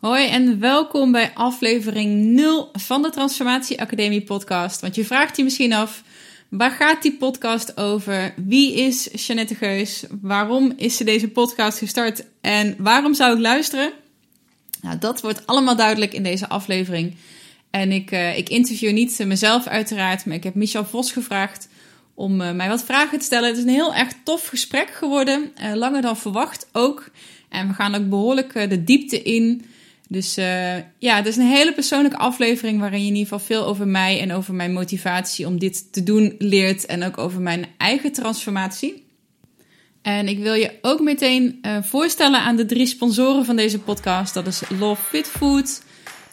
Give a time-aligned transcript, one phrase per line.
[0.00, 4.80] Hoi en welkom bij aflevering 0 van de Transformatie Academie podcast.
[4.80, 6.02] Want je vraagt je misschien af,
[6.48, 8.34] waar gaat die podcast over?
[8.36, 10.04] Wie is Jeannette Geus?
[10.20, 12.24] Waarom is ze deze podcast gestart?
[12.40, 13.92] En waarom zou ik luisteren?
[14.80, 17.16] Nou, dat wordt allemaal duidelijk in deze aflevering.
[17.70, 21.68] En ik, uh, ik interview niet mezelf uiteraard, maar ik heb Michel Vos gevraagd
[22.14, 23.48] om uh, mij wat vragen te stellen.
[23.48, 27.10] Het is een heel erg tof gesprek geworden, uh, langer dan verwacht ook.
[27.48, 29.64] En we gaan ook behoorlijk de diepte in
[30.12, 33.66] dus uh, ja, het is een hele persoonlijke aflevering waarin je in ieder geval veel
[33.66, 36.86] over mij en over mijn motivatie om dit te doen leert.
[36.86, 39.06] En ook over mijn eigen transformatie.
[40.02, 44.34] En ik wil je ook meteen uh, voorstellen aan de drie sponsoren van deze podcast.
[44.34, 45.82] Dat is Love Fit Food,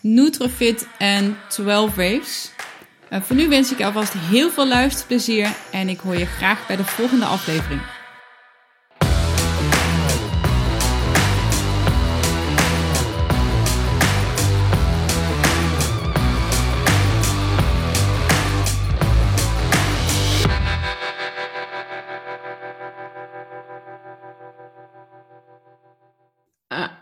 [0.02, 2.52] Nutrofit en 12 Waves.
[3.10, 6.68] Uh, voor nu wens ik je alvast heel veel luisterplezier en ik hoor je graag
[6.68, 7.97] bij de volgende aflevering.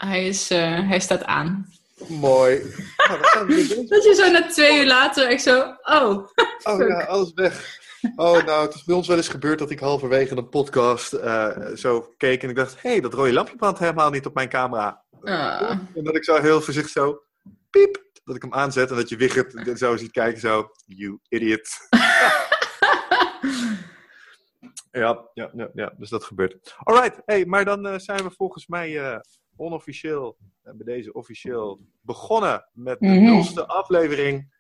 [0.05, 1.73] Hij, is, uh, hij staat aan.
[2.07, 2.61] Mooi.
[3.07, 6.27] Nou, dat je zo na twee uur later echt zo, oh.
[6.63, 7.83] Oh ja, alles weg.
[8.15, 11.67] Oh, nou, het is bij ons wel eens gebeurd dat ik halverwege een podcast uh,
[11.75, 14.49] zo keek en ik dacht, hé, hey, dat rode lampje brandt helemaal niet op mijn
[14.49, 15.03] camera.
[15.21, 17.23] En dat ik zo heel voorzichtig zo,
[17.69, 21.67] piep, dat ik hem aanzet en dat je Wigert zo ziet kijken, zo, you idiot.
[24.91, 26.75] ja, ja, ja, ja, dus dat gebeurt.
[26.83, 29.21] Alright, hey, maar dan uh, zijn we volgens mij
[29.55, 34.53] onofficieel, en bij deze officieel, begonnen met de mm nulste aflevering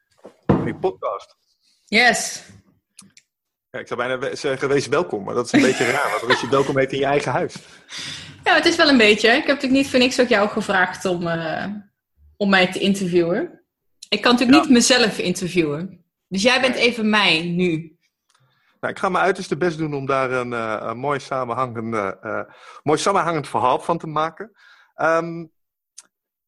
[0.45, 1.37] van die podcast.
[1.85, 2.43] Yes.
[3.69, 6.31] Ja, ik zou bijna zeggen, wees welkom, maar dat is een beetje raar, want dan
[6.31, 7.55] is je welkom heet in je eigen huis.
[8.43, 9.27] Ja, het is wel een beetje.
[9.27, 11.65] Ik heb natuurlijk niet voor niks ook jou gevraagd om, uh,
[12.37, 13.63] om mij te interviewen.
[14.09, 14.63] Ik kan natuurlijk ja.
[14.63, 16.05] niet mezelf interviewen.
[16.27, 17.97] Dus jij bent even mij nu.
[18.79, 22.41] Nou, ik ga mijn uiterste best doen om daar een, uh, een mooi, samenhangend, uh,
[22.83, 24.51] mooi samenhangend verhaal van te maken.
[24.95, 25.51] Um,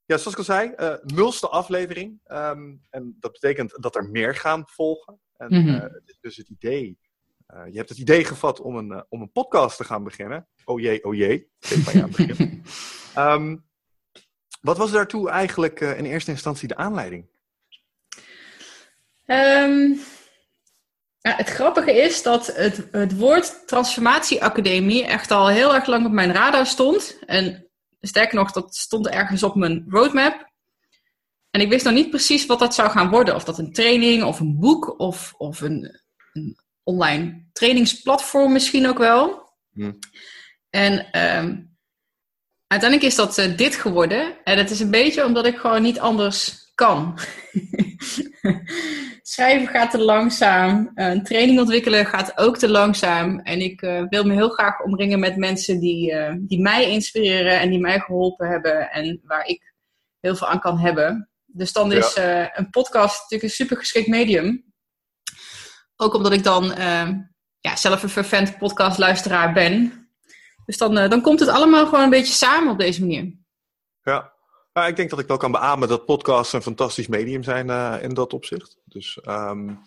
[0.05, 2.19] ja, zoals ik al zei, uh, nulste aflevering.
[2.27, 5.19] Um, en dat betekent dat er meer gaan volgen.
[5.37, 5.75] En mm -hmm.
[5.75, 6.99] uh, het is dus het idee.
[7.53, 10.47] Uh, je hebt het idee gevat om een, om een podcast te gaan beginnen.
[10.65, 11.49] Oh jee, oh jee.
[13.17, 13.65] um,
[14.67, 17.27] wat was daartoe eigenlijk in eerste instantie de aanleiding?
[19.25, 19.99] Um,
[21.19, 26.11] ja, het grappige is dat het, het woord transformatieacademie echt al heel erg lang op
[26.11, 27.19] mijn radar stond.
[27.25, 27.66] En
[28.01, 30.51] Sterker nog, dat stond ergens op mijn roadmap.
[31.49, 33.35] En ik wist nog niet precies wat dat zou gaan worden.
[33.35, 36.01] Of dat een training of een boek of, of een,
[36.33, 39.51] een online trainingsplatform misschien ook wel.
[39.73, 39.99] Hmm.
[40.69, 40.93] En
[41.37, 41.77] um,
[42.67, 44.43] uiteindelijk is dat uh, dit geworden.
[44.43, 47.19] En het is een beetje omdat ik gewoon niet anders kan.
[49.21, 50.91] Schrijven gaat te langzaam.
[50.95, 53.39] Een training ontwikkelen gaat ook te langzaam.
[53.39, 57.59] En ik uh, wil me heel graag omringen met mensen die, uh, die mij inspireren
[57.59, 58.91] en die mij geholpen hebben.
[58.91, 59.73] En waar ik
[60.19, 61.29] heel veel aan kan hebben.
[61.45, 62.15] Dus dan is
[62.53, 64.73] een podcast natuurlijk een super geschikt medium.
[65.95, 66.63] Ook omdat ik dan
[67.59, 70.07] ja, zelf een fervent podcastluisteraar ben.
[70.65, 73.33] Dus dan, dan komt het allemaal gewoon een beetje samen op deze manier.
[74.01, 74.36] Ja,
[74.81, 77.95] ja, ik denk dat ik wel kan beamen dat podcasts een fantastisch medium zijn uh,
[78.01, 78.77] in dat opzicht.
[78.85, 79.79] Dus um,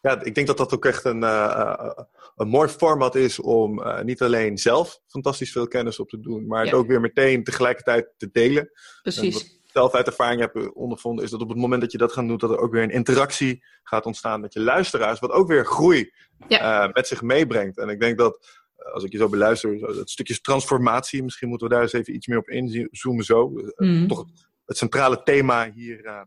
[0.00, 1.90] ja, ik denk dat dat ook echt een, uh,
[2.36, 6.46] een mooi format is om uh, niet alleen zelf fantastisch veel kennis op te doen,
[6.46, 8.70] maar het ook weer meteen tegelijkertijd te delen.
[9.02, 9.34] Precies.
[9.34, 12.12] wat ik zelf uit ervaring heb ondervonden, is dat op het moment dat je dat
[12.12, 15.48] gaat doen, dat er ook weer een interactie gaat ontstaan met je luisteraars, wat ook
[15.48, 16.12] weer groei
[16.48, 16.90] ja.
[16.92, 17.78] met zich meebrengt.
[17.78, 18.55] En ik denk dat
[18.92, 22.26] als ik je zo beluister, dat stukje transformatie, misschien moeten we daar eens even iets
[22.26, 23.52] meer op inzoomen zo.
[23.76, 24.08] Mm.
[24.08, 24.26] Toch
[24.66, 26.20] het centrale thema hier, uh,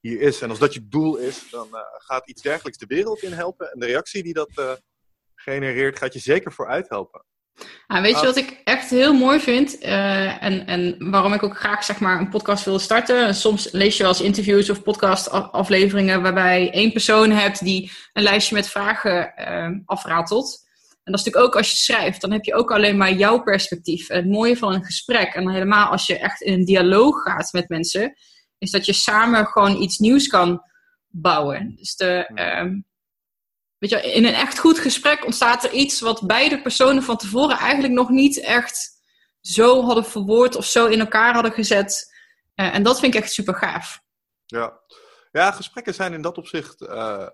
[0.00, 0.40] hier is.
[0.40, 3.72] En als dat je doel is, dan uh, gaat iets dergelijks de wereld in helpen.
[3.72, 4.72] En de reactie die dat uh,
[5.34, 7.24] genereert, gaat je zeker vooruit helpen.
[7.86, 9.78] Ah, weet je wat ik echt heel mooi vind?
[9.78, 13.34] en, en waarom ik ook graag zeg maar, een podcast wil starten?
[13.34, 18.54] Soms lees je wel eens interviews of podcastafleveringen waarbij één persoon hebt die een lijstje
[18.54, 19.32] met vragen
[19.86, 20.68] afratelt.
[21.04, 23.42] En dat is natuurlijk ook als je schrijft, dan heb je ook alleen maar jouw
[23.42, 24.08] perspectief.
[24.08, 27.52] En het mooie van een gesprek, en helemaal als je echt in een dialoog gaat
[27.52, 28.14] met mensen,
[28.58, 30.62] is dat je samen gewoon iets nieuws kan
[31.08, 31.74] bouwen.
[31.76, 32.86] Dus de, um,
[33.78, 37.56] weet je, in een echt goed gesprek ontstaat er iets wat beide personen van tevoren
[37.56, 38.90] eigenlijk nog niet echt
[39.40, 42.14] zo hadden verwoord of zo in elkaar hadden gezet.
[42.56, 44.00] Uh, en dat vind ik echt super gaaf.
[44.46, 44.80] Ja.
[45.32, 46.80] ja, gesprekken zijn in dat opzicht.
[46.80, 47.26] Uh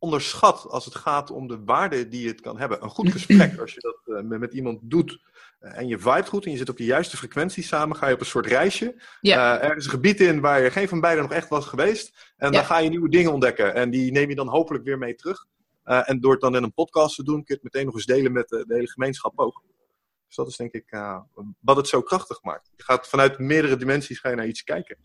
[0.00, 2.82] onderschat als het gaat om de waarde die het kan hebben.
[2.82, 5.20] Een goed gesprek, als je dat uh, met, iemand doet
[5.60, 8.14] uh, en je vibe goed en je zit op de juiste frequentie samen, ga je
[8.14, 9.02] op een soort reisje.
[9.20, 9.62] Ja.
[9.62, 12.32] Uh, er is een gebied in waar je geen van beiden nog echt was geweest.
[12.36, 12.56] En ja.
[12.56, 13.74] dan ga je nieuwe dingen ontdekken.
[13.74, 15.46] En die neem je dan hopelijk weer mee terug.
[15.84, 18.06] en door het dan in een podcast te doen, kun je het meteen nog eens
[18.06, 19.62] delen met de, de hele gemeenschap ook.
[20.26, 20.98] Dus dat is denk ik
[21.60, 22.70] wat het zo krachtig maakt.
[22.76, 24.96] Je gaat vanuit meerdere dimensies ga je naar iets kijken.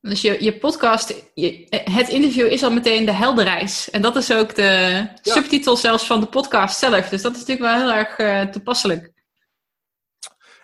[0.00, 3.90] Dus je, je podcast, je, het interview is al meteen de helderreis.
[3.90, 4.62] En dat is ook de
[5.22, 5.32] ja.
[5.32, 7.08] subtitel zelfs van de podcast zelf.
[7.08, 9.12] Dus dat is natuurlijk wel heel erg uh, toepasselijk.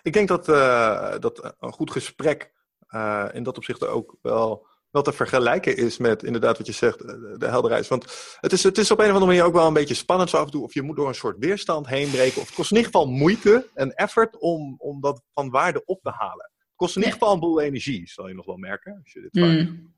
[0.01, 2.51] Ik denk dat, uh, dat een goed gesprek
[2.89, 6.99] uh, in dat opzicht ook wel, wel te vergelijken is met inderdaad wat je zegt,
[7.39, 7.87] de helderreis.
[7.87, 10.29] Want het is, het is op een of andere manier ook wel een beetje spannend
[10.29, 10.63] zo af en toe.
[10.63, 12.41] Of je moet door een soort weerstand heen breken.
[12.41, 16.01] Of het kost in ieder geval moeite en effort om, om dat van waarde op
[16.01, 18.99] te halen kost in ieder geval een boel energie, zal je nog wel merken.
[19.03, 19.93] Als je dit mm.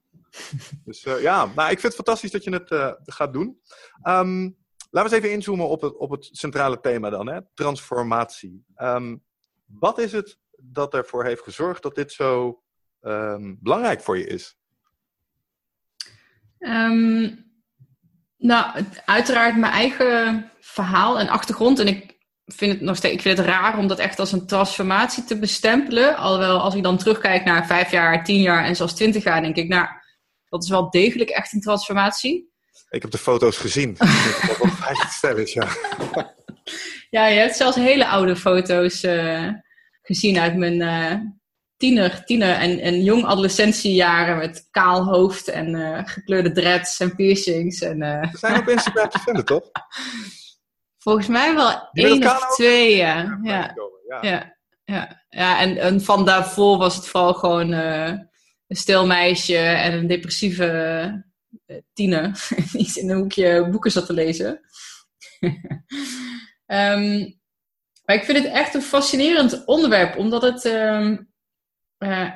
[0.83, 3.59] Dus uh, ja, nou, ik vind het fantastisch dat je het uh, gaat doen.
[4.03, 4.57] Um,
[4.89, 7.39] laten we eens even inzoomen op het, op het centrale thema dan, hè?
[7.53, 8.65] transformatie.
[8.77, 9.23] Um,
[9.65, 12.61] wat is het dat ervoor heeft gezorgd dat dit zo
[13.01, 14.57] um, belangrijk voor je is?
[18.37, 21.79] nou, uiteraard mijn eigen verhaal en achtergrond.
[21.79, 22.14] En ik
[22.45, 25.39] vind het nog steeds, ik vind het raar om dat echt als een transformatie te
[25.39, 26.17] bestempelen.
[26.17, 29.55] Alhoewel, als ik dan terugkijk naar vijf jaar, tien jaar en zelfs twintig jaar, denk
[29.55, 29.87] ik, nou,
[30.49, 32.53] dat is wel degelijk echt een transformatie.
[32.89, 33.95] Ik heb de foto's gezien.
[33.97, 35.67] dat wel vijf is, ja.
[37.09, 39.49] ja, je hebt zelfs hele oude foto's uh,
[40.01, 41.29] gezien uit mijn uh,
[41.77, 47.81] tiener, tiener en, en jong adolescentiejaren met kaal hoofd en uh, gekleurde dreads en piercings.
[47.81, 47.97] En,
[48.31, 49.69] Ze zijn op Instagram te vinden, toch?
[51.05, 53.39] Volgens mij wel één of twee, ja.
[53.43, 53.75] Ja.
[54.21, 54.55] ja.
[54.85, 55.21] ja.
[55.29, 55.59] ja.
[55.59, 58.07] en, en van daarvoor was het vooral gewoon uh,
[58.67, 61.23] een stil meisje en een depressieve
[61.67, 62.47] uh, tiener.
[62.71, 64.59] die in een hoekje boeken zat te lezen.
[65.39, 65.59] um,
[68.05, 70.65] maar ik vind het echt een fascinerend onderwerp, omdat het.
[70.65, 71.33] Um,
[71.99, 72.31] uh,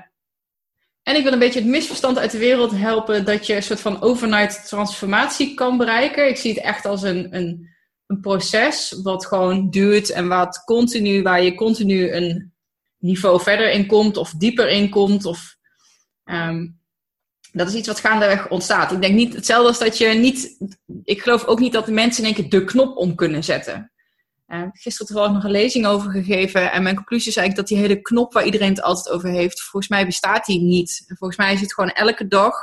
[1.04, 3.82] en ik wil een beetje het misverstand uit de wereld helpen dat je een soort
[3.82, 6.28] van overnight transformatie kan bereiken.
[6.28, 7.78] Ik zie het echt als een, een
[8.10, 12.54] een proces wat gewoon duurt en wat continu, waar je continu een
[12.98, 15.26] niveau verder in komt of dieper in komt.
[15.26, 15.56] Of,
[16.26, 16.80] um,
[17.52, 18.92] dat is iets wat gaandeweg ontstaat.
[18.92, 20.58] Ik denk niet hetzelfde als dat je niet.
[21.04, 23.92] Ik geloof ook niet dat de mensen in één keer de knop om kunnen zetten.
[24.48, 26.72] Uh, gisteren toevallig nog een lezing over gegeven.
[26.72, 29.62] En mijn conclusie is eigenlijk dat die hele knop waar iedereen het altijd over heeft,
[29.62, 31.04] volgens mij bestaat die niet.
[31.08, 32.56] volgens mij is het gewoon elke dag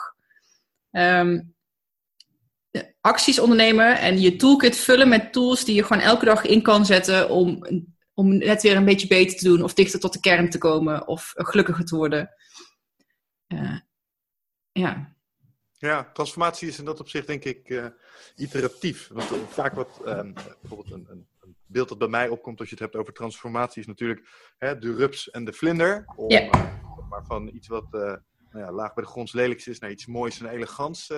[0.90, 1.55] um,
[3.00, 6.86] acties ondernemen en je toolkit vullen met tools die je gewoon elke dag in kan
[6.86, 7.66] zetten om,
[8.14, 11.08] om net weer een beetje beter te doen of dichter tot de kern te komen
[11.08, 12.30] of gelukkiger te worden.
[13.48, 13.78] Uh,
[14.72, 15.14] ja.
[15.72, 17.86] Ja, transformatie is in dat opzicht denk ik uh,
[18.36, 19.08] iteratief.
[19.08, 21.26] Want uh, vaak wat um, bijvoorbeeld een, een,
[21.66, 24.28] beeld dat bij mij opkomt als je het hebt over transformatie is natuurlijk
[24.58, 26.04] hè, de rups en de vlinder.
[26.16, 26.52] Om, yeah.
[27.08, 28.18] maar van iets wat nou
[28.50, 31.12] ja, laag bij de grond lelijks is naar iets moois en elegants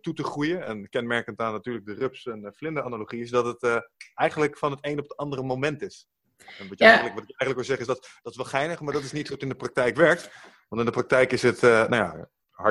[0.00, 0.66] toe te groeien.
[0.66, 3.76] En kenmerkend aan natuurlijk de rups- en de vlinder-analogie is dat het uh,
[4.14, 6.06] eigenlijk van het een op het andere moment is.
[6.36, 6.90] En wat, je ja.
[6.90, 9.12] eigenlijk, wat ik eigenlijk wil zeggen is dat dat is wel geinig, maar dat is
[9.12, 10.30] niet goed in de praktijk werkt.
[10.68, 12.28] Want in de praktijk is het, nou ja,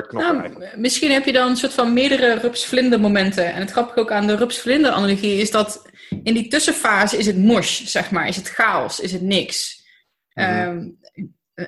[0.09, 3.53] nou, Misschien heb je dan een soort van meerdere rups-vlinder momenten.
[3.53, 5.89] En het grappige ook aan de rups-vlinder-analogie is dat
[6.23, 8.27] in die tussenfase is het mosh, zeg maar.
[8.27, 9.83] Is het chaos, is het niks.
[10.33, 10.67] Mm -hmm.
[10.67, 10.99] um,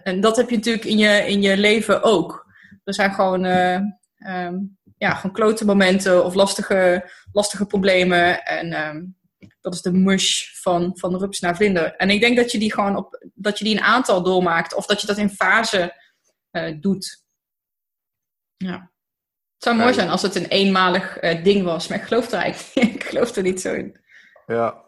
[0.04, 2.46] en dat heb je natuurlijk in je, in je leven ook.
[2.84, 8.46] Er zijn gewoon um, ja, gewoon klote momenten of lastige, lastige problemen.
[8.46, 9.18] En um,
[9.62, 11.96] dat is de mush van, van rups naar vlinder.
[11.96, 14.74] En ik denk dat je die gewoon op, dat je die een aantal doormaakt.
[14.74, 16.02] Of dat je dat in fase
[16.52, 17.26] uh, doet.
[18.58, 18.92] Ja.
[19.54, 21.88] Het zou mooi zijn als het een eenmalig uh, ding was.
[21.88, 24.00] Maar ik geloof er eigenlijk ik geloof er niet zo in.
[24.46, 24.84] Ja,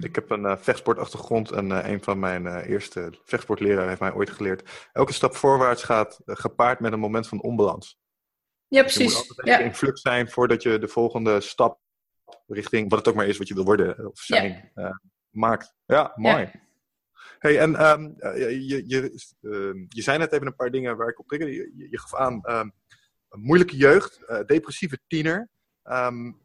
[0.00, 4.30] ik heb een uh, vechtsportachtergrond en uh, een van mijn eerste vechtsportleraren heeft mij ooit
[4.30, 4.88] geleerd.
[4.92, 8.01] Elke stap voorwaarts gaat gepaard met een moment van onbalans.
[8.72, 9.12] Ja, precies.
[9.12, 9.58] Je moet altijd ja.
[9.58, 11.80] in flux zijn voordat je de volgende stap
[12.46, 14.88] richting, wat het ook maar is wat je wil worden of zijn, ja.
[14.88, 14.96] uh,
[15.30, 15.74] maakt.
[15.86, 16.40] Ja, mooi.
[16.42, 16.50] Ja.
[17.38, 19.00] Hey, en um, je, je,
[19.40, 21.54] uh, je zei net even een paar dingen waar ik op triggerde.
[21.54, 22.72] Je, je, gaf aan um,
[23.28, 25.48] een moeilijke jeugd, uh, depressieve tiener,
[25.84, 26.40] um,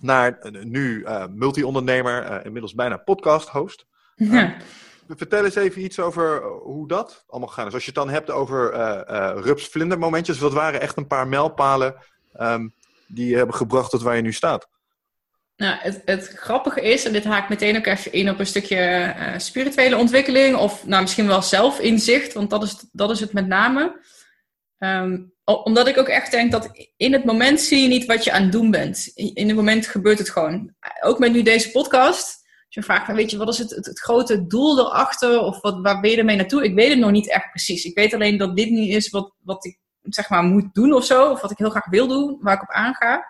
[0.00, 3.86] naar nu multi-ondernemer, inmiddels bijna podcast-host.
[4.14, 4.56] Ja.
[5.08, 7.74] Vertel eens even iets over eh, hoe dat allemaal gegaan is.
[7.74, 11.28] Als je het dan hebt over uh, uh, rups-vlinder momentjes, wat waren echt een paar
[11.28, 11.94] mijlpalen
[12.40, 12.74] um,
[13.06, 14.68] die je hebben gebracht tot waar je nu staat?
[15.56, 19.14] Nou, het, het, grappige is, en dit haakt meteen ook even in op een stukje
[19.18, 23.46] uh, spirituele ontwikkeling, of nou, misschien wel zelfinzicht, want dat is, dat is het met
[23.46, 24.00] name.
[24.78, 28.32] Ehm, omdat ik ook echt denk dat in het moment zie je niet wat je
[28.32, 29.06] aan het doen bent.
[29.14, 30.74] In het moment gebeurt het gewoon.
[31.00, 32.43] Ook met nu deze podcast.
[32.74, 35.40] Je vraagt, weet je, wat is het, het, grote doel erachter?
[35.40, 36.64] Of wat, waar ben je ermee naartoe?
[36.64, 37.84] Ik weet het nog niet echt precies.
[37.84, 41.04] Ik weet alleen dat dit niet is wat, wat ik zeg maar moet doen of
[41.04, 41.30] zo.
[41.30, 43.26] Of wat ik heel graag wil doen, waar ik op aanga.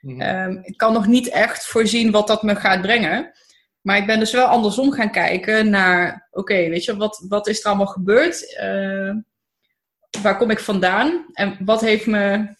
[0.00, 0.20] Mhm.
[0.20, 3.32] Ehm, ik kan nog niet echt voorzien wat dat me gaat brengen.
[3.80, 7.60] Maar ik ben dus wel andersom gaan kijken naar, oké, weet je, wat, wat is
[7.60, 8.58] er allemaal gebeurd?
[8.62, 9.14] Uh,
[10.22, 11.26] waar kom ik vandaan?
[11.32, 12.56] En wat heeft me.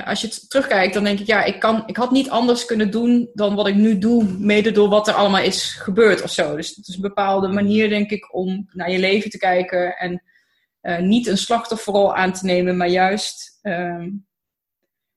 [0.00, 2.90] Als je het terugkijkt, dan denk ik, ja, ik, kan, ik had niet anders kunnen
[2.90, 6.56] doen dan wat ik nu doe, mede door wat er allemaal is gebeurd of zo.
[6.56, 10.22] Dus het is een bepaalde manier, denk ik, om naar je leven te kijken en
[10.82, 14.06] uh, niet een slachtofferrol aan te nemen, maar juist uh,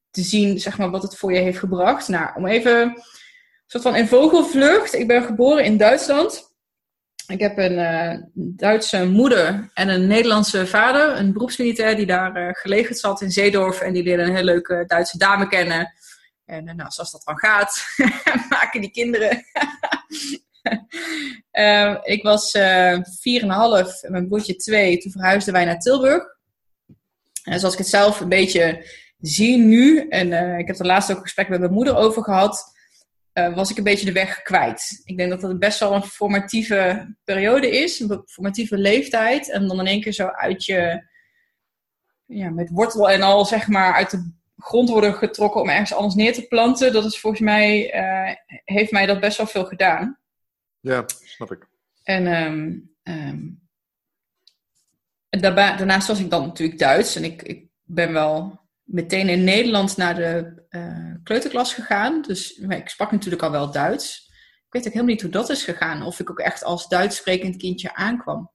[0.09, 2.07] te zien, zeg maar, wat het voor je heeft gebracht.
[2.07, 3.01] Nou, om even een
[3.65, 4.93] soort van in vogelvlucht.
[4.93, 6.44] Ik ben geboren in Duitsland.
[7.27, 12.49] Ik heb een uh, Duitse moeder en een Nederlandse vader, een beroepsmilitair die daar uh,
[12.51, 13.81] gelegerd zat in Zeedorf.
[13.81, 15.93] En die leerde een hele leuke Duitse dame kennen.
[16.45, 17.85] En uh, nou, zoals dat dan gaat,
[18.49, 19.37] maken die kinderen.
[22.15, 22.63] ik was 4,5
[24.01, 24.97] en mijn broertje 2.
[24.97, 26.23] Toen verhuisden wij naar Tilburg.
[27.43, 28.85] En zoals ik het zelf een beetje
[29.19, 32.74] zie nu, en ik heb er laatst ook een gesprek met mijn moeder over gehad
[33.39, 35.01] uh, was ik een beetje de weg kwijt.
[35.03, 39.51] Ik denk dat dat best wel een formatieve periode is, een formatieve leeftijd.
[39.51, 41.07] En dan in één keer zo uit je,
[42.25, 46.15] ja, met wortel en al, zeg maar, uit de grond worden getrokken om ergens anders
[46.15, 46.93] neer te planten.
[46.93, 50.19] Dat is volgens mij, uh, heeft mij dat best wel veel gedaan.
[50.79, 51.67] Ja, snap ik.
[52.03, 53.61] En um, um,
[55.29, 57.15] daarnaast was ik dan natuurlijk Duits.
[57.15, 62.21] En ik, ik ben wel meteen in Nederland naar de uh, kleuterklas gegaan.
[62.21, 64.29] Dus ik sprak natuurlijk al wel Duits.
[64.65, 66.03] Ik weet ook helemaal niet hoe dat is gegaan.
[66.03, 68.51] Of ik ook echt als Duits sprekend kindje aankwam.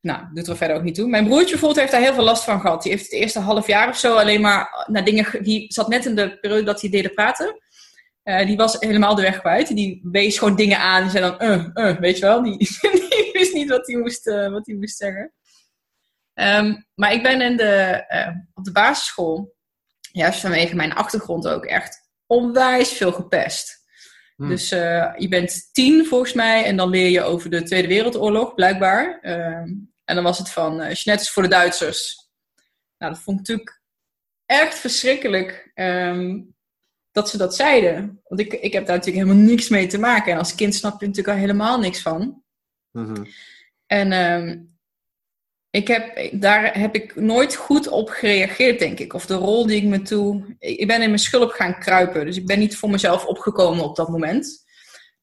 [0.00, 1.08] Nou, doet er verder ook niet toe.
[1.08, 2.82] Mijn broertje bijvoorbeeld heeft daar heel veel last van gehad.
[2.82, 5.42] Die heeft het eerste half jaar of zo alleen maar naar dingen...
[5.42, 7.60] Die zat net in de periode dat hij deed praten.
[8.24, 9.74] Uh, die was helemaal de weg kwijt.
[9.74, 11.02] Die wees gewoon dingen aan.
[11.02, 12.42] Die zei dan, uh, weet je wel.
[12.42, 12.56] Die,
[12.90, 15.32] die wist niet wat hij moest, wat hij moest zeggen.
[16.42, 19.54] Um, maar ik ben in de, uh, op de basisschool,
[20.12, 23.80] juist vanwege mijn achtergrond ook, echt onwijs veel gepest.
[24.36, 24.48] Hmm.
[24.48, 28.54] Dus uh, je bent tien volgens mij en dan leer je over de Tweede Wereldoorlog,
[28.54, 29.18] blijkbaar.
[29.22, 32.30] Um, en dan was het van uh, voor de Duitsers.
[32.98, 33.82] Nou, dat vond ik natuurlijk
[34.46, 36.54] echt verschrikkelijk um,
[37.12, 38.20] dat ze dat zeiden.
[38.24, 40.32] Want ik, ik heb daar natuurlijk helemaal niks mee te maken.
[40.32, 42.42] En als kind snap je natuurlijk al helemaal niks van.
[42.90, 43.26] Mm -hmm.
[43.86, 44.71] En um,
[45.72, 49.12] ik heb, daar heb ik nooit goed op gereageerd, denk ik.
[49.12, 50.56] Of de rol die ik me toe.
[50.58, 52.24] Ik ben in mijn schulp gaan kruipen.
[52.24, 54.64] Dus ik ben niet voor mezelf opgekomen op dat moment.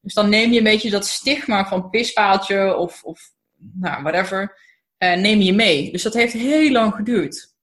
[0.00, 4.58] Dus dan neem je een beetje dat stigma van pispaaltje of, of nou, whatever.
[4.98, 5.92] Uh, neem je mee.
[5.92, 7.54] Dus dat heeft heel lang geduurd.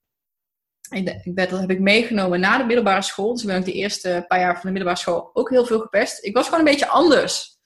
[0.90, 3.32] Ik, ik dat heb ik meegenomen na de middelbare school.
[3.32, 5.80] Dus ik ben ook de eerste paar jaar van de middelbare school ook heel veel
[5.80, 6.26] gepest.
[6.26, 7.57] Ik was gewoon een beetje anders.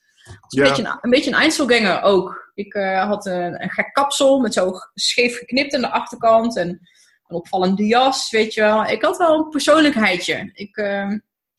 [0.48, 0.62] Ja.
[0.62, 2.50] Een, beetje een, een beetje een Einzelganger ook.
[2.54, 6.56] Ik uh, had een, een gek kapsel met zo scheef geknipt aan de achterkant.
[6.56, 8.84] En een opvallende jas, weet je wel.
[8.84, 10.50] Ik had wel een persoonlijkheidje.
[10.52, 11.10] Ik uh,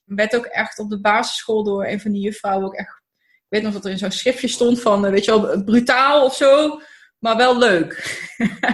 [0.03, 3.01] werd ook echt op de basisschool door een van die juffrouwen ook echt...
[3.19, 6.25] Ik weet nog dat er in zo'n schriftje stond van, uh, weet je wel, brutaal
[6.25, 6.81] of zo.
[7.19, 7.93] Maar wel leuk.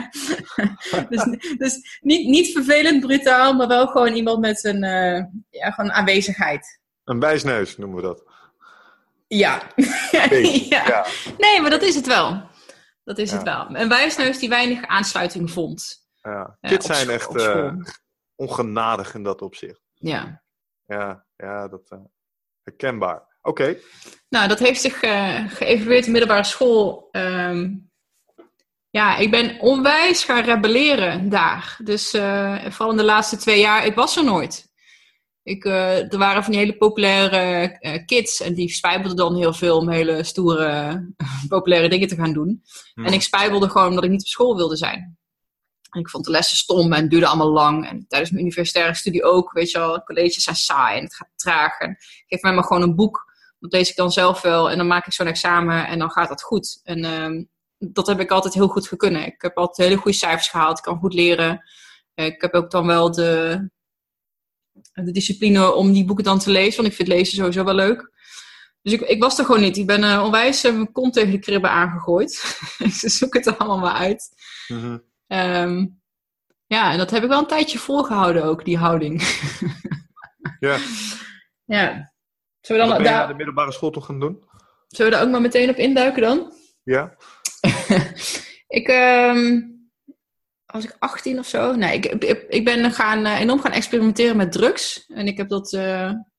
[1.10, 1.24] dus
[1.58, 6.80] dus niet, niet vervelend brutaal, maar wel gewoon iemand met een uh, ja, gewoon aanwezigheid.
[7.04, 8.24] Een wijsneus noemen we dat.
[9.38, 9.62] Ja.
[10.70, 11.06] ja.
[11.38, 12.50] Nee, maar dat is het wel.
[13.04, 13.76] Dat is het wel.
[13.76, 16.08] Een wijsneus die weinig aansluiting vond.
[16.22, 16.58] Ja.
[16.62, 17.74] Kids zijn echt uh,
[18.36, 19.82] ongenadig in dat opzicht.
[19.94, 20.44] Ja.
[20.86, 22.00] Ja, ja dat uh,
[22.64, 23.38] herkenbaar.
[23.42, 23.78] Oké.
[24.30, 25.00] Nou, dat heeft zich
[25.58, 27.10] geëvalueerd in middelbare school.
[27.12, 27.92] Um,
[28.90, 31.78] ja, ik ben onwijs gaan rebelleren daar.
[31.84, 34.69] Dus vooral in de laatste twee jaar, ik was er nooit.
[35.50, 39.54] Ik, uh, er waren van die hele populaire uh, kids en die spijbelden dan heel
[39.54, 41.06] veel om hele stoere,
[41.48, 42.64] populaire dingen te gaan doen.
[42.94, 43.06] Hmm.
[43.06, 45.18] En ik spijbelde gewoon omdat ik niet op school wilde zijn.
[45.92, 47.88] En ik vond de lessen stom en duurde allemaal lang.
[47.88, 51.32] En tijdens mijn universitaire studie ook, weet je wel, colleges zijn saai en het gaat
[51.36, 51.80] traag.
[51.80, 54.70] En geef mij maar gewoon een boek, dat lees ik dan zelf wel.
[54.72, 56.80] En dan maak ik zo'n examen en dan gaat dat goed.
[56.84, 57.44] En uh,
[57.78, 59.26] dat heb ik altijd heel goed gekunnen.
[59.26, 61.64] Ik heb altijd hele goede cijfers gehaald, ik kan goed leren.
[62.16, 63.70] Ik heb ook dan wel de,
[65.04, 66.76] de discipline om die boeken dan te lezen.
[66.76, 68.12] Want ik vind lezen sowieso wel leuk.
[68.82, 69.78] Dus ik, ik was er gewoon niet.
[69.78, 72.32] Ik ben uh, onwijs uh, mijn kont tegen de kribben aangegooid.
[73.00, 74.30] Ze zoeken het er allemaal maar uit.
[74.68, 74.98] Mhm.
[75.28, 75.88] Ehm,
[76.68, 79.22] ja, en dat heb ik wel een tijdje volgehouden ook, die houding.
[80.60, 80.78] ja.
[81.66, 82.14] Ja.
[82.62, 83.28] Zullen we dan daar...
[83.28, 84.44] de middelbare school toch gaan doen?
[84.88, 86.54] Zullen we daar ook maar meteen op induiken dan?
[86.84, 87.16] Ja.
[88.68, 89.79] ik, um,
[90.72, 91.76] was ik 18 of zo?
[91.76, 95.06] Nee, ik, ik, ik ben gaan, enorm gaan experimenteren met drugs.
[95.08, 95.78] En ik heb dat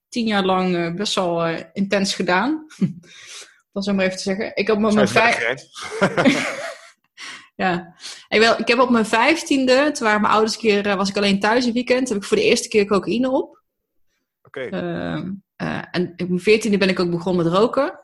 [0.08, 2.66] tien jaar lang best wel intens gedaan.
[3.72, 4.52] dat zo maar even te zeggen.
[4.54, 5.38] Ik heb op mijn vijf...
[7.64, 7.94] ja.
[8.28, 11.16] Ik, wel, ik heb op mijn vijftiende, toen waren mijn ouders een keer, was ik
[11.16, 13.62] alleen thuis een weekend, heb ik voor de eerste keer cocaïne op.
[14.42, 14.60] Oké.
[14.60, 15.32] Ehm,
[15.90, 17.98] en op mijn veertiende ben ik ook begonnen met roken.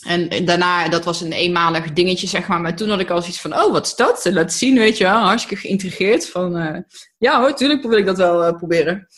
[0.00, 2.60] En daarna, dat was een eenmalig dingetje, zeg maar.
[2.60, 4.28] Maar toen had ik al zoiets van, oh, wat is dat?
[4.32, 5.18] Laat zien, weet je wel.
[5.18, 6.28] Hartstikke geïntrigeerd.
[6.28, 6.78] Van, uh,
[7.18, 9.08] ja hoor, tuurlijk wil ik dat wel uh, proberen.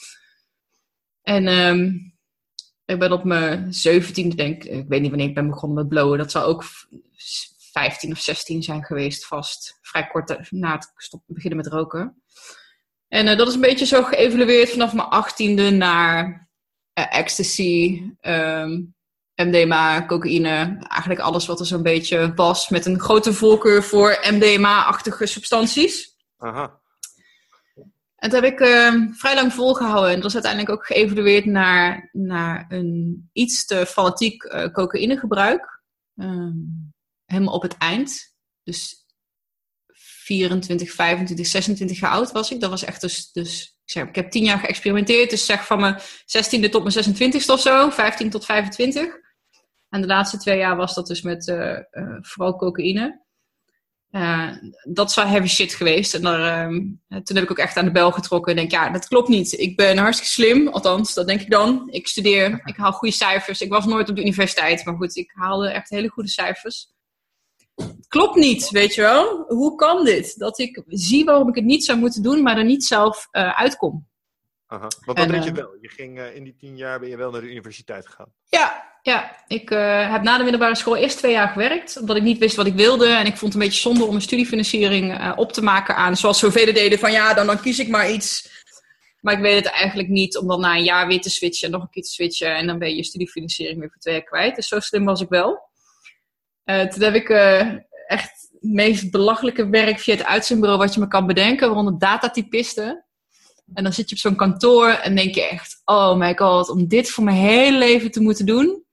[1.23, 2.15] En um,
[2.85, 6.19] ik ben op mijn zeventiende, denk ik, weet niet wanneer ik ben begonnen met blowen.
[6.19, 6.65] Dat zou ook
[7.73, 9.79] 15 of 16 zijn geweest, vast.
[9.81, 12.23] Vrij kort na het stoppen, beginnen met roken.
[13.09, 16.49] En uh, dat is een beetje zo geëvalueerd vanaf mijn achttiende naar
[16.93, 18.95] ecstasy, um,
[19.35, 25.27] MDMA, cocaïne, eigenlijk alles wat er zo'n beetje was, met een grote voorkeur voor MDMA-achtige
[25.27, 26.17] substanties.
[26.37, 26.81] Aha.
[28.23, 30.11] En dat heb ik uh, vrij lang volgehouden.
[30.11, 35.83] En dat is uiteindelijk ook geëvolueerd naar, naar een iets te fanatiek uh, cocaïnegebruik.
[36.17, 36.51] Uh,
[37.25, 38.35] helemaal op het eind.
[38.62, 39.07] Dus
[40.23, 42.61] 24, 25, 26 jaar oud was ik.
[42.61, 45.30] Dat was echt dus, dus ik heb tien jaar geëxperimenteerd.
[45.30, 47.90] Dus zeg van mijn 16e tot mijn 26e of zo.
[47.90, 49.20] 15 tot 25.
[49.88, 53.20] En de laatste twee jaar was dat dus met uh, uh, vooral cocaïne.
[54.11, 56.14] Uh, dat is wel heavy shit geweest.
[56.14, 56.72] En ehm,
[57.22, 58.52] toen heb ik ook echt aan de bel getrokken.
[58.52, 59.52] En denk, ja, dat klopt niet.
[59.52, 60.68] Ik ben hartstikke slim.
[60.68, 61.88] Althans, dat denk ik dan.
[61.90, 63.61] Ik studeer, ik haal goede cijfers.
[63.61, 64.84] Ik was nooit op de universiteit.
[64.84, 66.92] Maar goed, ik haalde echt hele goede cijfers.
[68.09, 69.45] Klopt niet, weet je wel.
[69.49, 70.38] Hoe kan dit?
[70.38, 74.07] Dat ik zie waarom ik het niet zou moeten doen, maar er niet zelf uitkom.
[74.67, 74.88] Aha.
[75.05, 75.76] Want dat deed je wel.
[75.81, 78.33] Je ging, in die tien jaar ben je wel naar de universiteit gegaan.
[78.45, 82.23] Ja, ja, ik uh, heb na de middelbare school eerst twee jaar gewerkt, omdat ik
[82.23, 83.07] niet wist wat ik wilde.
[83.07, 86.38] En ik vond het een beetje zonde om een studiefinanciering op te maken aan, zoals
[86.38, 88.50] zoveel deden, van ja, dan, dan kies ik maar iets.
[89.21, 91.73] Maar ik weet het eigenlijk niet, om dan na een jaar weer te switchen en
[91.73, 92.57] nog een keer te switchen.
[92.57, 94.57] En dan ben je je studiefinanciering weer voor twee jaar kwijt.
[94.57, 95.71] Dus zo slim was ik wel.
[96.64, 97.28] Uh, toen heb ik
[98.07, 103.04] echt het meest belachelijke werk via het uitzendbureau wat je me kan bedenken, waaronder datatypisten.
[103.75, 106.88] En dan zit je op zo'n kantoor en denk je echt, oh my god, om
[106.88, 108.85] dit voor mijn hele leven te moeten doen.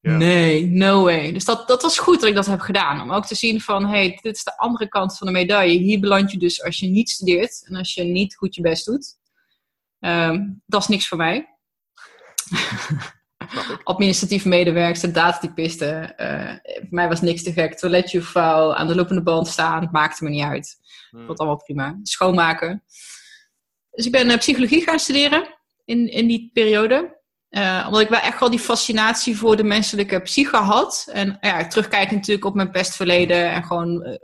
[0.00, 1.32] Nee, no way.
[1.32, 3.00] Dus dat, dat was goed dat ik dat heb gedaan.
[3.00, 5.78] Om ook te zien van, hey, dit is de andere kant van de medaille.
[5.78, 8.84] Hier beland je dus als je niet studeert en als je niet goed je best
[8.84, 9.16] doet.
[10.00, 11.58] Um, dat is niks voor mij.
[13.84, 16.14] Administratief medewerker, datatypisten.
[16.16, 17.78] Uh, voor mij was niks te gek.
[17.78, 20.76] Toiletjuffrouw, aan de lopende band staan, maakte me niet uit.
[21.10, 21.26] Hmm.
[21.26, 21.98] Dat allemaal prima.
[22.02, 22.82] Schoonmaken.
[23.90, 27.14] Dus ik ben uh, psychologie gaan studeren in, in die periode.
[27.50, 31.08] Uh, omdat ik wel echt wel die fascinatie voor de menselijke psyche had.
[31.12, 33.50] En ja, terugkijken natuurlijk op mijn pestverleden.
[33.50, 34.18] En gewoon,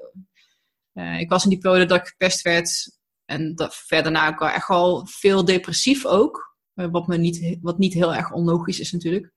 [1.18, 2.98] ik was in die periode dat ik gepest werd.
[3.24, 6.51] En dat, verder na ook wel echt wel veel depressief ook.
[6.90, 9.32] Wat, me niet, wat niet heel erg onlogisch is natuurlijk.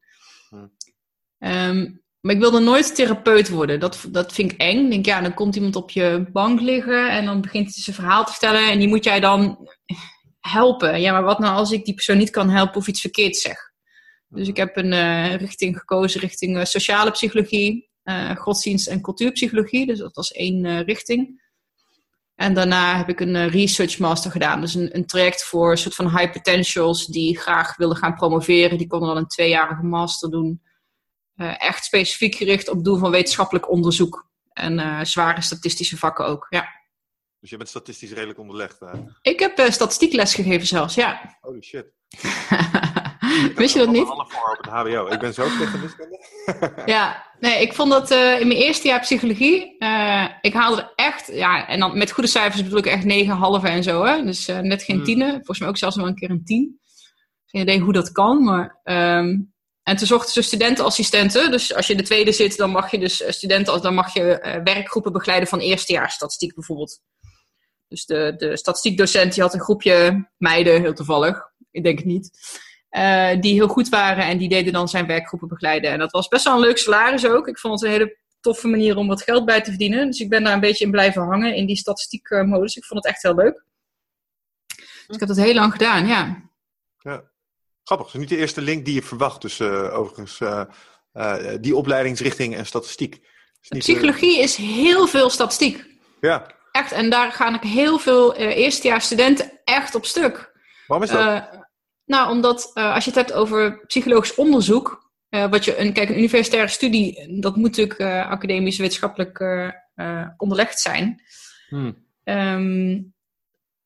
[1.39, 3.79] Um, maar ik wilde nooit therapeut worden.
[3.79, 4.83] Dat, dat vind ik eng.
[4.83, 7.95] Ik denk, ja, dan komt iemand op je bank liggen en dan begint hij zijn
[7.95, 8.69] verhaal te vertellen.
[8.71, 9.69] En die moet jij dan
[10.39, 11.01] helpen.
[11.01, 13.57] Ja, maar wat nou als ik die persoon niet kan helpen of iets verkeerd zeg?
[14.27, 19.85] Dus ik heb een uh, richting gekozen richting uh, sociale psychologie, uh, godsdienst en cultuurpsychologie.
[19.85, 21.43] Dus dat was één richting.
[22.35, 24.61] En daarna heb ik een research master gedaan.
[24.61, 28.77] Dus een, een traject voor een soort van high potentials die graag wilden gaan promoveren.
[28.77, 30.61] Die konden dan een tweejarige master doen.
[31.35, 34.27] echt specifiek gericht op het doel van wetenschappelijk onderzoek.
[34.51, 36.67] En zware statistische vakken ook, ja.
[37.39, 38.79] Dus je bent statistisch redelijk onderlegd.
[38.79, 38.91] Hè?
[39.21, 41.37] Ik heb statistiekles gegeven zelfs, ja.
[41.41, 41.85] Holy shit.
[43.55, 44.07] Wist je dat niet?
[44.07, 45.07] Alle voor op het HBO.
[45.07, 46.19] Ik ben zo tegen wiskunde.
[46.85, 49.75] ja, nee, ik vond dat uh, in mijn eerste jaar psychologie.
[49.79, 53.67] Uh, ik haalde echt, ja, en dan met goede cijfers bedoel ik echt 9 halve
[53.67, 54.23] en zo, hè.
[54.23, 55.05] Dus uh, net geen hmm.
[55.05, 55.31] tienen.
[55.31, 56.79] Volgens mij ook zelfs wel een keer een tien.
[57.45, 58.79] Geen idee hoe dat kan, maar.
[58.83, 61.51] Um, en toen zochten ze studentenassistenten.
[61.51, 64.59] Dus als je in de tweede zit, dan mag je dus studenten, dan mag je
[64.63, 67.01] werkgroepen begeleiden van eerstejaars statistiek bijvoorbeeld.
[67.87, 71.51] Dus de, de statistiekdocent die had een groepje meiden, heel toevallig.
[71.71, 72.29] Ik denk het niet.
[72.97, 75.91] Uh, die heel goed waren en die deden dan zijn werkgroepen begeleiden.
[75.91, 77.47] En dat was best wel een leuk salaris ook.
[77.47, 80.05] Ik vond het een hele toffe manier om wat geld bij te verdienen.
[80.05, 82.75] Dus ik ben daar een beetje in blijven hangen in die statistiekmodus.
[82.75, 83.63] Ik vond het echt heel leuk.
[84.75, 86.49] Dus ik heb dat heel lang gedaan, ja.
[86.99, 87.23] Ja,
[87.83, 88.07] grappig.
[88.07, 90.63] is niet de eerste link die je verwacht tussen uh, overigens uh,
[91.61, 93.21] die opleidingsrichting en statistiek.
[93.61, 95.85] Is Psychologie is heel veel statistiek.
[96.21, 96.47] Ja.
[96.71, 100.53] Echt, en daar gaan ik heel veel eerstejaars studenten echt op stuk.
[100.87, 101.64] Waarom is dat?
[102.05, 106.09] Nou, omdat uh, als je het hebt over psychologisch onderzoek, uh, wat je een, kijk,
[106.09, 109.39] een universitaire studie, dat moet natuurlijk uh, academisch wetenschappelijk
[110.37, 111.21] onderlegd zijn.
[111.67, 112.05] Hmm.
[112.23, 113.01] ehm,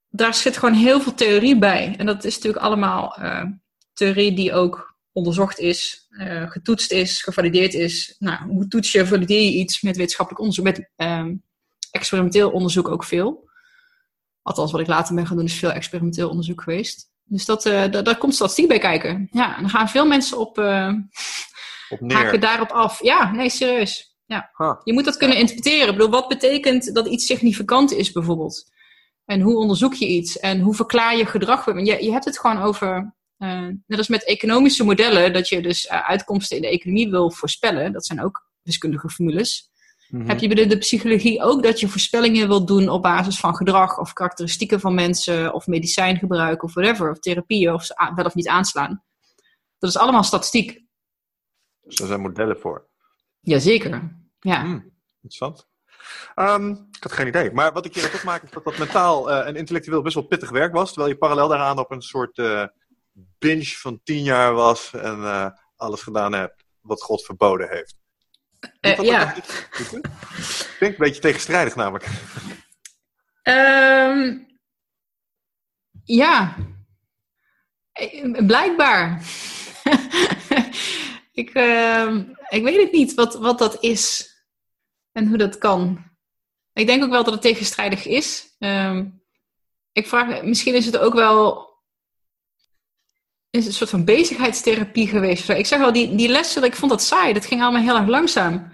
[0.09, 1.95] daar zit gewoon heel veel theorie bij.
[1.97, 3.17] En dat is natuurlijk allemaal
[3.93, 6.07] theorie die ook onderzocht is,
[6.45, 8.15] getoetst is, gevalideerd is.
[8.19, 11.35] Nou, hoe toets je, valideer je iets met wetenschappelijk onderzoek, met ehm,
[11.91, 13.49] experimenteel onderzoek ook veel.
[14.41, 17.08] Althans, wat ik later ben gaan doen, is veel experimenteel onderzoek geweest.
[17.29, 19.27] Dus dat, uh, daar komt statistiek bij kijken.
[19.31, 20.93] Ja, en dan gaan veel mensen op, uh,
[21.89, 23.03] op haken daarop af.
[23.03, 24.17] Ja, nee, serieus.
[24.25, 24.51] Ja.
[24.83, 25.87] Je moet dat kunnen interpreteren.
[25.87, 28.71] Ik bedoel, wat betekent dat iets significant is bijvoorbeeld?
[29.25, 30.39] En hoe onderzoek je iets?
[30.39, 31.65] En hoe verklaar je gedrag?
[31.65, 35.89] Je, je hebt het gewoon over, uh, net als met economische modellen, dat je dus
[35.89, 37.91] uitkomsten in de economie wil voorspellen.
[37.91, 39.68] Dat zijn ook wiskundige formules.
[40.09, 40.27] Mhm.
[40.27, 43.99] Heb je binnen de psychologie ook dat je voorspellingen wilt doen op basis van gedrag
[43.99, 49.03] of karakteristieken van mensen of medicijngebruik of whatever, of therapieën of wel of niet aanslaan?
[49.79, 50.81] Dat is allemaal statistiek.
[51.81, 52.87] Dus daar zijn modellen voor.
[53.39, 54.17] Jazeker.
[54.39, 54.61] Ja.
[54.61, 55.67] Hmm, interessant.
[56.35, 57.51] Um, ik had geen idee.
[57.51, 60.23] Maar wat ik hier toch maak is dat dat mentaal uh, en intellectueel best wel
[60.23, 60.87] pittig werk was.
[60.87, 62.65] Terwijl je parallel daaraan op een soort uh,
[63.39, 67.98] binge van tien jaar was en uh, alles gedaan hebt wat God verboden heeft.
[68.81, 69.35] Uh, ja.
[69.35, 72.07] Ik denk een beetje tegenstrijdig namelijk.
[73.43, 74.47] Um,
[76.03, 76.55] ja.
[78.37, 79.23] Blijkbaar.
[81.41, 82.15] ik, uh,
[82.49, 84.35] ik weet het niet wat, wat dat is
[85.11, 86.07] en hoe dat kan.
[86.73, 88.55] Ik denk ook wel dat het tegenstrijdig is.
[88.59, 89.23] Um,
[89.91, 91.68] ik vraag, misschien is het ook wel
[93.49, 95.49] is een soort van bezigheidstherapie geweest.
[95.49, 97.33] Ik zeg wel, die, die lessen, ik vond dat saai.
[97.33, 98.71] Dat ging allemaal heel erg langzaam.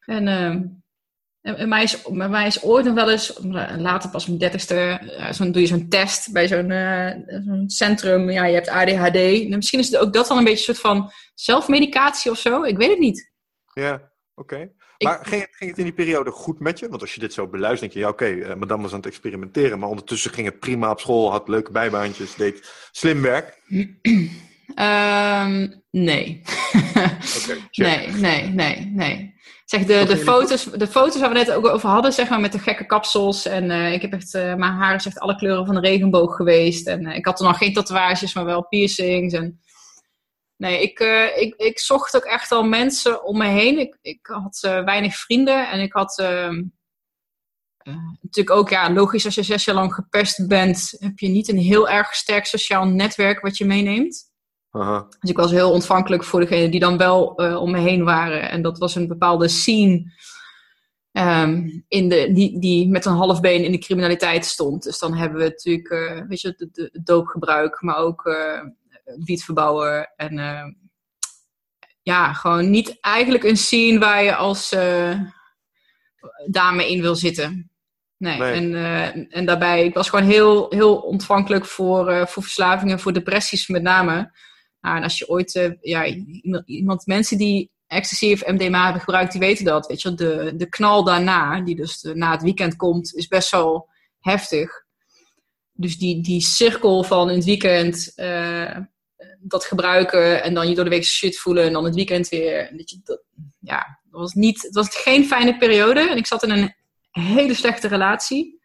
[0.00, 2.02] En, uh, en, mij, is,
[2.46, 3.38] is ooit nog wel eens,
[3.76, 5.00] later pas mijn dertigste,
[5.40, 7.10] uh, doe je zo'n test bij zo'n uh,
[7.66, 8.30] centrum.
[8.30, 9.16] Ja, je hebt ADHD.
[9.16, 12.62] En misschien is het ook dat dan een beetje een soort van zelfmedicatie of zo.
[12.62, 13.32] Ik weet het niet.
[13.72, 14.70] Ja, oké.
[15.04, 16.88] Maar ging, het, ging het in die periode goed met je?
[16.88, 19.06] Want als je dit zo beluistert, denk je, ja oké, okay, madame was aan het
[19.06, 19.78] experimenteren.
[19.78, 23.58] Maar ondertussen ging het prima op school, had leuke bijbaantjes, deed slim werk.
[24.74, 26.42] Um, nee.
[27.42, 29.34] okay, nee, nee, nee, nee.
[29.64, 32.52] Zeg, de, de, foto's, de foto's waar we net ook over hadden, zeg maar, met
[32.52, 33.46] de gekke kapsels.
[33.46, 36.36] En uh, ik heb echt, uh, mijn haar is echt alle kleuren van de regenboog
[36.36, 36.86] geweest.
[36.86, 39.34] En uh, ik had er nog geen tatoeages, maar wel piercings.
[39.34, 39.60] En
[40.56, 43.78] nee, ik, uh, ik, ik zocht ook echt al mensen om me heen.
[43.78, 46.62] Ik, ik had uh, weinig vrienden en ik had uh,
[48.20, 51.58] natuurlijk ook, ja, logisch als je zes jaar lang gepest bent, heb je niet een
[51.58, 54.32] heel erg sterk sociaal netwerk wat je meeneemt.
[54.70, 55.06] Aha.
[55.20, 57.24] Dus ik was heel ontvankelijk voor degenen die dan wel
[57.60, 58.50] om me heen waren.
[58.50, 60.12] En dat was een bepaalde scene
[61.12, 64.82] um, in de, die, die met een half been in de criminaliteit stond.
[64.82, 65.88] Dus dan hebben we natuurlijk,
[66.28, 68.22] weet je, het doopgebruik, maar ook
[69.04, 70.12] wietverbouwer.
[70.16, 70.64] En uh,
[72.02, 75.20] ja, gewoon niet eigenlijk een scene waar je als uh,
[76.46, 77.70] dame in wil zitten.
[78.16, 78.42] Nee.
[78.42, 83.68] En, uh, en daarbij, ik was gewoon heel, heel ontvankelijk voor, voor verslavingen, voor depressies
[83.68, 84.32] met name.
[84.80, 86.04] Nou, en als je ooit, ja,
[86.64, 89.86] iemand, mensen die ecstasy of MDMA hebben gebruikt, die weten dat.
[89.86, 93.88] Weet je, de, de knal daarna, die dus na het weekend komt, is best wel
[94.20, 94.84] heftig.
[95.72, 98.12] Dus die, die cirkel van in het weekend
[99.46, 102.70] dat gebruiken en dan je door de week shit voelen en dan het weekend weer.
[102.76, 103.22] Dat je, dat,
[103.60, 106.08] ja, dat was niet, het was geen fijne periode.
[106.10, 106.74] En ik zat in een
[107.10, 108.60] hele slechte relatie,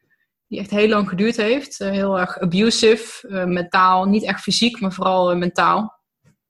[0.48, 1.80] die echt heel lang geduurd heeft.
[1.80, 5.98] Uh, heel erg abusive, uh, mentaal, niet echt fysiek, maar vooral uh, mentaal.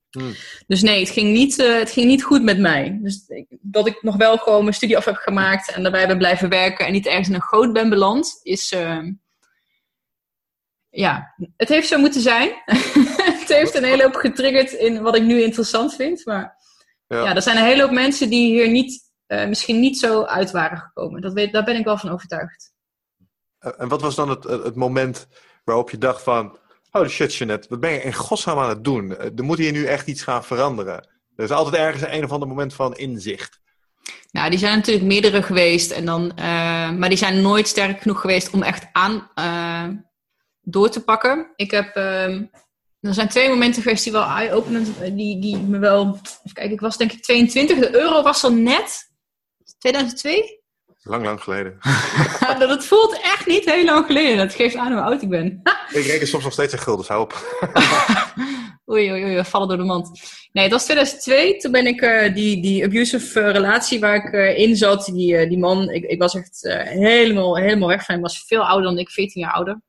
[0.10, 0.34] Hmm.
[0.68, 3.00] Dus nee, het ging, niet, het ging niet goed met mij.
[3.02, 6.50] Dus dat ik nog wel gewoon mijn studie af heb gemaakt en daarbij ben blijven
[6.50, 8.76] werken en niet ergens in een goot ben beland, is.
[10.90, 12.52] ja, het heeft zo moeten zijn.
[13.50, 16.26] het heeft een hele hoop getriggerd in wat ik nu interessant vind.
[16.26, 16.58] Maar
[17.08, 20.24] ja, ja er zijn een hele hoop mensen die hier niet, uh, misschien niet zo
[20.24, 21.22] uit waren gekomen.
[21.22, 22.74] Dat weet, daar ben ik wel van overtuigd.
[23.62, 25.28] Uh, en wat was dan het, het moment
[25.64, 26.58] waarop je dacht van...
[26.92, 29.18] Oh shit, Jeanette, wat ben je in godsnaam aan het doen?
[29.18, 31.08] Eh, er moet hier nu echt iets gaan veranderen.
[31.36, 33.60] Er is altijd ergens een of ander moment van inzicht.
[34.32, 35.92] Nou, die zijn natuurlijk meerdere geweest.
[35.92, 39.98] En dan, uh, maar die zijn nooit sterk genoeg geweest om echt aan uh,
[40.62, 41.54] door te pakken.
[41.56, 42.42] Ik heb uh,
[43.02, 46.20] er zijn twee momenten geweest die wel eye-openend, die, die me wel...
[46.22, 47.80] Even kijken, ik was denk ik 22.
[47.80, 49.12] De euro was al net.
[49.78, 50.60] 2002?
[51.04, 51.78] Lang, lang geleden.
[52.60, 54.38] dat voelt echt niet heel lang geleden.
[54.38, 55.62] Dat geeft aan hoe oud ik ben.
[55.92, 57.34] ik reken soms nog steeds in gulden, hou op.
[58.92, 60.22] oei, oei, oei, we vallen door de mand.
[60.52, 61.58] Nee, dat was 2002.
[61.58, 65.06] Toen ben ik uh, die, die abusive uh, relatie waar ik uh, in zat.
[65.06, 68.24] Die, die man, ik, ik was echt helemaal, helemaal weg van hem.
[68.24, 69.82] was veel ouder dan ik, 14 jaar ouder.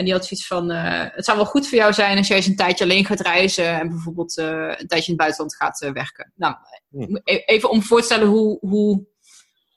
[0.00, 2.36] En die had zoiets van, uh, het zou wel goed voor jou zijn als jij
[2.36, 5.82] eens een tijdje alleen gaat reizen en bijvoorbeeld uh, een tijdje in het buitenland gaat
[5.82, 6.32] uh, werken.
[6.36, 6.54] Nou,
[6.90, 7.20] hmm.
[7.24, 9.06] E-, even om voor te stellen hoe, hoe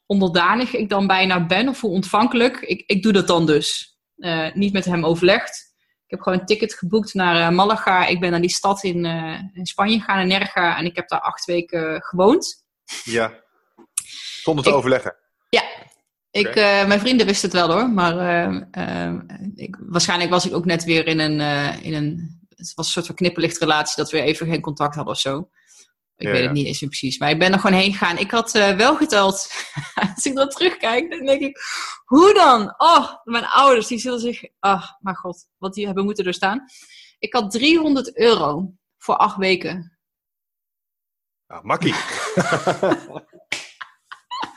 [0.06, 2.60] onderdanig ik dan bijna ben of hoe ontvankelijk.
[2.60, 3.98] Ik, ik doe dat dan dus.
[4.54, 5.74] Niet met hem overlegd.
[6.06, 8.06] Ik heb gewoon een ticket geboekt naar Malaga.
[8.06, 9.06] Ik ben naar die stad in,
[9.54, 10.78] in Spanje gegaan, in Nerga.
[10.78, 12.66] En ik heb daar acht weken gewoond.
[13.04, 13.34] Ja.
[14.42, 15.16] Zonder te ik, overleggen?
[16.34, 16.88] Ik, okay.
[16.88, 17.89] mijn vrienden wisten het wel hoor.
[17.89, 18.67] Maar
[19.56, 21.39] ik, waarschijnlijk was ik ook net weer in een,
[21.82, 22.41] in een...
[22.56, 25.50] Het was een soort van knipperlichtrelatie dat we even geen contact hadden of zo.
[26.15, 27.17] Ik weet het niet eens precies.
[27.17, 28.17] Maar ik ben er gewoon heen gegaan.
[28.17, 29.52] Ik had wel geteld.
[30.15, 31.60] Als ik dan terugkijk, dan denk ik,
[32.06, 32.74] hoe dan?
[32.78, 34.43] Oh, mijn ouders, die zullen zich...
[34.60, 36.65] Ach, oh, maar god, wat die hebben moeten doorstaan.
[37.19, 39.98] Ik had 300 euro voor acht weken.
[41.48, 41.96] Ah, makkie.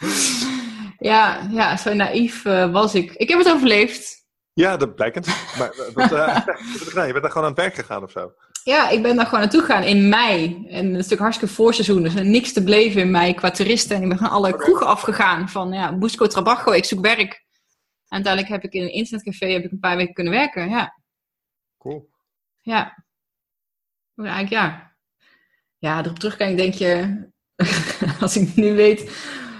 [0.99, 3.13] ja, ja, zo naïef uh, was ik.
[3.13, 4.25] Ik heb het overleefd.
[4.53, 5.27] Ja, dat blijkt.
[5.59, 8.33] Maar wat, uh, je bent daar gewoon aan het werk gegaan of zo?
[8.65, 10.67] Ja, ik ben daar gewoon naartoe gegaan in mei.
[10.69, 12.03] En een stuk hartstikke voorseizoen.
[12.03, 13.97] Dus er niks te beleven in mei qua toeristen.
[13.97, 15.49] En ik ben gewoon alle kroegen afgegaan.
[15.49, 17.45] Van ja, Busco Trabajo, ik zoek werk.
[18.09, 20.69] En uiteindelijk heb ik in een internetcafé heb ik een paar weken kunnen werken.
[20.69, 21.03] Ja.
[21.79, 22.11] Cool.
[22.63, 23.05] Ja.
[24.17, 24.97] Eigenlijk ja.
[25.79, 27.25] Ja, erop terugkijken denk je...
[28.21, 29.11] als ik nu weet...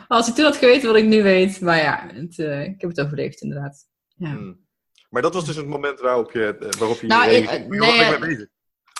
[0.09, 1.61] Als ik toen had geweten wat ik nu weet.
[1.61, 3.85] Maar ja, het, uh, ik heb het overleefd inderdaad.
[4.17, 4.29] Ja.
[4.29, 4.65] Hmm.
[5.11, 8.47] Maar dat was dus het moment waarop je, waarop je nou, je, uh, nee, bezig?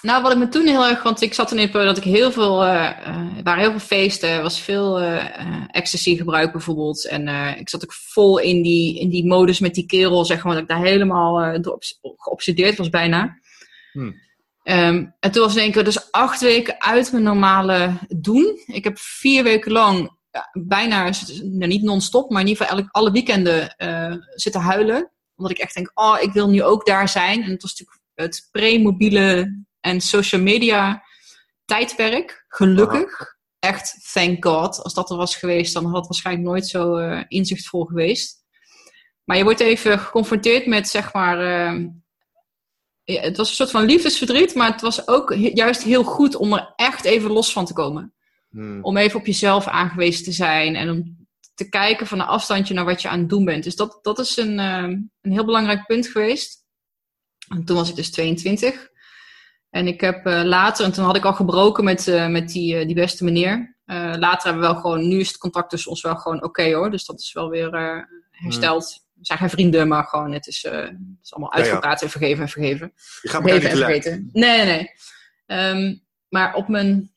[0.03, 2.13] Nou, wat ik me toen heel erg, want ik zat in een periode dat ik
[2.13, 5.25] heel veel, uh, er waren heel veel feesten, er was veel uh,
[5.71, 7.07] ecstasy gebruik bijvoorbeeld.
[7.07, 10.53] En ik zat ook vol in die, in die modus met die kerel, zeg maar,
[10.53, 11.79] dat ik daar helemaal door
[12.17, 13.39] geobsedeerd was bijna.
[13.93, 14.25] Hmm.
[14.69, 18.61] Um, en toen was in één keer dus acht weken uit mijn normale doen.
[18.67, 20.16] Ik heb vier weken lang,
[20.53, 21.11] bijna,
[21.43, 23.75] nou, niet non-stop, maar in ieder geval alle weekenden
[24.35, 25.13] zitten huilen.
[25.37, 27.43] Omdat ik echt denk, oh, ik wil nu ook daar zijn.
[27.43, 31.03] En het was natuurlijk het pre-mobiele en social media
[31.65, 33.35] tijdperk, gelukkig.
[33.59, 34.83] Echt, thank God.
[34.83, 38.45] Als dat er was geweest, dan had het waarschijnlijk nooit zo uh, inzichtvol geweest.
[39.25, 41.73] Maar je wordt even geconfronteerd met, zeg maar.
[41.75, 41.89] Uh,
[43.05, 46.73] het was een soort van liefdesverdriet, maar het was ook juist heel goed om er
[46.77, 48.15] echt even los van te komen.
[48.57, 48.85] Hmm.
[48.85, 52.85] Om even op jezelf aangewezen te zijn en om te kijken van een afstandje naar
[52.85, 53.65] wat je aan het doen bent.
[53.65, 54.83] Dus dat, dat is een, uh,
[55.23, 56.65] een heel belangrijk punt geweest.
[57.49, 58.89] En toen was ik dus 22.
[59.71, 62.75] En ik heb uh, later, en toen had ik al gebroken met, uh, met die,
[62.75, 63.77] uh, die beste meneer.
[63.87, 66.91] later hebben we wel gewoon, nu is het contact tussen ons wel gewoon oké hoor.
[66.91, 69.05] Dus dat is wel weer hersteld.
[69.15, 72.49] We zijn geen vrienden, maar gewoon het is, het is allemaal uitgepraat en vergeven en
[72.49, 72.93] vergeven.
[73.23, 74.31] Je gaat vergeven en vergeten.
[74.33, 74.67] Nee, nee,
[75.47, 75.71] nee.
[75.71, 77.16] Um, maar op mijn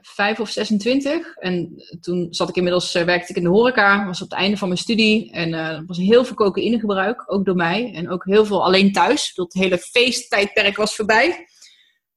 [0.00, 1.36] 5 of 26.
[1.36, 4.68] En toen zat ik inmiddels, werkte ik in de horeca, was op het einde van
[4.68, 5.32] mijn studie.
[5.32, 7.92] En er was heel veel cocaïnegebruik, ook door mij.
[7.94, 9.34] En ook heel veel alleen thuis.
[9.34, 11.46] Dat hele feesttijdperk was voorbij.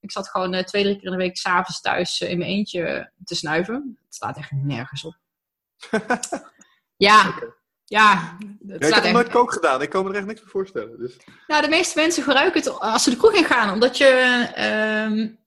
[0.00, 2.50] Ik zat gewoon uh, twee, drie keer in de week s'avonds thuis uh, in mijn
[2.50, 3.98] eentje te snuiven.
[4.04, 5.16] Het staat echt nergens op.
[6.96, 7.34] ja,
[7.84, 8.36] ja.
[8.66, 9.12] Het ik heb echt...
[9.12, 9.82] nooit kook gedaan.
[9.82, 10.98] Ik kan me er echt niks voor voorstellen.
[10.98, 11.16] Dus.
[11.46, 13.72] Nou, de meeste mensen gebruiken het als ze de kroeg in gaan.
[13.72, 15.40] Omdat je...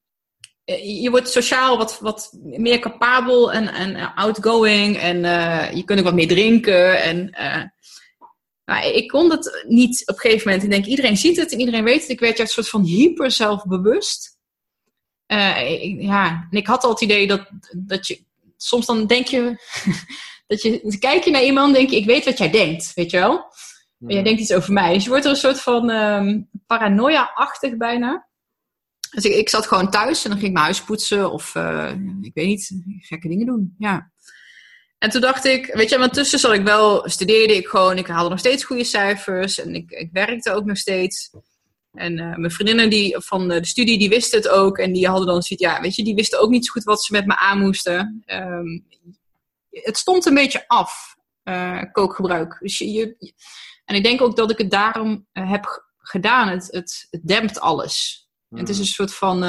[0.65, 4.97] Uh, je wordt sociaal wat, wat meer capabel en, en outgoing.
[4.97, 7.01] En uh, je kunt ook wat meer drinken.
[7.01, 7.30] En
[8.65, 10.63] maar ik kon het niet op een gegeven moment.
[10.63, 12.10] Ik denk, iedereen ziet het en iedereen weet het.
[12.10, 14.38] Ik werd juist een soort van hyper zelfbewust.
[15.28, 18.23] Uh, ja, en ik had al het idee dat, dat je
[18.58, 19.58] soms dan denk je,
[20.47, 23.17] dat je, kijk je naar iemand denk je, ik weet wat jij denkt, weet je
[23.17, 23.54] wel?
[23.97, 24.93] Maar jij denkt iets over mij.
[24.93, 28.28] Dus je wordt er een soort van um, paranoia-achtig bijna.
[29.15, 31.91] Dus ik, ik, zat gewoon thuis en dan ging ik mijn huis poetsen of uh,
[32.21, 33.75] ik weet niet, gekke dingen doen.
[33.78, 34.12] Ja.
[34.97, 38.08] En toen dacht ik, weet je, want tussen zat ik wel, studeerde ik gewoon, ik
[38.08, 41.32] haalde nog steeds goede cijfers en ik, ik werkte ook nog steeds.
[41.91, 44.78] En uh, mijn vriendinnen die, van de studie, die wisten het ook.
[44.78, 47.04] En die hadden dan zoiets, ja, weet je, die wisten ook niet zo goed wat
[47.04, 48.23] ze met me aan moesten.
[48.28, 48.86] Um,
[49.69, 52.58] het stond een beetje af, uh, kookgebruik.
[52.60, 53.34] Dus je, je,
[53.86, 56.47] en ik denk ook dat ik het daarom heb gedaan.
[56.47, 58.24] Het, het, het dempt alles.
[58.55, 58.61] Mm.
[58.61, 59.39] Het is een soort van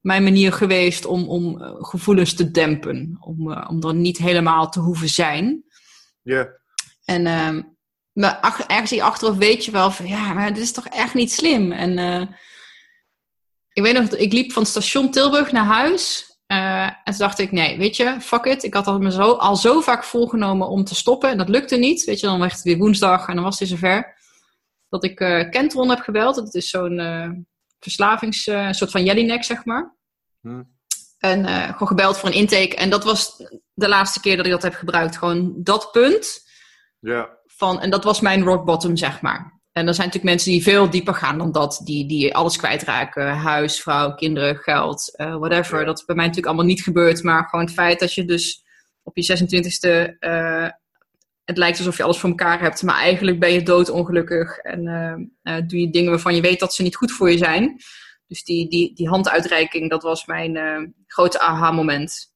[0.00, 3.16] mijn manier geweest om, om gevoelens te dempen.
[3.20, 5.64] Om, om er niet helemaal te hoeven zijn.
[6.22, 6.34] Ja.
[6.34, 6.48] Yeah.
[7.04, 7.62] En ehm,
[8.12, 11.32] maar ergens in achteraf weet je wel van ja, maar dit is toch echt niet
[11.32, 11.72] slim.
[11.72, 11.98] En
[13.72, 16.30] ik weet nog, ik liep van het station Tilburg naar huis.
[16.46, 18.62] Uh, en toen dacht ik, nee, weet je, fuck it.
[18.62, 21.30] Ik had al, me zo, al zo vaak voorgenomen om te stoppen.
[21.30, 22.04] En dat lukte niet.
[22.04, 24.20] Weet je, dan werd het weer woensdag en dan was het zover.
[24.88, 26.34] Dat ik uh, Kentron heb gebeld.
[26.34, 26.98] Dat is zo'n
[27.82, 28.46] verslavings...
[28.46, 29.96] een soort van Jellinek, zeg maar.
[30.40, 30.80] Hmm.
[31.18, 32.76] En gewoon gebeld voor een intake.
[32.76, 33.36] En dat was
[33.72, 35.18] de laatste keer dat ik dat heb gebruikt.
[35.18, 36.50] Gewoon dat punt.
[36.98, 39.60] Ja van, en dat was mijn rock bottom, zeg maar.
[39.72, 43.36] En er zijn natuurlijk mensen die veel dieper gaan dan dat, die, die alles kwijtraken.
[43.36, 45.84] Huis, vrouw, kinderen, geld, uh, whatever.
[45.84, 47.22] Dat is bij mij natuurlijk allemaal niet gebeurd.
[47.22, 48.64] Maar gewoon het feit dat je dus
[49.02, 50.18] op je 26e
[51.44, 54.84] het lijkt alsof je alles voor elkaar hebt, maar eigenlijk ben je doodongelukkig en
[55.66, 57.76] doe je dingen waarvan je weet dat ze niet goed voor je zijn.
[58.26, 62.32] Dus die, die, die handuitreiking, dat was mijn grote aha-moment.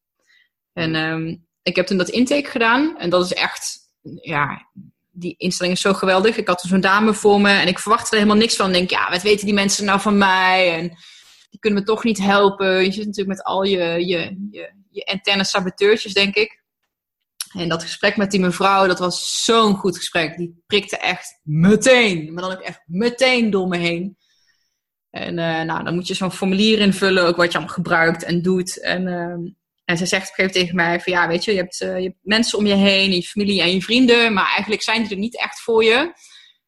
[0.72, 3.78] En ehm, ik heb toen dat intake gedaan en dat is echt,
[4.22, 4.68] ja,
[5.10, 6.36] die instelling is zo geweldig.
[6.36, 8.66] Ik had zo'n dame voor me en ik verwachtte er helemaal niks van.
[8.66, 10.74] Ik denk, ja, wat weten die mensen nou van mij?
[10.74, 10.88] En
[11.50, 12.84] die kunnen me toch niet helpen.
[12.84, 16.64] Je zit natuurlijk met al je, je, je, je interne saboteurtjes, denk ik.
[17.56, 20.36] En dat gesprek met die mevrouw, dat was zo'n goed gesprek.
[20.36, 24.16] Die prikte echt meteen, maar dan ook echt meteen door me heen.
[25.10, 28.42] En uh, nou, dan moet je zo'n formulier invullen, ook wat je allemaal gebruikt en
[28.42, 28.80] doet.
[28.80, 29.52] En uh,
[29.84, 31.98] en ze zegt op een gegeven tegen mij van ja, weet je, je hebt, uh,
[31.98, 35.10] je hebt mensen om je heen, je familie en je vrienden, maar eigenlijk zijn die
[35.10, 36.12] er niet echt voor je.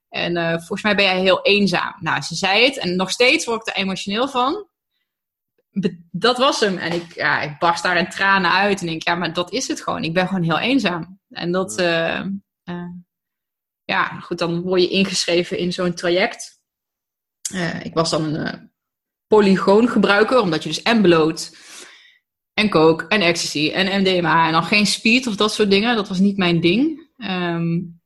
[0.09, 1.94] En volgens mij ben jij heel eenzaam.
[2.01, 4.68] Nou, ze zei het en nog steeds word ik er emotioneel van.
[6.11, 6.77] Dat was hem.
[6.77, 9.69] En ik, ja, ik barst daar in tranen uit en denk, ja, maar dat is
[9.69, 10.05] het gewoon.
[10.05, 11.21] Ik ben gewoon heel eenzaam.
[11.29, 12.25] En dat, uh,
[13.85, 16.61] ja, goed, dan word je ingeschreven in zo'n traject.
[17.83, 18.73] ik was dan een
[19.27, 21.57] polygoongebruiker, omdat je dus en bloot
[22.55, 25.97] en coke en ecstasy en MDMA en dan geen speed of dat soort dingen.
[25.97, 27.09] Dat was niet mijn ding.
[27.17, 28.01] Um,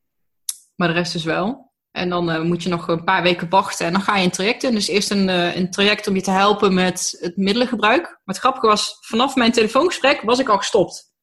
[0.75, 1.72] maar de rest dus wel.
[1.93, 4.31] En dan uh, moet je nog een paar weken wachten en dan ga je in
[4.31, 4.73] traject in.
[4.73, 8.01] Dus eerst een, uh, een traject om je te helpen met het middelengebruik.
[8.01, 11.13] Maar het grappige was, vanaf mijn telefoongesprek was ik al gestopt.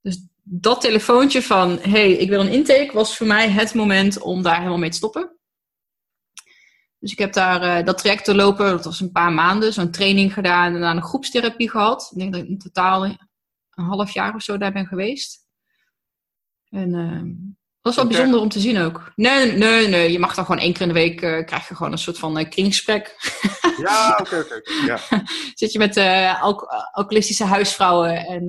[0.00, 4.42] Dus dat telefoontje van, hey, ik wil een intake, was voor mij het moment om
[4.42, 5.38] daar helemaal mee te stoppen.
[6.98, 10.32] Dus ik heb daar uh, dat traject doorlopen, dat was een paar maanden, zo'n training
[10.32, 12.08] gedaan en daarna een groepstherapie gehad.
[12.12, 13.18] Ik denk dat ik in totaal een
[13.70, 15.46] half jaar of zo daar ben geweest.
[16.70, 17.57] En dat
[17.88, 19.12] was wel bijzonder om te zien ook.
[19.14, 21.74] Nee, nee, nee, je mag dan gewoon één keer in de week, uh, krijg je
[21.74, 23.16] gewoon een soort van uh, kringgesprek.
[23.78, 24.60] Ja, oké, oké.
[24.86, 24.98] Ja.
[25.54, 28.46] Zit je met uh, alcoholistische huisvrouwen en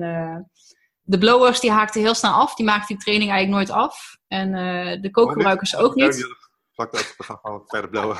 [1.02, 2.54] de blowers die haakten heel snel af.
[2.54, 4.16] Die maakten die training eigenlijk nooit af.
[4.28, 4.52] En
[5.02, 6.26] de kookgebruikers ook niet
[6.88, 8.16] vlak we gaan gewoon verder blowen.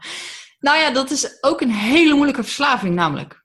[0.66, 3.44] nou ja, dat is ook een hele moeilijke verslaving namelijk.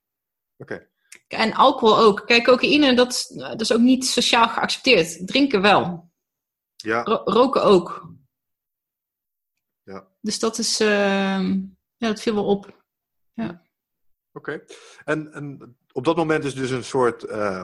[0.57, 0.87] Oké.
[1.27, 2.23] En alcohol ook.
[2.25, 5.27] Kijk, cocaïne, dat, dat is ook niet sociaal geaccepteerd.
[5.27, 6.08] Drinken wel.
[6.81, 7.03] Ja.
[7.25, 8.09] roken ook.
[9.83, 10.07] Ja.
[10.21, 10.87] Dus dat is, uh,
[11.97, 12.83] ja, dat viel wel op.
[13.33, 13.61] Ja.
[14.33, 14.63] Oké.
[15.05, 17.61] En, en op dat moment is dus een soort uh,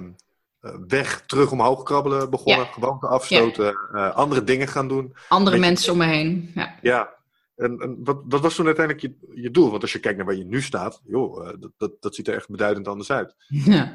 [0.66, 2.66] eh, weg terug omhoog krabbelen begonnen.
[2.66, 3.78] gewoon te afstoten.
[3.94, 5.16] Eh, andere dingen gaan doen.
[5.30, 6.52] Andere mensen om me heen.
[6.56, 6.76] Ja.
[6.82, 7.14] ja.
[7.56, 9.70] En, en wat, wat, was toen uiteindelijk je, je doel?
[9.70, 12.28] Want als je kijkt naar waar je nu staat, joh, uh, dat, dat, dat, ziet
[12.28, 13.36] er echt beduidend anders uit.
[13.48, 13.94] Ja.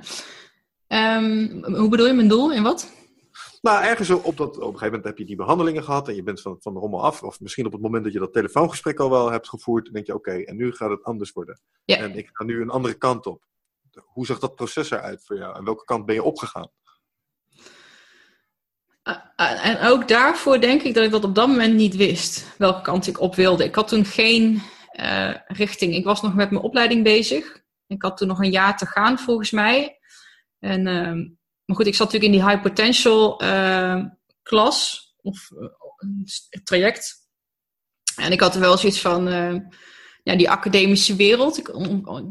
[1.16, 2.52] Um, hoe bedoel je mijn doel?
[2.52, 2.92] In wat?
[3.60, 6.22] Nou, ergens op, dat, op een gegeven moment heb je die behandelingen gehad en je
[6.22, 7.22] bent van, van de rommel af.
[7.22, 10.06] Of misschien op het moment dat je dat telefoongesprek al wel hebt gevoerd, dan denk
[10.06, 11.60] je, oké, en nu gaat het anders worden.
[11.84, 11.96] Ja.
[11.96, 13.48] En ik ga nu een andere kant op
[13.98, 15.56] hoe zag dat proces eruit voor jou?
[15.56, 16.70] En welke kant ben je opgegaan?
[19.04, 22.54] Uh, uh, en ook daarvoor denk ik dat ik dat op dat moment niet wist.
[22.58, 23.64] Welke kant ik op wilde.
[23.64, 24.62] Ik had toen geen
[25.00, 25.94] uh, richting.
[25.94, 27.62] Ik was nog met mijn opleiding bezig.
[27.86, 29.98] Ik had toen nog een jaar te gaan volgens mij.
[30.58, 31.28] En, ehm,
[31.70, 33.36] maar goed, ik zat natuurlijk in die high potential
[34.42, 35.08] klas.
[35.22, 35.48] Of
[36.64, 37.14] traject.
[38.16, 39.26] En ik had er wel zoiets van
[40.22, 41.58] ja, die academische wereld.
[41.58, 41.66] Ik,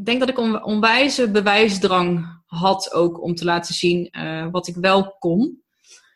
[0.03, 4.75] denk dat ik een onwijze bewijsdrang had ook om te laten zien uh, wat ik
[4.75, 5.63] wel kon.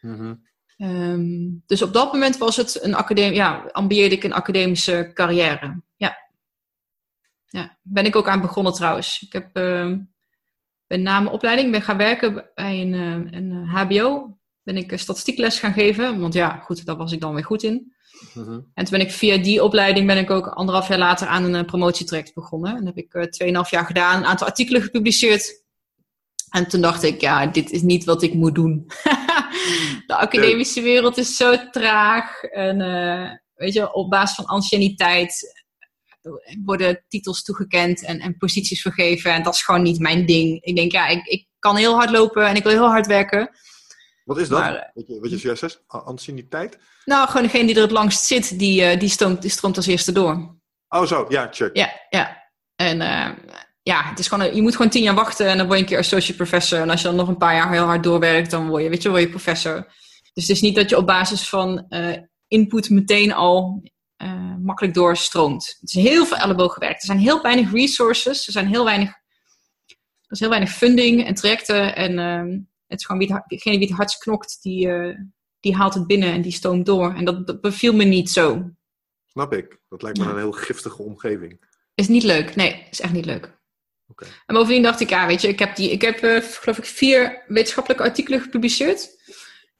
[0.01, 0.51] Mm-hmm.
[0.77, 5.81] Um, dus op dat moment was het een academie, ja, ambieerde ik een academische carrière.
[5.95, 6.17] Ja.
[7.45, 7.77] ja.
[7.81, 9.21] Ben ik ook aan begonnen trouwens.
[9.21, 9.97] Ik heb, uh,
[10.87, 14.37] ben na mijn opleiding ben gaan werken bij een, uh, een HBO.
[14.63, 17.93] Ben ik statistiekles gaan geven, want ja, goed, daar was ik dan weer goed in.
[18.33, 18.51] Mhm.
[18.51, 21.65] En toen ben ik via die opleiding ben ik ook anderhalf jaar later aan een
[21.65, 22.75] promotietraject begonnen.
[22.75, 25.63] En heb ik tweeënhalf jaar gedaan, een aantal artikelen gepubliceerd.
[26.49, 28.85] En toen dacht ik, ja, dit is niet wat ik moet doen.
[30.07, 32.43] de academische wereld is zo traag.
[32.43, 35.62] En uh, weet je, op basis van anciëniteit
[36.65, 39.33] worden titels toegekend en, en posities vergeven.
[39.33, 40.63] En dat is gewoon niet mijn ding.
[40.63, 43.49] Ik denk, ja, ik, ik kan heel hard lopen en ik wil heel hard werken.
[44.23, 44.59] Wat is dat?
[44.59, 45.83] Maar, wat, je, wat je zojuist zegt?
[45.87, 46.77] Anciëniteit?
[47.05, 49.87] Nou, gewoon degene die er het langst zit, die, uh, die, stroomt, die stroomt als
[49.87, 50.57] eerste door.
[50.87, 51.75] Oh zo, ja, check.
[51.77, 52.51] Ja, ja.
[52.75, 53.29] En uh,
[53.81, 55.89] ja, het is gewoon, je moet gewoon tien jaar wachten en dan word je een
[55.89, 56.79] keer associate professor.
[56.79, 59.01] En als je dan nog een paar jaar heel hard doorwerkt, dan word je, weet
[59.01, 59.85] je, word je professor.
[60.33, 62.17] Dus het is niet dat je op basis van uh,
[62.47, 63.83] input meteen al
[64.61, 65.77] makkelijk doorstroomt.
[65.79, 67.01] Het is heel veel ellebooggewerkt.
[67.01, 69.09] Er zijn heel weinig resources, er zijn heel weinig,
[70.21, 73.77] er is heel weinig funding en trajecten en ehm, het is gewoon wie het, degene
[73.77, 75.17] wie het hardst knokt, die, uh,
[75.59, 77.13] die haalt het binnen en die stoomt door.
[77.13, 78.71] En dat, dat beviel me niet zo.
[79.25, 79.79] Snap ik.
[79.89, 81.65] Dat lijkt me een heel giftige omgeving.
[81.95, 82.55] Is niet leuk.
[82.55, 83.61] Nee, is echt niet leuk.
[84.45, 86.85] En bovendien dacht ik, ja, weet je, ik heb, die, ik heb uh, geloof ik
[86.85, 89.22] vier wetenschappelijke artikelen gepubliceerd.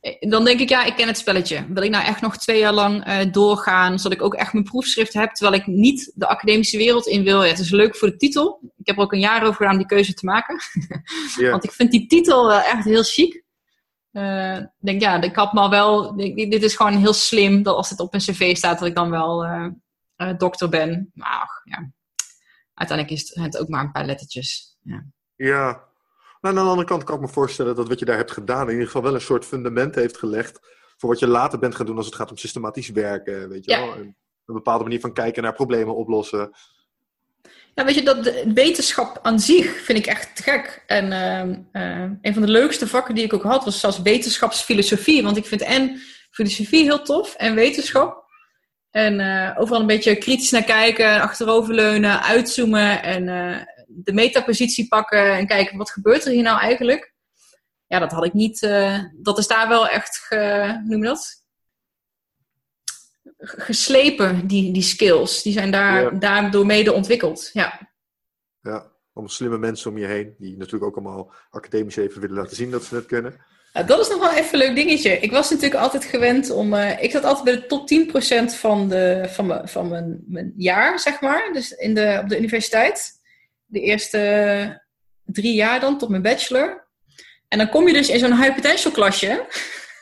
[0.04, 1.66] Eh, dan denk ik, ja, ik ken het spelletje.
[1.70, 4.66] Wil ik nou echt nog twee jaar lang uh, doorgaan, zodat ik ook echt mijn
[4.66, 7.44] proefschrift heb, terwijl ik niet de academische wereld in wil.
[7.44, 8.60] Ja, het is leuk voor de titel.
[8.78, 10.58] Ik heb er ook een jaar over gedaan om die keuze te maken.
[11.52, 13.44] Want ik vind die titel wel echt heel chic.
[14.12, 18.00] Uh, denk, ja, ik had maar wel, dit is gewoon heel slim dat als het
[18.00, 19.46] op mijn cv staat, dat ik dan wel
[20.38, 21.12] dokter ben.
[21.14, 21.92] Maar ja,
[22.74, 24.78] uiteindelijk is het ook maar een paar lettertjes.
[24.82, 25.06] Ja.
[25.36, 25.84] ja.
[26.44, 28.66] Nou, aan de andere kant kan ik me voorstellen dat wat je daar hebt gedaan
[28.66, 30.60] in ieder geval wel een soort fundament heeft gelegd
[30.98, 33.50] voor wat je later bent gaan doen als het gaat om systematisch werken.
[33.50, 33.96] Weet je wel?
[34.46, 36.52] een bepaalde manier van kijken naar problemen oplossen.
[37.76, 40.84] Ja, weet je, dat de wetenschap aan zich vind ik echt gek.
[40.88, 41.12] En
[41.74, 45.24] uh, een van de leukste vakken die ik ook had was zelfs wetenschapsfilosofie.
[45.24, 48.24] Want ik vind en filosofie heel tof en wetenschap.
[48.92, 53.58] En uh, overal een beetje kritisch naar kijken, achteroverleunen, uitzoomen en uh,
[53.96, 57.14] de metapositie pakken en kijken wat gebeurt er hier nou eigenlijk.
[57.88, 58.62] Ja, dat had ik niet.
[58.62, 61.44] Uh, dat is daar wel echt, ge, noem je dat?
[63.38, 65.42] Geslepen, die, die skills.
[65.42, 67.50] Die zijn daar, daardoor mede ontwikkeld.
[67.54, 67.90] Ja.
[68.62, 72.56] ja, om slimme mensen om je heen, die natuurlijk ook allemaal academisch even willen laten
[72.56, 73.42] zien dat ze het kunnen.
[73.74, 75.20] Nou, dat is nog wel even een leuk dingetje.
[75.20, 76.74] Ik was natuurlijk altijd gewend om.
[76.74, 77.90] Uh, ik zat altijd bij de top
[78.54, 81.50] 10% van, de, van, mijn, van mijn, mijn jaar, zeg maar.
[81.54, 83.22] Dus in de, op de universiteit.
[83.74, 84.82] De eerste
[85.26, 86.88] drie jaar dan, tot mijn bachelor.
[87.48, 89.46] En dan kom je dus in zo'n high potential klasje.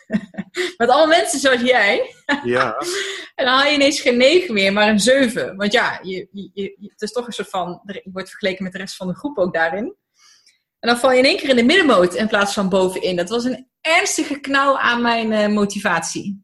[0.78, 2.16] met alle mensen zoals jij.
[2.44, 2.76] Ja.
[3.36, 5.56] en dan haal je ineens geen 9 meer, maar een 7.
[5.56, 7.82] Want ja, je, je, je, het is toch een soort van.
[7.86, 9.96] Je wordt vergeleken met de rest van de groep ook daarin.
[10.80, 13.16] En dan val je in één keer in de middenmoot in plaats van bovenin.
[13.16, 16.44] Dat was een ernstige knauw aan mijn uh, motivatie.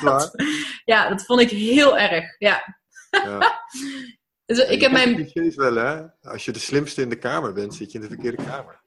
[0.00, 0.30] dat,
[0.84, 2.24] ja, dat vond ik heel erg.
[2.38, 2.76] Ja.
[3.10, 3.60] ja.
[4.56, 5.30] Dus ik heb mijn.
[5.54, 6.02] wel, hè?
[6.22, 8.80] Als je de slimste in de kamer bent, zit je in de verkeerde kamer.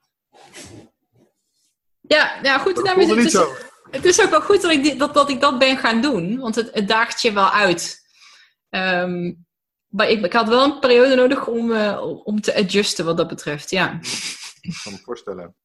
[2.01, 2.78] Ja, ja goed.
[2.78, 3.53] Het, niet is, zo.
[3.91, 6.55] het is ook wel goed dat ik, dat, dat ik dat ben gaan doen, want
[6.55, 7.99] het, het daagt je wel uit.
[8.70, 9.45] Um,
[9.88, 13.28] maar ik, ik had wel een periode nodig om, uh, om te adjusten wat dat
[13.28, 13.99] betreft, ja.
[14.62, 15.55] Ik kan me voorstellen.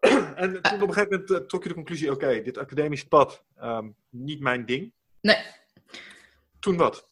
[0.00, 3.44] en toen op een gegeven moment uh, trok je de conclusie: oké, dit academisch pad,
[3.62, 4.92] um, niet mijn ding.
[5.20, 5.38] Nee.
[6.60, 7.09] Toen wat?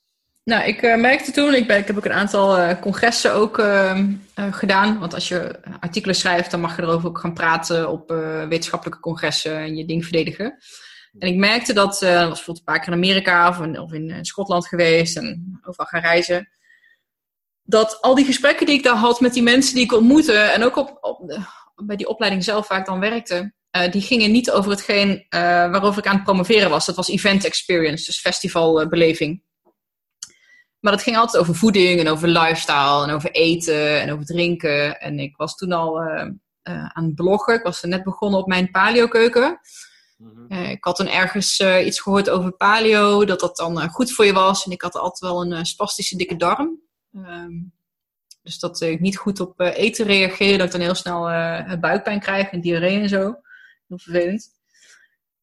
[0.48, 4.12] Nou, ik uh, merkte toen, ik, ik heb ook een aantal uh, congressen ook ehm,
[4.34, 4.98] gedaan.
[4.98, 8.08] Want als je artikelen schrijft, dan mag je erover ook gaan praten op
[8.48, 10.58] wetenschappelijke congressen en je ding verdedigen.
[11.18, 13.92] En ik merkte dat, uh, was bijvoorbeeld een paar keer in Amerika of in, of
[13.92, 16.48] in Schotland geweest en overal gaan reizen
[17.62, 20.64] dat al die gesprekken die ik daar had met die mensen die ik ontmoette en
[20.64, 21.42] ook op, op
[21.86, 23.52] bij die opleiding zelf waar ik dan werkte,
[23.90, 25.26] die gingen niet over hetgeen
[25.70, 26.86] waarover ik aan het promoveren was.
[26.86, 29.46] Dat was event experience, dus festivalbeleving.
[30.80, 35.00] Maar dat ging altijd over voeding en over lifestyle en over eten en over drinken.
[35.00, 36.28] En ik was toen al uh,
[36.62, 37.54] aan het bloggen.
[37.54, 39.60] Ik was net begonnen op mijn paleo-keuken.
[40.16, 44.32] Mm ik had toen ergens iets gehoord over paleo, dat dat dan goed voor je
[44.32, 44.64] was.
[44.64, 46.80] En ik had altijd wel een spastische dikke darm.
[47.12, 47.72] Um,
[48.42, 51.22] dus dat ik niet goed op eten reageer, dat ik dan heel snel
[51.80, 53.40] buikpijn krijg en diarree en zo.
[53.88, 54.57] Heel vervelend.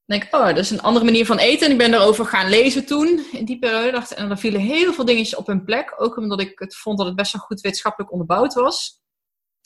[0.06, 1.66] Dan denk oh, dat is een andere manier van eten.
[1.66, 4.16] En ik ben erover gaan lezen toen, in die periode.
[4.16, 5.94] En er vielen heel veel dingetjes op hun plek.
[5.98, 9.04] Ook omdat ik het vond dat het best wel goed wetenschappelijk onderbouwd was.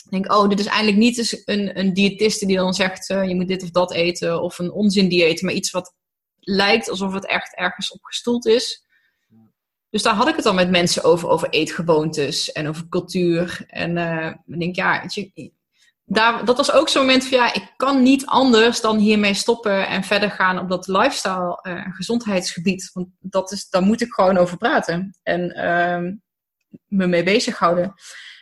[0.06, 3.36] Ik denk, oh, dit is eindelijk niet een, een diëtiste die dan zegt, uh, je
[3.36, 4.42] moet dit of dat eten.
[4.42, 5.94] Of een onzin maar iets wat
[6.40, 8.84] lijkt alsof het echt ergens op gestoeld is.
[9.90, 13.64] Dus daar had ik het dan met mensen over, over eetgewoontes en over cultuur.
[13.68, 15.04] En uh, ik denk, ja,
[16.12, 19.88] daar, dat was ook zo'n moment van, ja, ik kan niet anders dan hiermee stoppen
[19.88, 22.90] en verder gaan op dat lifestyle uh, gezondheidsgebied.
[22.94, 26.12] Want dat is, daar moet ik gewoon over praten en uh,
[26.86, 27.94] me mee bezighouden.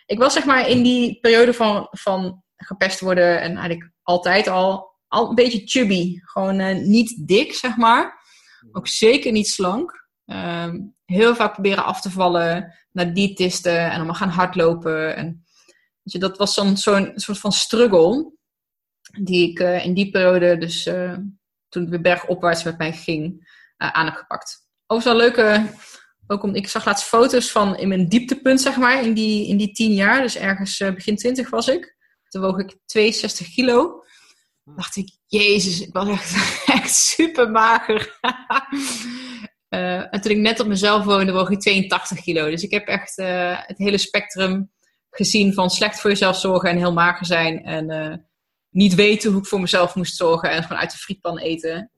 [0.05, 4.95] Ik was zeg maar in die periode van, van gepest worden en eigenlijk altijd al,
[5.07, 6.19] al een beetje chubby.
[6.23, 8.25] Gewoon uh, niet dik, zeg maar.
[8.71, 10.05] Ook zeker niet slank.
[10.25, 15.15] Um, heel vaak proberen af te vallen, naar diëtisten en allemaal gaan hardlopen.
[15.15, 15.45] En,
[16.11, 18.31] dat was zo'n zo'n soort van struggle
[19.21, 21.17] die ik uh, in die periode, dus uh,
[21.69, 23.33] toen het weer bergopwaarts met mij ging,
[23.77, 24.65] uh, aan heb gepakt.
[24.87, 25.71] Overigens wel leuke,
[26.27, 29.57] ook om, ik zag laatst foto's van in mijn dieptepunt, zeg maar, in die, in
[29.57, 30.21] die tien jaar.
[30.21, 31.95] Dus ergens begin twintig was ik.
[32.27, 34.03] Toen woog ik 62 kilo.
[34.63, 36.35] dacht ik, jezus, ik was echt,
[36.81, 38.11] echt super mager.
[39.69, 42.49] En toen ik net op mezelf woonde, woog ik 82 kilo.
[42.49, 43.15] Dus ik heb echt
[43.65, 44.71] het hele spectrum
[45.09, 47.63] gezien van slecht voor jezelf zorgen en heel mager zijn.
[47.63, 48.15] En uh,
[48.69, 51.91] niet weten hoe ik voor mezelf moest zorgen en gewoon uit de frietpan eten.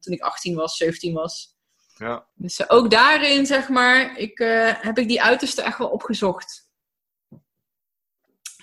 [0.00, 1.56] toen ik 18 was, 17 was.
[1.96, 2.26] Ja.
[2.34, 4.38] Dus ook daarin, zeg maar, ik,
[4.80, 6.68] heb ik die uiterste echt wel opgezocht.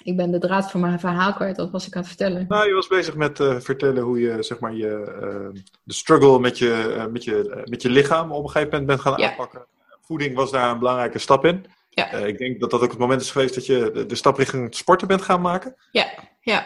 [0.04, 2.46] Ik ben de draad van mijn verhaal kwijt, dat was ik aan het vertellen.
[2.48, 5.52] Nou, je was bezig met vertellen hoe je, zeg maar, je,
[5.84, 9.20] de struggle met je, met, je, met je lichaam op een gegeven moment bent gaan
[9.20, 9.30] ja.
[9.30, 9.66] aanpakken.
[10.02, 11.66] Voeding was daar een belangrijke stap in.
[11.94, 12.12] Ja.
[12.12, 14.76] ik denk dat dat ook het moment is geweest dat je de, de stap richting
[14.76, 15.76] sporten bent gaan maken.
[15.92, 16.12] Ja,
[16.42, 16.66] ja.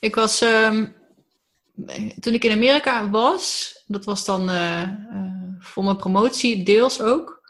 [0.00, 0.94] Ik was, um,
[2.20, 4.50] toen ik in Amerika was, dat was dan
[5.64, 7.42] voor mijn promotie deels ook.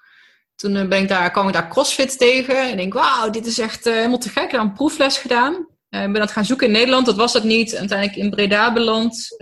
[0.56, 2.70] Toen eh, ben ik daar, kwam ik daar CrossFit tegen.
[2.70, 4.44] En denk, wauw, dit is echt helemaal te gek.
[4.44, 5.52] Ik heb een proefles gedaan.
[5.52, 7.06] Uh, ben dat gaan zoeken in Nederland.
[7.06, 7.76] Dat was dat niet.
[7.76, 9.34] Uiteindelijk in Breda beland.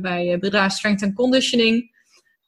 [0.00, 1.94] bij Breda Strength and Conditioning.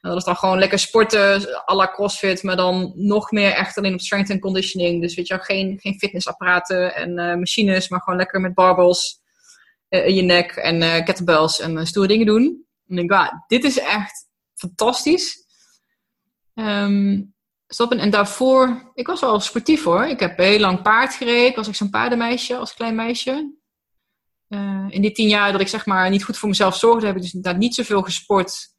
[0.09, 2.43] Dat is dan gewoon lekker sporten, à la CrossFit.
[2.43, 5.01] Maar dan nog meer echt alleen op Strength and Conditioning.
[5.01, 7.89] Dus weet je geen, geen fitnessapparaten en machines.
[7.89, 9.21] Maar gewoon lekker met barbels
[9.89, 10.51] in je nek.
[10.51, 12.67] En kettlebells en stoere dingen doen.
[12.89, 15.47] En denk, wauw, dit is echt fantastisch.
[16.55, 17.37] Um.
[17.89, 20.07] En daarvoor, ik was wel sportief hoor.
[20.07, 21.47] Ik heb heel lang paard gereden.
[21.47, 23.57] Ik was echt zo'n paardenmeisje als klein meisje.
[24.49, 27.17] Uh, in die tien jaar dat ik zeg maar niet goed voor mezelf zorgde, heb
[27.17, 28.77] ik dus inderdaad niet zoveel gesport.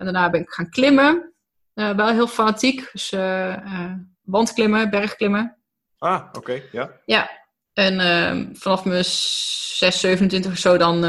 [0.00, 1.34] En daarna ben ik gaan klimmen.
[1.74, 2.88] Uh, wel heel fanatiek.
[2.92, 3.92] Dus uh,
[4.22, 5.58] wandklimmen, bergklimmen.
[5.98, 7.00] Ah, oké, ja.
[7.04, 7.30] Ja.
[7.72, 11.00] En ehm, vanaf mijn 6, 27 of zo dan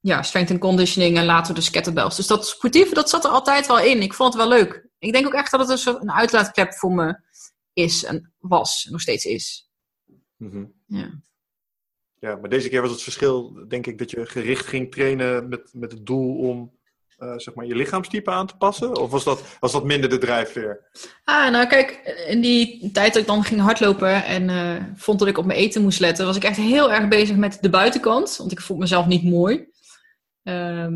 [0.00, 2.16] ja, strength and conditioning en later de kettlebells.
[2.16, 4.02] Dus dat sportieve, dat zat er altijd wel in.
[4.02, 6.92] Ik vond het wel leuk ik denk ook echt dat het een, een uitlaatklep voor
[6.92, 7.20] me
[7.72, 9.70] is en was, en nog steeds is.
[10.36, 11.20] Mm Ja.
[12.20, 15.70] Ja, maar deze keer was het verschil, denk ik, dat je gericht ging trainen met,
[15.74, 16.77] met het doel om
[17.18, 18.96] uh, zeg maar, je lichaamstype aan te passen?
[18.96, 20.90] Of was dat, was dat minder de drijfveer?
[21.24, 21.90] Ah, nou kijk,
[22.28, 25.58] in die tijd dat ik dan ging hardlopen en uh, vond dat ik op mijn
[25.58, 28.36] eten moest letten, was ik echt heel erg bezig met de buitenkant.
[28.36, 29.66] Want ik vond mezelf niet mooi.
[30.42, 30.86] Uh,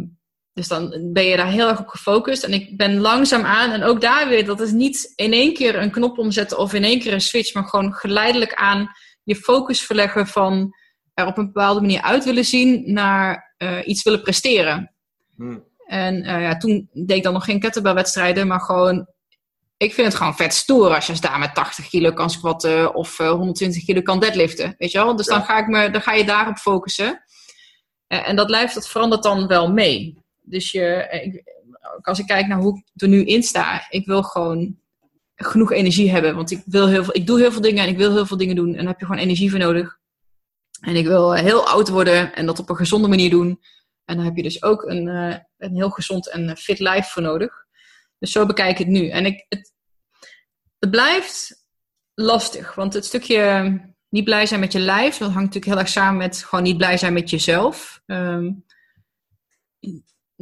[0.52, 2.44] dus dan ben je daar heel erg op gefocust.
[2.44, 5.76] En ik ben langzaam aan, en ook daar weer, dat is niet in één keer
[5.76, 8.90] een knop omzetten of in één keer een switch, maar gewoon geleidelijk aan
[9.22, 10.74] je focus verleggen van
[11.14, 14.94] er op een bepaalde manier uit willen zien naar uh, iets willen presteren.
[15.36, 15.64] Hmm.
[15.92, 19.06] En uh, ja, toen deed ik dan nog geen kettlebellwedstrijden, maar gewoon,
[19.76, 23.18] ik vind het gewoon vet stoer als je daar met 80 kilo kan squatten of
[23.18, 25.16] uh, eh, 120 kilo kan deadliften, weet je wel?
[25.16, 27.24] Dus dan, ga ik me, dan ga je daarop focussen.
[28.06, 30.18] en dat lijf, dat verandert dan wel mee.
[30.40, 31.42] Dus je, ik,
[32.00, 34.78] als ik kijk naar hoe ik er nu in sta, ik wil gewoon
[35.34, 36.34] genoeg energie hebben.
[36.34, 38.36] Want ik, wil heel veel, ik doe heel veel dingen en ik wil heel veel
[38.36, 38.68] dingen doen.
[38.68, 39.98] En daar heb je gewoon energie voor nodig.
[40.80, 43.60] En ik wil heel oud worden en dat op een gezonde manier doen.
[44.04, 47.22] En daar heb je dus ook een, uh, een heel gezond en fit life voor
[47.22, 47.64] nodig.
[48.18, 49.08] Dus zo bekijk ik het nu.
[49.08, 49.72] En ik, het,
[50.78, 51.66] het blijft
[52.14, 55.88] lastig, want het stukje niet blij zijn met je lijf, dat hangt natuurlijk heel erg
[55.88, 58.02] samen met gewoon niet blij zijn met jezelf.
[58.06, 58.64] Um,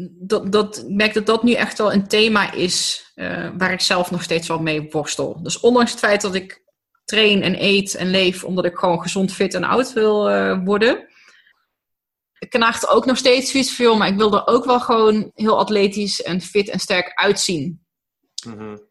[0.09, 3.81] dat, dat, ik merk dat dat nu echt wel een thema is uh, waar ik
[3.81, 5.43] zelf nog steeds wel mee worstel.
[5.43, 6.65] Dus ondanks het feit dat ik
[7.05, 11.09] train en eet en leef omdat ik gewoon gezond, fit en oud wil uh, worden,
[12.49, 16.23] knaagt ook nog steeds zoiets veel, maar ik wil er ook wel gewoon heel atletisch
[16.23, 17.85] en fit en sterk uitzien.
[18.47, 18.89] Mm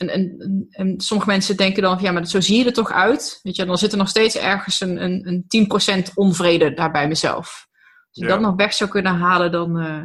[0.00, 3.40] en, en, en, sommige mensen denken dan, ja, maar zo zie je er toch uit.
[3.42, 7.08] Weet je, dan zit er nog steeds ergens een, een, een 10% onvrede daar bij
[7.08, 7.68] mezelf.
[8.10, 10.04] Als ik dat nog weg zou kunnen halen, dan, uh,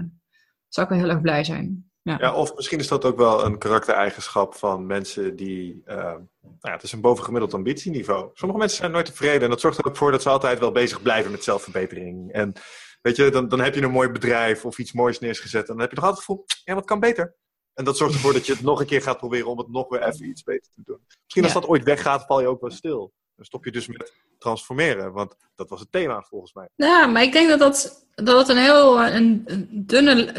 [0.67, 1.91] zou ik wel heel erg blij zijn.
[2.01, 2.17] Ja.
[2.19, 2.33] ja.
[2.33, 5.81] of misschien is dat ook wel een karaktereigenschap van mensen die.
[5.85, 6.13] Uh,
[6.45, 8.29] nou ja, het is een bovengemiddeld ambitieniveau.
[8.33, 10.71] Sommige mensen zijn nooit tevreden en dat zorgt er ook voor dat ze altijd wel
[10.71, 12.31] bezig blijven met zelfverbetering.
[12.31, 12.53] En
[13.01, 15.79] weet je, dan, dan heb je een mooi bedrijf of iets moois neergezet en dan
[15.79, 17.35] heb je nog altijd het gevoel, ja, wat kan beter?
[17.73, 19.89] En dat zorgt ervoor dat je het nog een keer gaat proberen om het nog
[19.89, 20.99] weer even iets beter te doen.
[21.23, 23.13] Misschien als dat ooit weggaat, val je ook wel stil.
[23.35, 26.69] Dan stop je dus met transformeren, want dat was het thema volgens mij.
[26.75, 29.45] Ja, maar ik denk dat dat, dat het een heel een,
[29.85, 30.33] dunne.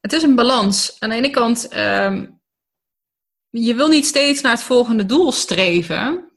[0.00, 0.96] het is een balans.
[0.98, 2.26] Aan de ene kant, ehm,
[3.52, 6.30] je wil niet steeds naar het volgende doel streven.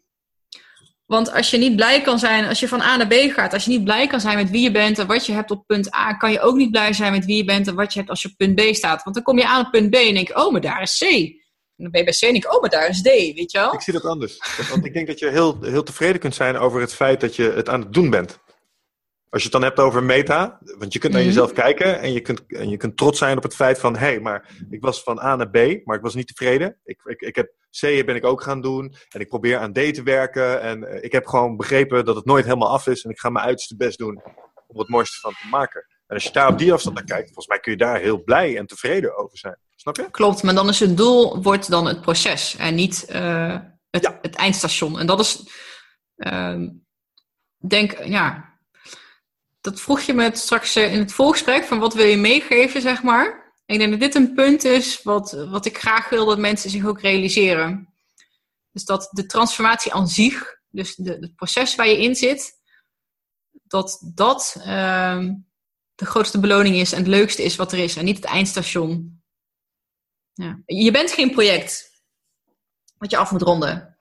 [1.05, 3.65] Want als je niet blij kan zijn, als je van A naar B gaat, als
[3.65, 5.95] je niet blij kan zijn met wie je bent en wat je hebt op punt
[5.95, 8.11] A, kan je ook niet blij zijn met wie je bent en wat je hebt
[8.11, 9.03] als je op punt B staat.
[9.03, 10.97] Want dan kom je aan op punt B en denk je, oh, maar daar is
[10.97, 11.03] C.
[11.77, 13.73] En dan ben je bij C oh, maar daar is D, weet je wel?
[13.73, 14.39] Ik zie dat anders.
[14.69, 17.51] Want ik denk dat je heel, heel tevreden kunt zijn over het feit dat je
[17.55, 18.39] het aan het doen bent.
[19.35, 21.31] Als je het dan hebt over meta, want je kunt naar mhm.
[21.31, 24.05] jezelf kijken en je kunt, en je kunt trots zijn op het feit van, hé,
[24.05, 26.77] hey, maar ik was van A naar B, maar ik was niet tevreden.
[26.83, 29.93] Ik, ik, ik heb C ben ik ook gaan doen en ik probeer aan D
[29.93, 33.09] te werken en eh, ik heb gewoon begrepen dat het nooit helemaal af is en
[33.09, 34.21] ik ga mijn uiterste best doen
[34.67, 35.85] om het mooiste van te maken.
[36.07, 38.23] En als je daar op die afstand naar kijkt, volgens mij kun je daar heel
[38.23, 39.57] blij en tevreden over zijn.
[39.75, 40.11] Snap je?
[40.11, 43.57] Klopt, maar dan is het doel wordt dan het proces en niet uh,
[43.89, 44.99] het, het, eindstation.
[44.99, 45.49] En dat is,
[46.15, 46.67] uh,
[47.57, 48.54] denk, ja,
[49.65, 53.53] dat vroeg je me straks in het voorgesprek van wat wil je meegeven, zeg maar.
[53.65, 56.85] Ik denk dat dit een punt is wat, wat ik graag wil dat mensen zich
[56.85, 57.93] ook realiseren.
[58.71, 62.61] Dus dat de transformatie aan zich, dus de, het proces waar je in zit,
[63.51, 65.33] dat dat ehm,
[65.95, 67.95] de grootste beloning is en het leukste is wat er is.
[67.95, 69.21] En niet het eindstation.
[70.33, 70.61] Ja.
[70.65, 72.01] Je bent geen project
[72.97, 73.97] wat je af moet ronden.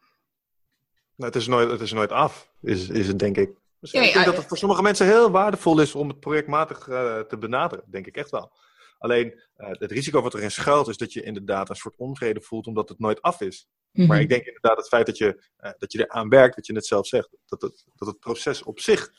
[1.17, 3.63] Nou, het, is nooit, het is nooit af, is, is het denk ik.
[3.85, 7.21] Dus ik denk dat het voor sommige mensen heel waardevol is om het projectmatig uh,
[7.21, 7.85] te benaderen.
[7.91, 8.53] Denk ik echt wel.
[8.99, 9.27] Alleen
[9.57, 12.89] uh, het risico wat erin schuilt is dat je inderdaad een soort onvrede voelt omdat
[12.89, 13.69] het nooit af is.
[13.93, 14.21] Maar mhm.
[14.21, 16.87] ik denk inderdaad het feit dat je, uh, dat je eraan werkt, wat je net
[16.87, 19.11] zelf zegt, dat het, dat het proces op zich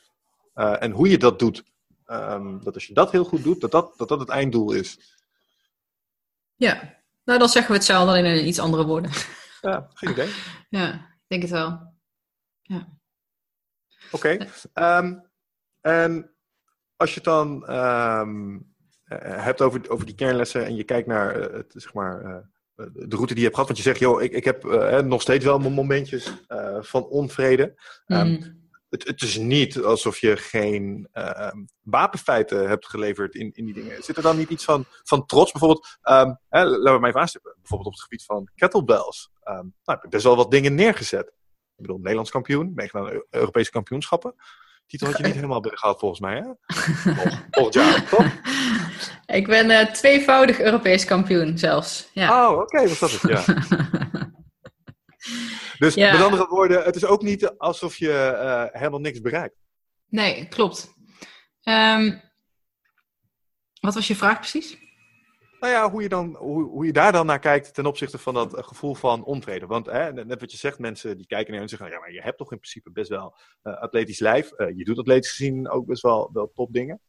[0.54, 1.62] en hoe je dat doet,
[2.06, 4.98] um, dat als je dat heel goed doet, dat dat, dat, dat het einddoel is.
[6.54, 9.10] Ja, nou dan zeggen we hetzelfde alleen in iets andere woorden.
[9.60, 10.28] Ja, geen idee.
[10.78, 11.94] ja, ik denk het wel.
[12.62, 12.96] Ja.
[14.16, 14.46] Oké.
[14.72, 15.14] Ehm,
[15.80, 16.30] en
[16.96, 18.74] als je het dan um,
[19.10, 22.36] hebt over, over die kernlessen en je kijkt naar het, zeg maar, uh,
[22.92, 23.66] de route die je hebt gehad.
[23.66, 27.74] Want je zegt, joh, ik, ik heb uh, nog steeds wel momentjes uh, van onvrede.
[28.06, 31.08] Um, het, het, is niet alsof je geen
[31.82, 34.02] wapenfeiten hebt geleverd in, in die dingen.
[34.02, 35.52] Zit er dan niet iets van, van trots?
[35.52, 37.56] Bijvoorbeeld, um, hè, laten we mij even aanstellen.
[37.56, 39.30] Bijvoorbeeld op het gebied van kettlebells.
[39.44, 41.32] Um, nou, heb ik best wel wat dingen neergezet.
[41.76, 44.34] Ik bedoel, Nederlands kampioen, meegedaan aan Europese kampioenschappen.
[44.86, 46.44] Titel had je niet helemaal binnengehaald volgens mij, hè?
[47.50, 48.26] Volgend jaar, toch?
[49.26, 52.10] Ik ben uh, tweevoudig Europees kampioen zelfs.
[52.12, 52.50] Ja.
[52.50, 53.44] Oh, oké, wat dat het, ja.
[55.86, 59.56] dus met andere woorden, het is ook niet alsof je uh, helemaal niks bereikt.
[60.08, 60.94] Nee, klopt.
[61.62, 62.22] Um,
[63.80, 64.85] wat was je vraag precies?
[65.60, 68.54] Nou ja, hoe je, dan, hoe, je daar dan naar kijkt ten opzichte van dat
[68.56, 69.66] gevoel van onvrede.
[69.66, 72.22] Want hè, net wat je zegt, mensen die kijken naar en zeggen: ja, maar je
[72.22, 74.52] hebt toch in principe best wel uh, atletisch lijf.
[74.56, 77.00] Uh, je doet atletisch gezien ook best wel, wel top dingen.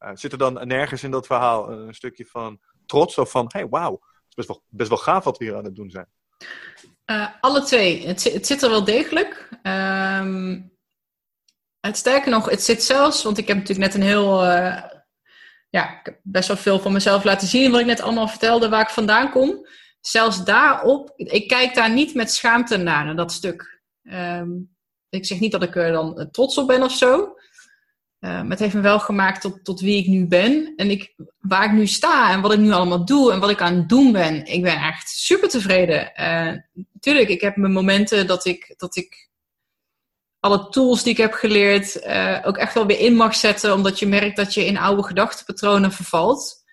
[0.00, 3.68] Uh, zit er dan nergens in dat verhaal een stukje van trots of van: hey,
[3.68, 6.08] wauw, het is best wel, best wel gaaf wat we hier aan het doen zijn?
[7.40, 8.06] alle twee.
[8.06, 9.48] Het, het, zit er wel degelijk.
[9.62, 10.72] Um,
[11.80, 14.44] het sterker nog, het zit zelfs, want ik heb natuurlijk net een heel
[15.72, 18.68] ja, ik heb best wel veel van mezelf laten zien, wat ik net allemaal vertelde,
[18.68, 19.66] waar ik vandaan kom.
[20.00, 23.80] Zelfs daarop, ik kijk daar niet met schaamte naar, naar dat stuk.
[24.02, 24.70] Um,
[25.08, 27.36] ik zeg niet dat ik er dan trots op ben of zo.
[28.20, 30.72] Uh, het heeft me wel gemaakt tot, tot wie ik nu ben.
[30.76, 33.60] En ik, waar ik nu sta en wat ik nu allemaal doe en wat ik
[33.60, 34.46] aan het doen ben.
[34.46, 36.12] Ik ben echt super tevreden.
[36.20, 39.30] Uh, tuurlijk, ik heb mijn momenten dat ik, dat ik
[40.42, 43.98] alle tools die ik heb geleerd uh, ook echt wel weer in mag zetten, omdat
[43.98, 46.64] je merkt dat je in oude gedachtenpatronen vervalt.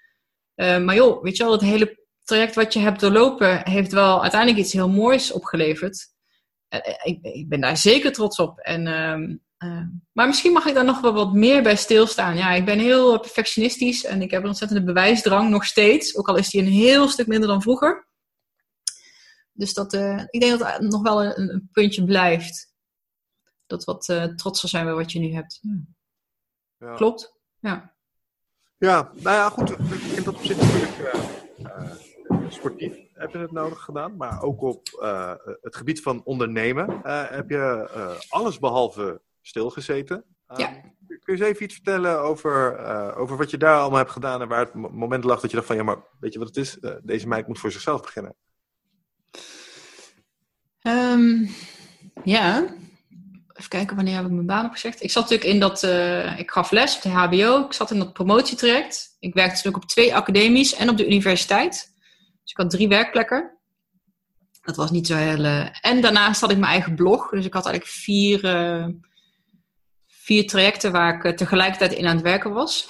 [0.56, 4.22] Uh, maar joh, weet je wel, het hele traject wat je hebt doorlopen heeft wel
[4.22, 6.08] uiteindelijk iets heel moois opgeleverd.
[6.70, 8.60] Uh, ik, ik, ben daar zeker trots op.
[8.60, 9.36] En, ehm,
[10.12, 12.38] maar misschien mag ik daar nog wel wat meer bij stilstaan.
[12.38, 16.38] Ja, ik ben heel perfectionistisch en ik heb een ontzettende bewijsdrang nog steeds, ook al
[16.38, 18.08] is die een heel stuk minder dan vroeger.
[19.54, 19.94] Dus dat,
[20.30, 22.69] ik denk dat nog wel een, een puntje blijft
[23.70, 25.62] dat wat uh, trotser zijn bij wat je nu hebt.
[26.78, 26.94] Ja.
[26.94, 27.34] Klopt?
[27.60, 27.94] Ja.
[28.78, 29.70] Ja, nou ja, goed.
[30.16, 30.98] In dat opzicht natuurlijk
[31.60, 34.18] uh, sportief heb je het nodig gedaan.
[34.18, 37.00] Maar ook op uh, het gebied van ondernemen
[37.30, 37.90] heb je
[38.30, 40.26] alles behalve stilgezeten.
[40.56, 40.98] ja.
[41.08, 44.48] Kun je eens even iets vertellen over, over wat je daar allemaal hebt gedaan en
[44.48, 46.78] waar het moment lag dat je dacht van ja, maar weet je wat het is?
[47.04, 48.36] deze meid moet voor zichzelf beginnen.
[50.84, 51.50] Um,
[52.24, 52.68] ja,
[53.60, 55.04] even kijken, wanneer heb ik mijn baan opgezegd?
[55.04, 57.66] Ik zat natuurlijk in dat, uh, ik gaf les op de HBO.
[57.66, 59.16] Ik zat in dat promotietraject.
[59.20, 61.72] Ik werkte natuurlijk op twee academies en op de universiteit.
[62.42, 63.58] Dus ik had drie werkplekken.
[64.62, 65.46] Dat was niet zo heel...
[65.46, 67.30] Uh, en daarnaast had ik mijn eigen blog.
[67.30, 68.86] Dus ik had eigenlijk vier, uh,
[70.08, 72.88] vier trajecten waar ik tegelijkertijd in aan het werken was.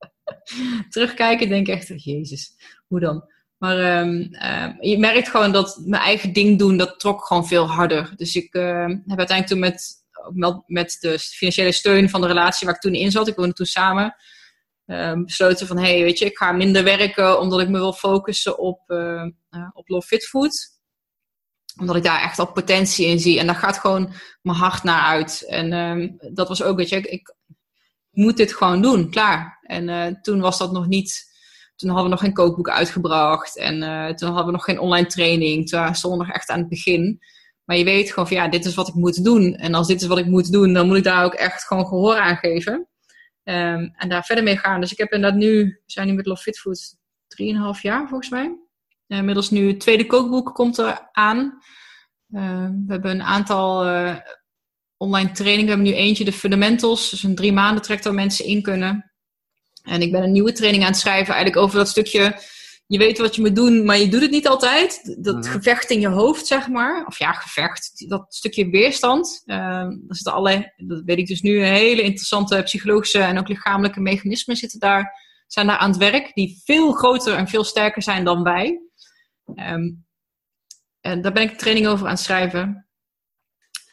[0.90, 2.52] Terugkijken denk ik echt, jezus,
[2.86, 3.24] hoe dan?
[3.58, 7.68] Maar um, uh, je merkt gewoon dat mijn eigen ding doen, dat trok gewoon veel
[7.68, 8.12] harder.
[8.16, 10.04] Dus ik uh, heb uiteindelijk toen met,
[10.66, 13.66] met de financiële steun van de relatie waar ik toen in zat, ik woonde toen
[13.66, 14.16] samen,
[15.24, 18.58] besloten van, hé, hey, weet je, ik ga minder werken omdat ik me wil focussen
[18.58, 19.24] op, uh,
[19.72, 20.74] op Love Fit Food.
[21.80, 23.38] Omdat ik daar echt al potentie in zie.
[23.38, 25.44] En daar gaat gewoon mijn hart naar uit.
[25.48, 27.34] En dat was ook, weet je, ik, ik
[28.10, 29.58] moet dit gewoon doen, klaar.
[29.62, 31.35] En toen was dat nog niet
[31.76, 33.58] toen hadden we nog geen kookboek uitgebracht.
[33.58, 35.68] En uh, toen hadden we nog geen online training.
[35.68, 37.20] Toen stonden we nog echt aan het begin.
[37.64, 39.54] Maar je weet gewoon van ja, dit is wat ik moet doen.
[39.54, 41.86] En als dit is wat ik moet doen, dan moet ik daar ook echt gewoon
[41.86, 42.88] gehoor aan geven.
[43.44, 44.80] Um, en daar verder mee gaan.
[44.80, 46.96] Dus ik heb inderdaad nu, we zijn nu met Love Fit Food
[47.76, 48.44] 3,5 jaar volgens mij.
[49.06, 51.58] Uh, inmiddels nu het tweede kookboek komt er aan.
[52.30, 54.16] Uh, we hebben een aantal uh,
[54.96, 55.64] online trainingen.
[55.64, 57.10] We hebben nu eentje, de fundamentals.
[57.10, 59.12] Dus een drie maanden traject waar mensen in kunnen.
[59.86, 62.40] En ik ben een nieuwe training aan het schrijven, eigenlijk over dat stukje
[62.86, 65.16] je weet wat je moet doen, maar je doet het niet altijd.
[65.18, 65.50] Dat mhm.
[65.50, 67.06] gevecht in je hoofd, zeg maar.
[67.06, 69.42] Of ja, gevecht, dat stukje weerstand.
[69.46, 74.00] Uh, dat, zitten allerlei, dat weet ik dus nu, hele interessante psychologische en ook lichamelijke
[74.00, 75.12] mechanismen zitten daar,
[75.46, 78.80] zijn daar aan het werk, die veel groter en veel sterker zijn dan wij.
[79.54, 79.90] Ehm,
[81.00, 82.88] en daar ben ik een training over aan het schrijven.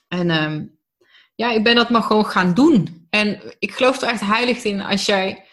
[0.07, 0.65] En ehm,
[1.35, 3.07] ja, ik ben dat maar gewoon gaan doen.
[3.09, 5.45] En ik geloof er echt heilig in als jij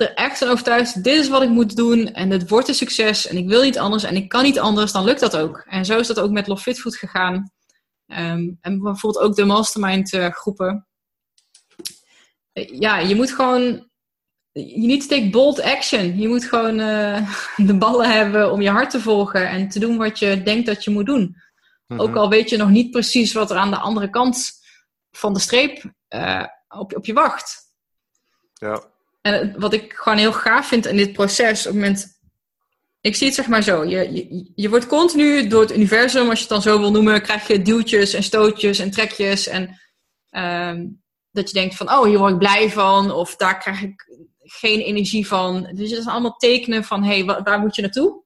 [0.00, 3.26] er echt van overtuigd, dit is wat ik moet doen en het wordt een succes
[3.26, 5.64] en ik wil niet anders en ik kan niet anders, dan lukt dat ook.
[5.68, 7.52] En zo is dat ook met Love Fit Food gegaan.
[8.06, 10.86] Um, en bijvoorbeeld ook de mastermind uh, groepen.
[12.52, 13.88] ja, je moet gewoon,
[14.52, 16.18] je need to take bold action.
[16.18, 17.30] Je moet gewoon uh,
[17.68, 20.84] de ballen hebben om je hart te volgen en te doen wat je denkt dat
[20.84, 21.36] je moet doen.
[21.86, 22.00] Mhm.
[22.00, 24.50] Ook al weet je nog niet precies wat er aan de andere kant
[25.10, 27.68] van de streep uh, op, op je wacht.
[28.52, 28.84] Ja.
[29.20, 32.18] En wat ik gewoon heel gaaf vind in dit proces, op het moment.
[33.00, 33.84] Ik zie het zeg maar zo.
[33.84, 37.22] Je, je, je wordt continu door het universum, als je het dan zo wil noemen,
[37.22, 39.46] krijg je duwtjes en stootjes en trekjes.
[39.46, 39.80] En
[40.30, 40.74] uh,
[41.30, 43.10] dat je denkt van, oh, hier word ik blij van.
[43.10, 44.08] Of daar krijg ik
[44.38, 45.70] geen energie van.
[45.72, 48.22] Dus dat zijn allemaal tekenen van, hey, waar moet je naartoe?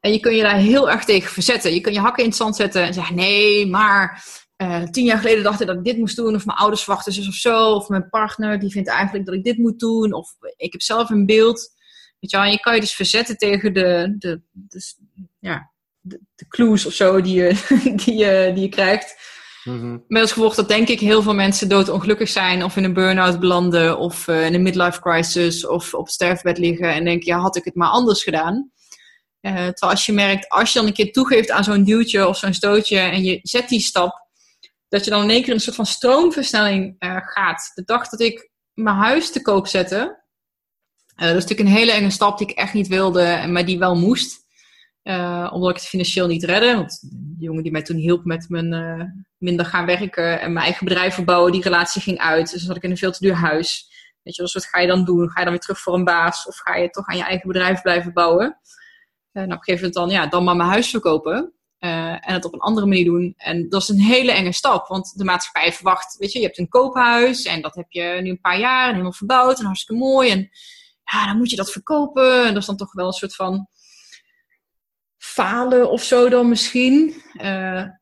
[0.00, 1.74] En je kun je daar heel erg tegen verzetten.
[1.74, 4.24] Je kun je hakken in het zand zetten en zeggen, nee, maar
[4.64, 7.12] uh, tien jaar geleden dacht ik dat ik dit moest doen, of mijn ouders wachten
[7.12, 10.30] zus of zo, of mijn partner die vindt eigenlijk dat ik dit moet doen, of
[10.56, 11.72] ik heb zelf een beeld.
[12.20, 14.94] Weet je, wel, je kan je dus verzetten tegen de, de, de
[15.38, 17.64] ja, de, de, clues of zo die je,
[18.04, 19.32] die je, die je krijgt.
[19.64, 22.92] Mm Met als gevolg dat denk ik heel veel mensen doodongelukkig zijn, of in een
[22.92, 27.38] burn-out belanden, of uh, in een midlife crisis, of op sterfbed liggen en denken, ja,
[27.38, 28.72] had ik het maar anders gedaan.
[29.40, 32.36] Uh, terwijl als je merkt, als je dan een keer toegeeft aan zo'n duwtje of
[32.36, 34.23] zo'n stootje en je zet die stap,
[34.94, 37.70] dat je dan in één keer een soort van stroomversnelling uh, gaat.
[37.74, 41.92] De dag dat ik mijn huis te koop zette, uh, dat is natuurlijk een hele
[41.92, 44.42] enge stap die ik echt niet wilde, maar die wel moest.
[45.02, 46.74] Uh, omdat ik het financieel niet redde.
[46.74, 50.86] Want de jongen die mij toen hielp met mijn minder gaan werken en mijn eigen
[50.86, 52.50] bedrijf verbouwen, die relatie ging uit.
[52.50, 53.88] Dus zat ik in een veel te duur huis.
[54.22, 55.30] Weet je, dus wat ga je dan doen?
[55.30, 56.46] Ga je dan weer terug voor een baas?
[56.46, 58.60] Of ga je toch aan je eigen bedrijf blijven bouwen?
[59.32, 61.52] En op een gegeven moment dan, ja, dan maar mijn huis verkopen.
[61.84, 63.34] Uh, en het op een andere manier doen.
[63.36, 66.58] En dat is een hele enge stap, want de maatschappij verwacht, weet je, je hebt
[66.58, 70.02] een koophuis en dat heb je nu een paar jaar en helemaal verbouwd en hartstikke
[70.02, 70.30] mooi.
[70.30, 70.50] En
[71.04, 72.44] ja, dan moet je dat verkopen.
[72.44, 73.68] En dat is dan toch wel een soort van
[75.18, 77.22] falen of zo dan misschien.
[77.34, 77.42] Uh,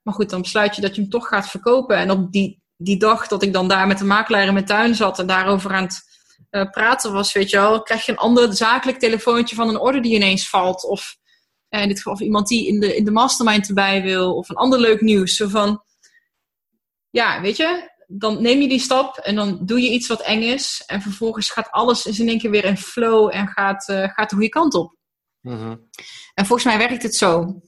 [0.03, 1.97] maar goed, dan besluit je dat je hem toch gaat verkopen.
[1.97, 4.95] En op die, die dag dat ik dan daar met de makelaar in mijn tuin
[4.95, 6.01] zat en daarover aan het
[6.51, 10.01] uh, praten was, weet je wel, krijg je een ander zakelijk telefoontje van een orde
[10.01, 10.85] die ineens valt.
[10.85, 11.16] Of
[11.80, 14.56] in dit geval of iemand die in de, in de mastermind erbij wil, of een
[14.56, 15.36] ander leuk nieuws.
[15.36, 15.82] Zo van,
[17.10, 20.42] ja, weet je, dan neem je die stap en dan doe je iets wat eng
[20.42, 20.82] is.
[20.86, 24.30] En vervolgens gaat alles is in één keer weer in flow en gaat, uh, gaat
[24.30, 24.96] de goede kant op.
[25.40, 25.76] Mhm.
[26.34, 27.60] En volgens mij werkt het zo.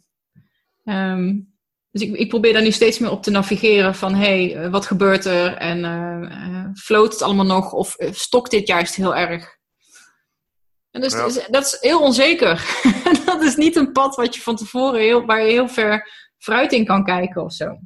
[0.84, 1.40] Ehm,
[1.90, 4.70] dus ik, ik, probeer daar nu steeds meer op te navigeren van hé, hey, eh,
[4.70, 5.56] wat gebeurt er?
[5.56, 9.58] En uh, float het allemaal nog of stokt dit juist heel erg?
[10.94, 11.12] En dus,
[11.50, 12.80] dat is heel onzeker.
[13.26, 16.72] dat is niet een pad wat je van tevoren heel, waar je heel ver vooruit
[16.72, 17.78] in kan kijken of zo.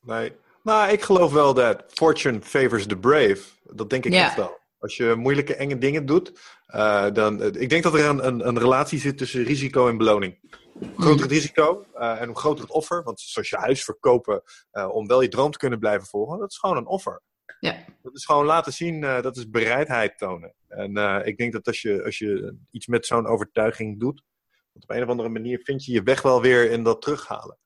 [0.00, 0.32] Nee,
[0.62, 3.38] maar ik geloof wel dat fortune favors the brave.
[3.62, 4.58] Dat denk ik echt wel.
[4.78, 6.40] Als je moeilijke, enge dingen doet,
[6.74, 7.42] uh, dan.
[7.42, 10.38] Ik denk dat er een, een, een, relatie zit tussen risico en beloning.
[10.72, 13.02] Hoe groter het risico uh, en hoe groter het offer.
[13.02, 14.42] Want zoals je huis verkopen
[14.72, 17.22] uh, om wel je droom te kunnen blijven volgen, dat is gewoon een offer.
[17.60, 17.84] Ja.
[18.02, 20.54] Dat is gewoon laten zien, uh, dat is bereidheid tonen.
[20.68, 24.22] En uh, ik denk dat als je, als je iets met zo'n overtuiging doet,
[24.72, 27.58] op een of andere manier vind je je weg wel weer in dat terughalen.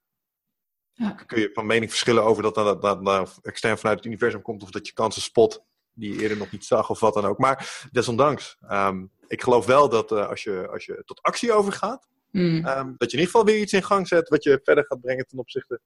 [0.93, 1.14] Ja.
[1.16, 4.43] Dan kun je van mening verschillen over dat dat, dat, dat extern vanuit het universum
[4.43, 7.24] komt of dat je kansen spot die je eerder nog niet zag of wat dan
[7.24, 7.39] ook.
[7.39, 12.09] Maar desondanks, um, ik geloof wel dat uh, als, je, als je tot actie overgaat,
[12.30, 12.66] mm.
[12.66, 15.01] um, dat je in ieder geval weer iets in gang zet wat je verder gaat
[15.01, 15.80] brengen ten opzichte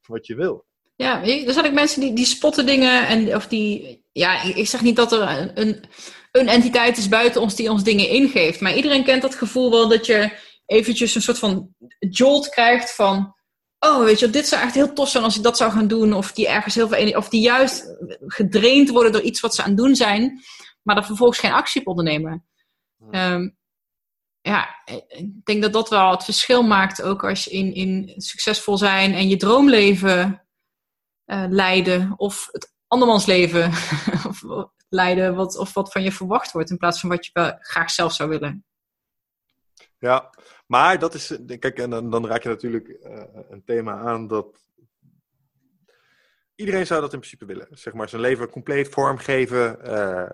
[0.00, 0.66] van wat je wil.
[0.94, 4.00] Ja, er zijn ook mensen die, die spotten dingen en of die.
[4.12, 5.84] Ja, ik zeg niet dat er een,
[6.32, 8.60] een entiteit is buiten ons die ons dingen ingeeft.
[8.60, 10.32] Maar iedereen kent dat gevoel wel dat je
[10.66, 13.34] eventjes een soort van jolt krijgt van.
[13.78, 16.12] Oh, weet je, dit zou echt heel tof zijn als ik dat zou gaan doen.
[16.12, 19.68] Of die ergens heel veel Of die juist gedraind worden door iets wat ze aan
[19.68, 20.40] het doen zijn.
[20.82, 22.46] Maar er vervolgens geen actie op ondernemen.
[23.10, 23.56] Um,
[24.40, 24.68] ja,
[25.08, 27.02] ik denk dat dat wel het verschil maakt.
[27.02, 30.41] Ook als je in, in succesvol zijn en je droomleven
[31.32, 33.68] uh, leiden of het andermans leven
[34.28, 34.42] of
[34.88, 38.12] leiden wat, of wat van je verwacht wordt in plaats van wat je graag zelf
[38.12, 38.64] zou willen.
[39.98, 40.30] Ja,
[40.66, 44.66] maar dat is, kijk, en dan, raak je natuurlijk uh, een thema aan dat
[46.54, 47.68] iedereen zou dat in principe willen.
[47.70, 50.28] Zeg maar, zijn leven compleet vormgeven uh,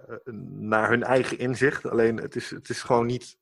[0.61, 1.87] naar hun eigen inzicht.
[1.91, 3.39] Alleen het is, het is gewoon niet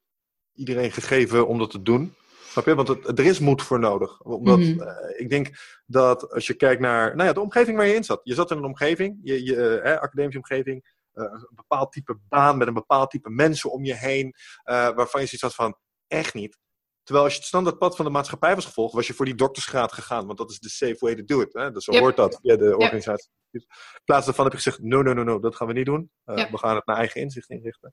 [0.54, 2.14] iedereen gegeven om dat te doen.
[2.56, 2.84] Snap je?
[2.84, 4.20] Want het, er is moed voor nodig.
[4.20, 5.50] Omdat mm ik denk
[5.86, 8.20] dat als je kijkt naar nou ja, de omgeving waar je in zat.
[8.22, 10.94] Je zat in een omgeving, je, je, uh, academische omgeving.
[11.12, 14.34] een bepaald type baan met een bepaald type mensen om je heen.
[14.64, 15.76] waarvan je zoiets had van,
[16.06, 16.58] echt niet.
[17.02, 19.92] Terwijl als je het standaardpad van de maatschappij was gevolgd, was je voor die doktersgraad
[19.92, 20.26] gegaan.
[20.26, 21.52] Want dat is de safe way to do it.
[21.52, 21.70] Hè?
[21.70, 23.30] Dus zo hoort dat via de organisatie.
[23.50, 23.66] In
[24.04, 26.10] plaats daarvan heb je gezegd, no, no, no, no, dat gaan we niet doen.
[26.26, 27.92] Uh, We gaan het naar eigen inzicht inrichten.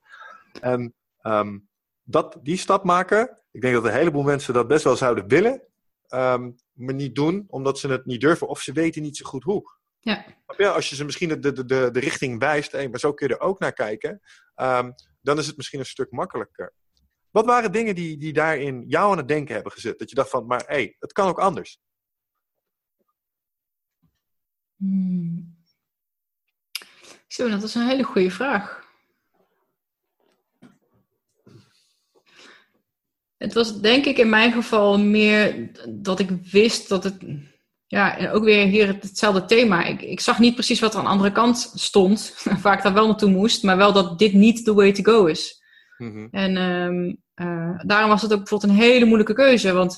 [0.61, 1.69] En um,
[2.03, 5.61] dat, die stap maken, ik denk dat een heleboel mensen dat best wel zouden willen.
[6.09, 8.47] Um, maar niet doen, omdat ze het niet durven.
[8.47, 9.77] Of ze weten niet zo goed hoe.
[9.99, 10.25] Ja.
[10.57, 13.27] ja als je ze misschien de, de, de, de richting wijst, hey, maar zo kun
[13.27, 14.21] je er ook naar kijken.
[14.55, 16.73] Um, dan is het misschien een stuk makkelijker.
[17.31, 19.99] Wat waren dingen die, die daarin jou aan het denken hebben gezet?
[19.99, 21.79] Dat je dacht van, maar hé, hey, het kan ook anders.
[24.75, 25.61] Hmm.
[27.27, 28.82] Zo, dat is een hele goede vraag.
[33.43, 37.15] Het was denk ik in mijn geval meer dat ik wist dat het.
[37.87, 39.83] Ja, en ook weer hier hetzelfde thema.
[39.83, 42.93] Ik, ik zag niet precies wat er aan de andere kant stond, waar ik daar
[42.93, 45.61] wel naartoe moest, maar wel dat dit niet the way to go is.
[45.97, 46.27] Mhm.
[46.31, 49.73] En um, uh, daarom was het ook bijvoorbeeld een hele moeilijke keuze.
[49.73, 49.97] Want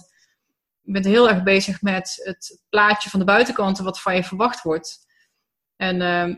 [0.81, 4.61] je bent heel erg bezig met het plaatje van de buitenkant wat van je verwacht
[4.61, 4.97] wordt.
[5.75, 6.35] En uh,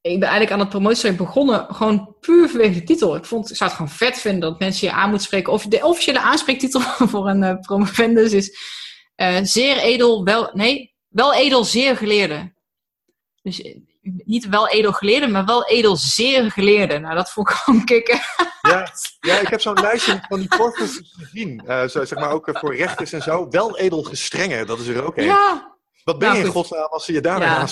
[0.00, 3.16] ik ben eigenlijk aan het promotietraject begonnen gewoon puur vanwege de titel.
[3.16, 5.52] Ik, vond, ik zou het gewoon vet vinden dat mensen je aan moeten spreken.
[5.52, 6.80] Of de officiële aanspreektitel
[7.10, 8.58] voor een uh, promovendus is
[9.16, 12.52] uh, zeer edel, wel, nee, wel edel, zeer geleerde.
[13.42, 16.98] Dus niet wel edel geleerde, maar wel edel zeer geleerde.
[16.98, 18.20] Nou, dat vond ik gewoon kicken.
[18.62, 21.62] Ja, ja ik heb zo'n lijstje van die corpuses gezien.
[21.66, 23.48] Uh, zo, zeg maar ook voor rechters en zo.
[23.48, 25.24] Wel edel gestrenge, dat is er ook een.
[25.24, 25.76] Ja.
[26.04, 27.66] Wat ben nou, je in godsnaam als ze je daar ja.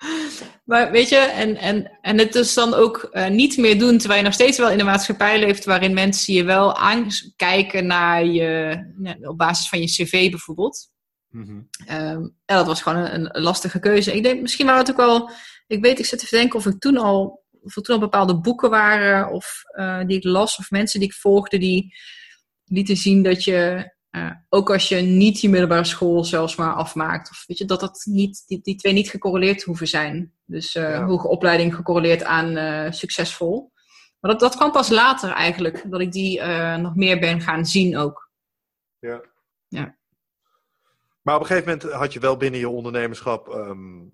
[0.64, 4.20] Maar weet je, en, en, en het is dan ook uh, niet meer doen terwijl
[4.20, 8.78] je nog steeds wel in een maatschappij leeft waarin mensen je wel aankijken naar je,
[9.22, 10.88] op basis van je cv bijvoorbeeld.
[11.28, 14.14] Mm um, ja, dat was gewoon een, een, lastige keuze.
[14.14, 15.30] Ik denk, misschien waren het ook wel,
[15.66, 18.40] ik weet, ik zit te denken of ik toen al, of er toen al bepaalde
[18.40, 21.94] boeken waren of uh, die ik las of mensen die ik volgde die
[22.64, 27.30] lieten zien dat je, uh, ook als je niet je middelbare school zelfs maar afmaakt,
[27.30, 30.34] of weet je, dat dat niet, die, die twee niet gecorreleerd hoeven zijn.
[30.44, 31.04] Dus uh, ja.
[31.04, 33.72] hoge opleiding gecorreleerd aan succesvol.
[34.20, 36.42] Maar dat, dat kwam pas later eigenlijk, dat ik die
[36.76, 38.30] nog meer ben gaan zien ook.
[38.98, 39.20] Ja.
[39.68, 39.98] Ja.
[41.22, 44.12] Maar op een gegeven moment had je wel binnen je ondernemerschap um,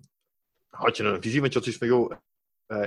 [0.69, 2.11] had je een visie, want je had zoiets van, joh,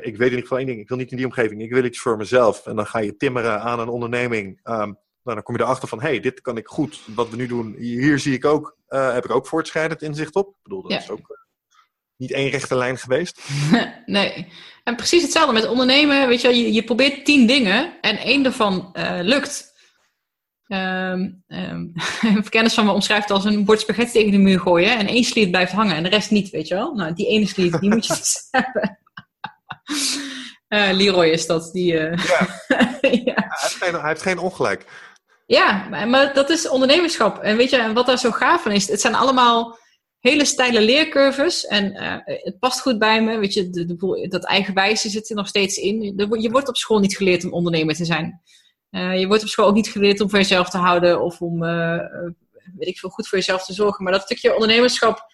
[0.04, 1.84] ik weet in ieder geval één ding, ik wil niet in die omgeving, ik wil
[1.84, 2.66] iets voor mezelf.
[2.66, 4.60] En dan ga je timmeren aan een onderneming.
[4.64, 7.00] Um, nou, dan kom je erachter van, hé, hey, dit kan ik goed.
[7.06, 10.48] Wat we nu doen, hier zie ik ook, uh, heb ik ook voortschrijdend inzicht op.
[10.48, 10.98] Ik bedoel, dat ja.
[10.98, 11.36] is ook uh,
[12.16, 13.42] niet één rechte lijn geweest.
[14.06, 14.52] nee.
[14.84, 16.28] En precies hetzelfde met ondernemen.
[16.28, 18.90] Weet je, je, je probeert tien dingen en één daarvan
[19.22, 19.70] lukt.
[20.72, 24.98] Um, um, een kennis van me omschrijft als een bord spaghetti tegen de muur gooien
[24.98, 26.94] en één sliet blijft hangen en de rest niet, weet je wel?
[26.94, 28.98] Nou, die ene sliet, die moet je dus hebben.
[30.68, 31.72] Uh, Leroy is dat.
[31.72, 32.16] Die, uh...
[32.16, 32.46] ja.
[33.00, 33.34] ja.
[33.34, 34.84] Hij, heeft geen, hij, heeft geen, ongelijk.
[35.50, 37.38] Ja, maar dat is ondernemerschap.
[37.38, 39.78] En weet je, wat daar zo gaaf van is, het zijn allemaal
[40.18, 41.66] hele steile leercurves.
[41.66, 43.38] En uh, het past goed bij me.
[43.38, 46.02] Weet je, dat eigenwijze zit er nog steeds in.
[46.40, 48.40] Je wordt op school niet geleerd om ondernemer te zijn.
[48.90, 51.62] Uh, je wordt op school ook niet geleerd om voor jezelf te houden of om,
[51.62, 51.98] uh,
[52.76, 54.04] weet ik veel, goed voor jezelf te zorgen.
[54.04, 55.32] Maar dat stukje ondernemerschap,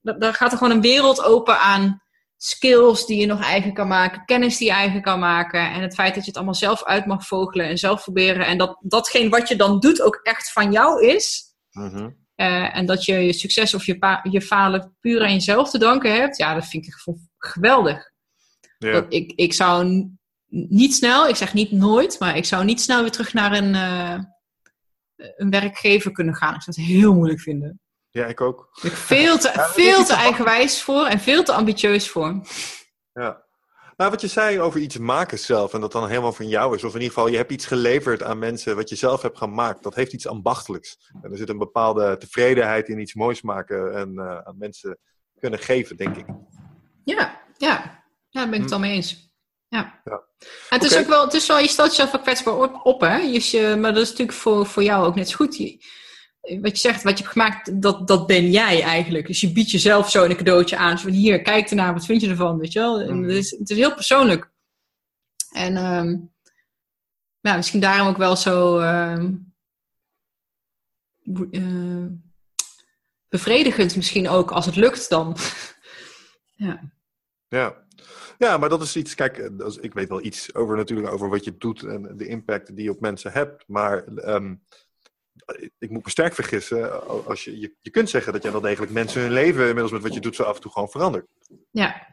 [0.00, 2.02] daar gaat er gewoon een wereld open aan
[2.38, 5.70] skills die je nog eigen kan maken, kennis die je eigen kan maken.
[5.72, 8.46] En het feit dat je het allemaal zelf uit mag vogelen en zelf proberen.
[8.46, 11.54] En dat datgene wat je dan doet ook echt van jou is.
[11.72, 12.10] Uh-huh.
[12.36, 16.14] Uh, en dat je je succes of je, je falen puur aan jezelf te danken
[16.14, 16.36] hebt.
[16.36, 16.94] Ja, dat vind ik
[17.38, 18.10] geweldig.
[18.78, 19.06] Yeah.
[19.08, 20.08] Ik, ik zou
[20.48, 23.74] niet snel, ik zeg niet nooit, maar ik zou niet snel weer terug naar een,
[23.74, 24.18] uh,
[25.36, 26.54] een werkgever kunnen gaan.
[26.54, 27.80] Ik zou het heel moeilijk vinden.
[28.18, 28.68] Ja, ik ook.
[28.82, 32.40] Ik veel te, ja, veel te eigenwijs voor en veel te ambitieus voor.
[33.12, 33.46] Ja.
[33.96, 36.84] Nou, wat je zei over iets maken zelf en dat dan helemaal van jou is,
[36.84, 39.82] of in ieder geval je hebt iets geleverd aan mensen wat je zelf hebt gemaakt,
[39.82, 41.10] dat heeft iets ambachtelijks.
[41.22, 44.98] En er zit een bepaalde tevredenheid in iets moois maken en uh, aan mensen
[45.38, 46.26] kunnen geven, denk ik.
[47.04, 48.04] Ja, ja.
[48.28, 48.74] ja daar ben ik het hm.
[48.74, 49.32] al mee eens.
[49.68, 50.00] Ja.
[50.04, 50.22] ja.
[50.68, 53.16] Het is ook wel, het is wel, je stelt jezelf wel kwetsbaar op, op hè?
[53.16, 55.56] Je, maar dat is natuurlijk voor, voor jou ook net zo goed.
[55.56, 55.78] Je,
[56.60, 59.26] wat je zegt, wat je hebt gemaakt, dat, dat ben jij eigenlijk.
[59.26, 60.98] Dus je biedt jezelf zo een cadeautje aan.
[60.98, 62.58] Zo van hier, kijk ernaar, wat vind je ervan?
[62.58, 63.14] Weet je wel?
[63.14, 63.22] Mm.
[63.22, 64.50] Het, is, het is heel persoonlijk.
[65.52, 66.32] En um,
[67.40, 69.54] ja, misschien daarom ook wel zo um,
[71.50, 72.06] uh,
[73.28, 75.36] bevredigend, misschien ook als het lukt dan.
[76.66, 76.92] ja.
[77.48, 77.86] Ja.
[78.38, 81.44] Ja, maar dat is iets, kijk, eh, ik weet wel iets over natuurlijk over wat
[81.44, 83.64] je doet en de impact die je op mensen hebt.
[83.66, 84.54] Maar ehm,
[85.78, 89.20] ik moet me sterk vergissen als je, je, kunt zeggen dat je wel degelijk mensen
[89.20, 91.26] hun leven inmiddels met wat je doet zo af en toe gewoon verandert.
[91.70, 92.06] Ja,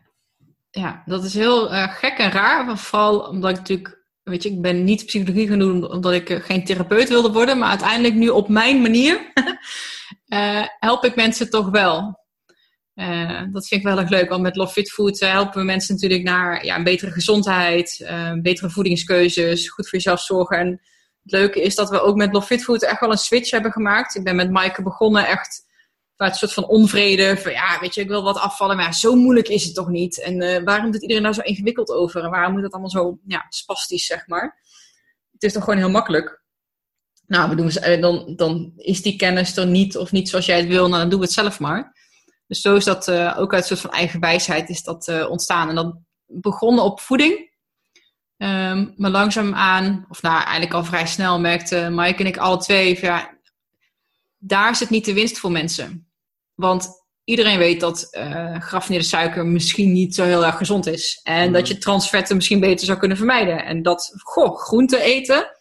[0.69, 2.77] ja dat is heel uh, gek en raar.
[2.77, 6.65] Vooral omdat ik natuurlijk, weet je, ik ben niet psychologie doen omdat ik eh, geen
[6.65, 7.57] therapeut wilde worden.
[7.57, 9.31] Maar uiteindelijk nu op mijn manier
[10.79, 12.23] help ik mensen toch wel.
[13.51, 16.23] Dat vind ik wel erg leuk, want met Love Fit Food helpen we mensen natuurlijk
[16.23, 18.09] naar ja, een betere gezondheid,
[18.41, 20.57] betere voedingskeuzes, goed voor jezelf zorgen.
[20.57, 20.81] En
[21.25, 24.15] het leuke is dat we ook met Love echt wel een switch hebben gemaakt.
[24.15, 25.65] Ik ben met Maaike begonnen echt
[26.15, 27.37] vanuit een soort van onvrede.
[27.37, 30.21] Van ja, weet je, ik wil wat afvallen, maar zo moeilijk is het toch niet?
[30.21, 32.23] En waarom doet iedereen daar zo ingewikkeld over?
[32.23, 34.61] En waarom moet het allemaal zo ja, spastisch, zeg maar?
[35.31, 36.43] Het is toch gewoon heel makkelijk.
[37.27, 40.67] Nou, we doen, dan, dan is die kennis er niet of niet zoals jij het
[40.67, 41.93] wil, nou, dan doen we het zelf maar.
[42.47, 45.69] Dus zo is dat uh, ook uit een soort van eigen wijsheid is dat ontstaan.
[45.69, 47.53] En dat begonnen op voeding.
[48.45, 52.99] Um, maar langzaamaan, of nou eigenlijk al vrij snel, merkte Mike en ik alle twee,
[53.01, 53.37] ja,
[54.37, 56.07] daar zit niet de winst voor mensen.
[56.53, 56.89] Want
[57.23, 61.19] iedereen weet dat uh, geraffineerde suiker misschien niet zo heel erg gezond is.
[61.23, 61.71] En dat mhm.
[61.71, 63.65] je transvetten misschien beter zou kunnen vermijden.
[63.65, 65.57] En dat, goh, groente eten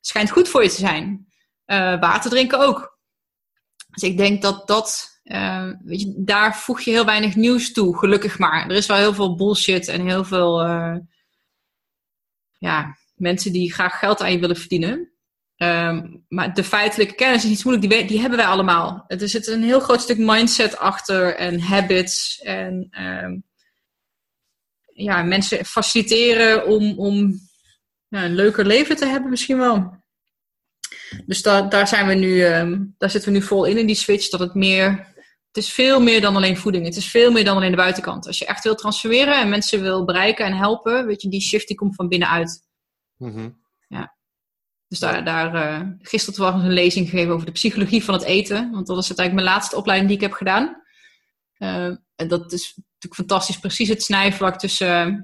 [0.00, 1.26] schijnt goed voor je te zijn.
[2.00, 2.98] water drinken ook.
[3.90, 7.98] Dus ik denk dat dat uh, weet je, daar voeg je heel weinig nieuws toe,
[7.98, 8.70] gelukkig maar.
[8.70, 10.96] Er is wel heel veel bullshit en heel veel uh,
[12.64, 15.12] ja, mensen die graag geld aan je willen verdienen.
[15.56, 19.04] Um, maar de feitelijke kennis is iets moeilijk, die, die hebben wij allemaal.
[19.06, 23.44] Er zit een heel groot stuk mindset achter en habits en um,
[24.92, 27.32] ja, mensen faciliteren om, om
[28.08, 30.02] ja, een leuker leven te hebben misschien wel.
[31.26, 33.96] Dus daar, daar zijn we nu, um, daar zitten we nu vol in, in die
[33.96, 35.13] switch, dat het meer
[35.54, 36.84] het is veel meer dan alleen voeding.
[36.84, 38.26] Het is veel meer dan alleen de buitenkant.
[38.26, 41.66] Als je echt wil transformeren en mensen wil bereiken en helpen, weet je, die shift
[41.68, 42.62] die komt van binnenuit.
[43.16, 44.16] Mm Ja.
[44.88, 48.70] Dus daar, daar uh, gisteren was een lezing gegeven over de psychologie van het eten.
[48.70, 50.82] Want dat is eigenlijk mijn laatste opleiding die ik heb gedaan.
[51.58, 53.58] Uh, en dat is natuurlijk fantastisch.
[53.58, 55.08] Precies het snijvlak tussen.
[55.08, 55.20] Uh,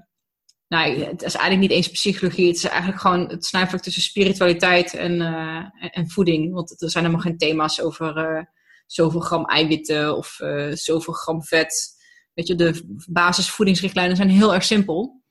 [0.68, 2.46] nou, het is eigenlijk niet eens psychologie.
[2.46, 6.52] Het is eigenlijk gewoon het snijvlak tussen spiritualiteit en, en, en, voeding.
[6.52, 8.48] Want er zijn helemaal geen thema's over
[8.92, 11.98] zoveel gram eiwitten of uh, zoveel gram vet.
[12.34, 15.22] Weet je, de basisvoedingsrichtlijnen zijn heel erg simpel.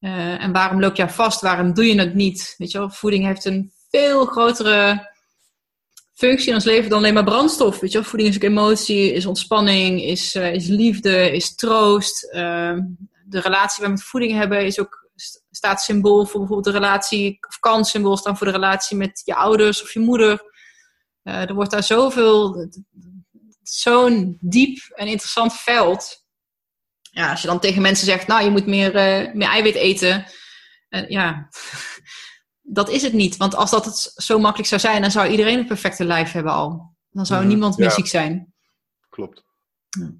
[0.00, 1.40] Uh, en waarom loop jij vast?
[1.40, 2.54] Waarom doe je het niet?
[2.56, 5.08] Weet je voeding heeft een veel grotere
[6.14, 7.80] functie in ons leven dan alleen maar brandstof.
[7.80, 12.20] Weet je voeding is ook emotie, is ontspanning, is, uh, is liefde, is troost.
[12.30, 15.08] de relatie waar we met voeding hebben is ook
[15.50, 19.34] staat symbool voor bijvoorbeeld de relatie, of kan symbool staan voor de relatie met je
[19.34, 20.47] ouders of je moeder.
[21.24, 22.68] Uh, er wordt daar zoveel,
[23.62, 26.26] zo'n diep en interessant veld.
[27.00, 30.26] Ja, als je dan tegen mensen zegt, nou, je moet meer, uh, meer eiwit eten.
[30.88, 31.48] Uh, ja,
[32.62, 33.36] dat is het niet.
[33.36, 36.52] Want als dat het zo makkelijk zou zijn, dan zou iedereen een perfecte lijf hebben
[36.52, 36.96] al.
[37.10, 38.54] Dan zou mm, niemand meer ziek zijn.
[39.08, 39.44] Klopt.
[39.88, 40.12] Ja.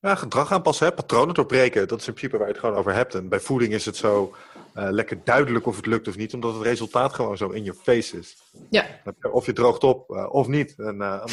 [0.00, 0.92] Ja, gedrag aanpassen, hè?
[0.92, 1.88] patronen doorbreken.
[1.88, 3.14] Dat is in principe waar je het gewoon over hebt.
[3.14, 4.34] En bij voeding is het zo
[4.78, 7.74] uh, lekker duidelijk of het lukt of niet, omdat het resultaat gewoon zo in je
[7.74, 8.36] face is.
[8.70, 8.86] Ja.
[9.32, 10.74] Of je droogt op uh, of niet.
[10.78, 11.24] En, uh,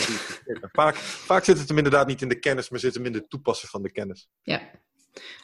[0.71, 3.29] vaak, vaak zit het hem inderdaad niet in de kennis, maar zit hem in het
[3.29, 4.29] toepassen van de kennis.
[4.41, 4.61] Ja.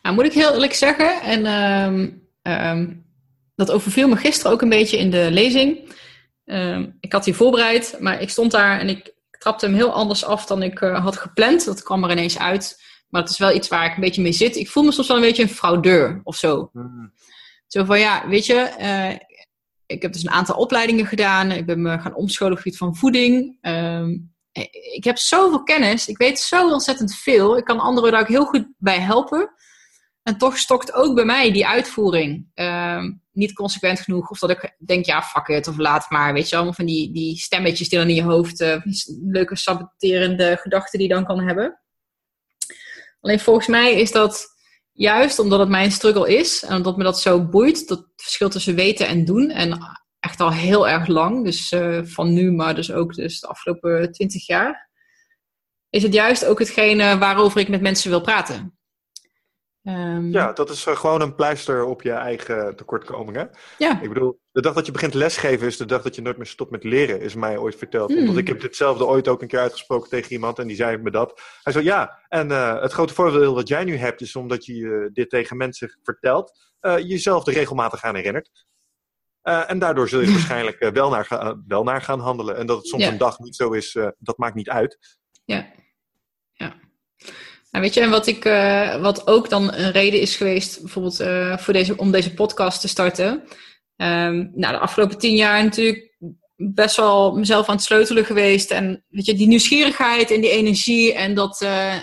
[0.02, 3.06] Nou, moet ik heel eerlijk zeggen, en um, um,
[3.56, 5.94] dat overviel me gisteren ook een beetje in de lezing.
[6.46, 10.26] Um, ik had die voorbereid, maar ik stond daar en ik trapte hem heel anders
[10.26, 11.66] af dan ik had gepland.
[11.66, 12.82] Dat kwam er ineens uit.
[13.10, 14.56] Maar het is wel iets waar ik een beetje mee zit.
[14.56, 16.70] Ik voel me soms wel een beetje een fraudeur of zo.
[16.74, 17.14] Hmm.
[17.72, 19.38] Zo van ja, weet je, uh,
[19.86, 21.52] ik heb dus een aantal opleidingen gedaan.
[21.52, 23.58] Ik ben me gaan omscholen op het gebied van voeding.
[23.62, 24.34] Um,
[24.94, 26.08] ik heb zoveel kennis.
[26.08, 27.58] Ik weet zo ontzettend veel.
[27.58, 29.54] Ik kan anderen daar ook heel goed bij helpen.
[30.24, 32.48] En toch stokt ook bij mij die uitvoering.
[32.54, 34.30] Um, niet consequent genoeg.
[34.30, 36.34] Of dat ik denk, ja, fuck it, of laat maar.
[36.34, 38.62] Weet je, allemaal van die, die stemmetjes die dan in je hoofd...
[38.62, 38.86] Uh,
[39.24, 41.82] leuke saboterende gedachten die je dan kan hebben.
[43.22, 44.51] Alleen volgens mij is dat
[45.02, 48.76] juist omdat het mijn struggle is en omdat me dat zo boeit, dat verschil tussen
[48.76, 49.50] weten en doen.
[49.50, 49.80] En
[50.20, 54.12] echt al heel erg lang, dus uh, van nu, maar dus ook dus de afgelopen
[54.12, 54.90] twintig jaar.
[55.90, 58.80] Is het juist ook hetgene waarover ik met mensen wil praten.
[59.84, 63.50] Um, ja, dat is uh, gewoon een pleister op je eigen tekortkomingen.
[63.78, 64.02] Ja.
[64.02, 66.46] Ik bedoel, de dag dat je begint lesgeven is de dag dat je nooit meer
[66.46, 68.14] stopt met leren, is mij ooit verteld.
[68.14, 68.26] Hmm.
[68.26, 71.12] Want ik heb ditzelfde ooit ook een keer uitgesproken tegen iemand en die zei me
[71.12, 71.42] dat.
[71.64, 74.74] Hij zei, ja, en uh, het grote voordeel dat jij nu hebt is omdat je
[74.74, 78.50] uh, dit tegen mensen vertelt, jezelf er regelmatig aan herinnert.
[79.42, 82.58] en daardoor zul je waarschijnlijk wel, naar wel naar gaan handelen.
[82.58, 85.18] En dat het soms een dag niet zo is, dat maakt niet uit.
[85.46, 85.72] Ja,
[86.52, 86.76] ja.
[87.72, 91.22] Nou, weet je, en wat, ik, uh, wat ook dan een reden is geweest, bijvoorbeeld
[91.22, 93.44] uh, voor deze, om deze podcast te starten.
[93.96, 96.12] Um, nou, de afgelopen tien jaar natuurlijk
[96.56, 98.72] best wel mezelf aan het sleutelen geweest.
[98.72, 101.96] En weet je, die nieuwsgierigheid en die energie en dat uh,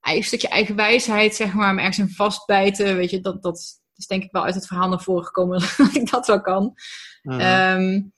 [0.00, 2.96] een stukje eigen wijsheid, zeg maar, me ergens in vastbijten.
[2.96, 5.94] Weet je, dat, dat is denk ik wel uit het verhaal naar voren gekomen dat
[5.94, 6.74] ik dat wel kan.
[7.22, 8.12] Um,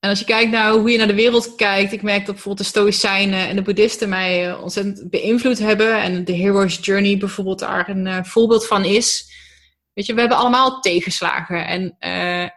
[0.00, 2.66] en als je kijkt naar hoe je naar de wereld kijkt, ik merk dat bijvoorbeeld
[2.66, 6.02] de Stoïcijnen en de Boeddhisten mij uh, ontzettend beïnvloed hebben.
[6.02, 9.32] En de Hero's Journey bijvoorbeeld daar een uh, voorbeeld van is.
[9.92, 11.66] Weet je, we hebben allemaal tegenslagen.
[11.66, 12.48] En uh,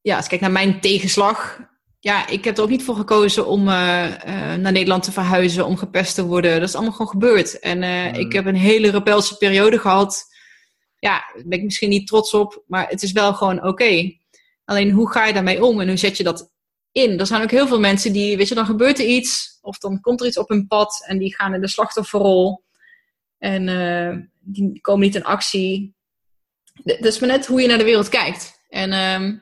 [0.00, 1.60] ja, als ik kijk naar mijn tegenslag.
[2.00, 6.14] Ja, ik heb er ook niet voor gekozen om naar Nederland te verhuizen, om gepest
[6.14, 6.60] te worden.
[6.60, 7.58] Dat is allemaal gewoon gebeurd.
[7.58, 8.14] En mm.
[8.14, 10.24] ik heb een hele rebelse periode gehad.
[10.98, 13.68] Ja, daar ben ik misschien niet trots op, maar het is wel gewoon oké.
[13.68, 14.23] Okay.
[14.64, 16.52] Alleen hoe ga je daarmee om en hoe zet je dat
[16.92, 17.18] in?
[17.18, 20.00] Er zijn ook heel veel mensen die, weet je, dan gebeurt er iets of dan
[20.00, 22.64] komt er iets op hun pad en die gaan in de slachtofferrol
[23.38, 25.94] en uh, die komen niet in actie.
[26.84, 28.62] Dat is maar net hoe je naar de wereld kijkt.
[28.68, 29.38] En uh,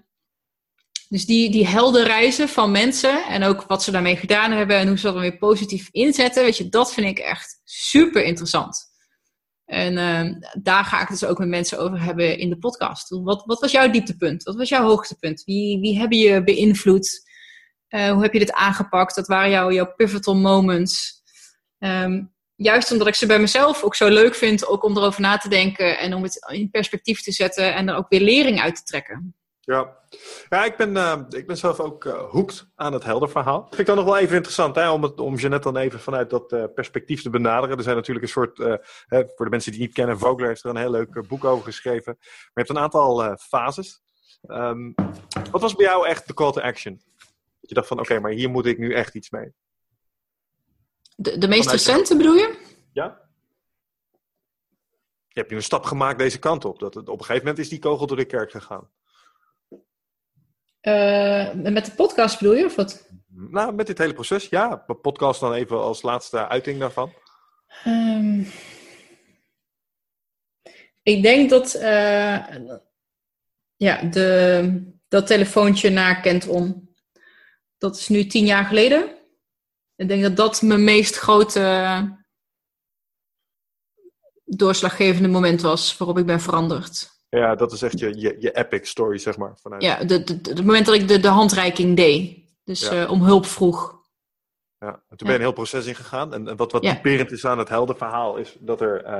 [1.09, 4.89] dus die, die helder reizen van mensen en ook wat ze daarmee gedaan hebben en
[4.89, 8.91] hoe ze dat weer positief inzetten, weet je, dat vind ik echt super interessant.
[9.73, 13.09] En uh, daar ga ik het dus ook met mensen over hebben in de podcast.
[13.09, 14.43] Wat, wat was jouw dieptepunt?
[14.43, 15.45] Wat was jouw hoogtepunt?
[15.45, 17.31] Wie, wie hebben je beïnvloed?
[17.89, 19.14] Uh, hoe heb je dit aangepakt?
[19.14, 21.23] Dat waren jouw, jouw pivotal moments.
[21.79, 25.37] Um, juist omdat ik ze bij mezelf ook zo leuk vind, ook om erover na
[25.37, 28.77] te denken en om het in perspectief te zetten en er ook weer lering uit
[28.77, 29.37] te trekken.
[29.65, 29.99] Ja,
[30.49, 33.67] ja ik, ben, uh, ik ben zelf ook uh, hoekt aan het helder verhaal.
[33.69, 36.31] Vind ik dan nog wel even interessant hè, om, het, om Jeannette dan even vanuit
[36.31, 37.77] dat uh, perspectief te benaderen.
[37.77, 38.59] Er zijn natuurlijk een soort,
[39.07, 41.45] hè, voor de mensen die het niet kennen, Vogler heeft er een heel leuk boek
[41.45, 42.17] over geschreven.
[42.19, 44.03] Maar je hebt een aantal fases.
[44.47, 44.95] Um,
[45.51, 47.01] wat was bij jou echt de call to action?
[47.61, 49.53] Dat je dacht van oké, okay, maar hier moet ik nu echt iets mee.
[51.17, 52.59] De, de meest vanuit recente bedoel je?
[52.93, 53.21] Ja.
[55.29, 56.79] Je hebt nu een stap gemaakt deze kant op.
[56.79, 58.91] Dat het, op een gegeven moment is die kogel door de kerk gegaan.
[60.83, 63.11] Uh, met de podcast bedoel je, of wat?
[63.28, 64.76] Nou, met dit hele proces, ja.
[64.76, 67.12] Podcast dan even als laatste uiting daarvan.
[67.87, 68.47] Um,
[71.03, 72.47] ik denk dat uh,
[73.76, 76.95] ja, de, dat telefoontje naar Kentron,
[77.78, 79.18] dat is nu tien jaar geleden.
[79.97, 82.20] Ik denk dat dat mijn meest grote
[84.45, 87.11] doorslaggevende moment was waarop ik ben veranderd.
[87.39, 89.59] Ja, dat is echt je, je, je epic story, zeg maar.
[89.61, 89.83] Vanuit...
[89.83, 92.39] Ja, het moment dat ik de, de handreiking deed.
[92.64, 94.01] Dus uh, om hulp vroeg.
[94.78, 96.35] Ja, en toen ben je een heel proces ingegaan.
[96.35, 99.05] En, en wat, wat typerend is aan het helder verhaal is dat er...
[99.05, 99.11] Uh,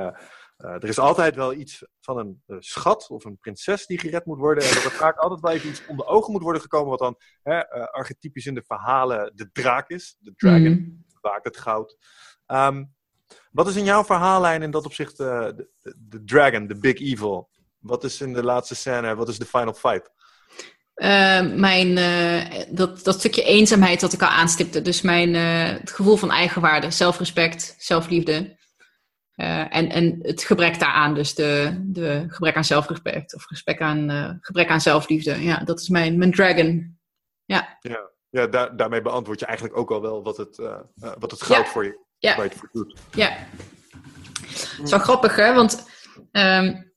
[0.57, 4.39] uh, er is altijd wel iets van een schat of een prinses die gered moet
[4.39, 4.63] worden.
[4.63, 6.89] En dat er vaak altijd wel even iets onder ogen moet worden gekomen.
[6.89, 10.15] Wat dan hè, archetypisch in de verhalen de draak is.
[10.19, 11.05] De dragon, mm.
[11.21, 11.97] vaak het goud.
[12.47, 12.93] Um,
[13.51, 17.49] wat is in jouw verhaallijn in dat opzicht de, de dragon, de big evil?
[17.83, 20.11] Wat is in de laatste scène, wat is de final fight?
[20.95, 24.81] Uh, mijn, uh, dat, dat stukje eenzaamheid dat ik al aanstipte.
[24.81, 28.57] Dus mijn, uh, het gevoel van eigenwaarde, zelfrespect, zelfliefde.
[29.35, 34.69] en, en het gebrek daaraan, dus de, de gebrek aan zelfrespect of gebrek aan, gebrek
[34.69, 35.43] aan zelfliefde.
[35.43, 36.99] Ja, dat is mijn, mijn dragon.
[37.45, 40.57] Ja, ja, ja daar, daarmee beantwoord je eigenlijk ook al wel wat het,
[40.95, 41.71] wat het goud ja.
[41.71, 42.35] voor je, ja.
[42.35, 42.99] waar je het voor doet.
[43.11, 43.29] Ja,
[44.47, 45.91] het is wel grappig hè, want...
[46.31, 46.91] Um,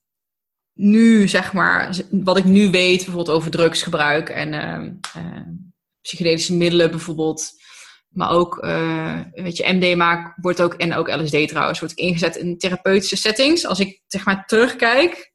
[0.77, 5.41] nu, zeg maar, wat ik nu weet, bijvoorbeeld over drugsgebruik en uh,
[6.01, 7.51] psychedelische middelen bijvoorbeeld.
[8.09, 12.59] Maar ook, uh, weet je, MDMA wordt ook, en ook LSD trouwens, wordt ingezet in
[12.59, 13.67] therapeutische settings.
[13.67, 15.33] Als ik, zeg maar, terugkijk,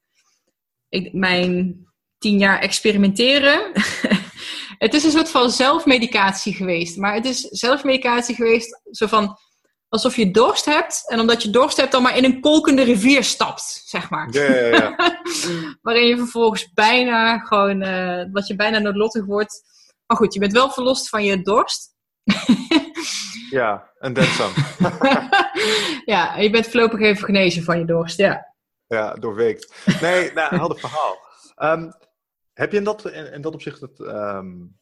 [0.89, 1.85] ik, mijn
[2.17, 3.71] tien jaar experimenteren.
[4.85, 6.97] het is een soort van zelfmedicatie geweest.
[6.97, 9.37] Maar het is zelfmedicatie geweest, zo van
[9.91, 11.09] alsof je dorst hebt.
[11.09, 14.33] En omdat je dorst hebt, dan maar in een kolkende rivier stapt, zeg maar.
[14.33, 14.95] Ja, ja, ja.
[15.81, 19.61] Waarin je vervolgens bijna gewoon, uh, wat je bijna noodlottig wordt.
[20.05, 21.95] Maar goed, je bent wel verlost van je dorst.
[23.49, 24.53] ja, en then some.
[26.13, 28.53] ja, je bent voorlopig even genezen van je dorst, ja.
[28.87, 29.73] Ja, doorweekt.
[30.01, 31.17] Nee, nou, had een verhaal.
[31.57, 31.93] Um,
[32.53, 33.99] heb je in dat, in, in dat opzicht het...
[33.99, 34.79] Um,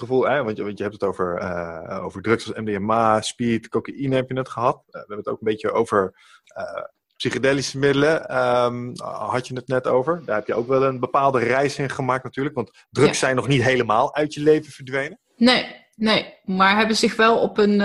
[0.00, 3.20] het gevoel, hè, want, je, want je hebt het over, uh, over drugs als MDMA,
[3.20, 4.76] speed, cocaïne heb je net gehad.
[4.76, 6.14] Uh, we hebben het ook een beetje over
[6.56, 6.84] uh,
[7.16, 8.36] psychedelische middelen.
[8.36, 10.22] Um, had je het net over.
[10.24, 12.54] Daar heb je ook wel een bepaalde reis in gemaakt natuurlijk.
[12.54, 13.26] Want drugs ja.
[13.26, 15.18] zijn nog niet helemaal uit je leven verdwenen.
[15.36, 16.34] Nee, nee.
[16.44, 17.80] Maar hebben zich wel op een...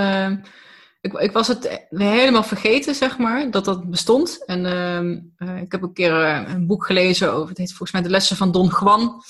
[1.02, 4.45] Ik, ik, was het helemaal vergeten, zeg maar, dat dat bestond.
[4.45, 4.65] En
[5.61, 8.52] ik heb een keer een boek gelezen over, het heet volgens mij De Lessen van
[8.52, 9.22] Don Juan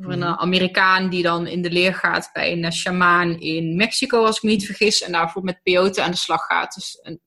[0.00, 0.38] Over een mhm.
[0.38, 4.50] Amerikaan die dan in de leer gaat bij een shamaan in Mexico, als ik me
[4.50, 5.02] niet vergis.
[5.02, 6.74] En daarvoor met peyote aan de slag gaat.
[6.74, 7.20] Dus, en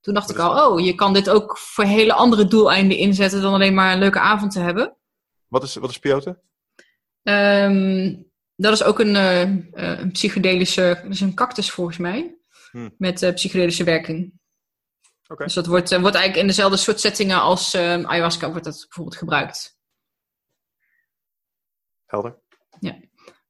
[0.00, 3.54] toen dacht ik al, oh, je kan dit ook voor hele andere doeleinden inzetten dan
[3.54, 4.96] alleen maar een leuke avond te hebben.
[5.48, 6.40] Wat is, wat is peyote?
[7.22, 8.14] Ehm,
[8.56, 9.40] dat is ook een, uh,
[10.00, 12.38] een psychedelische, dat is een cactus volgens mij,
[12.70, 12.94] hmm.
[12.98, 14.32] met uh, psychedelische werking.
[15.28, 15.46] Okay.
[15.46, 19.16] Dus dat wordt, wordt eigenlijk in dezelfde soort settingen als ehm, ayahuasca wordt dat bijvoorbeeld
[19.16, 19.78] gebruikt.
[22.10, 22.38] Helder.
[22.80, 22.94] Ja.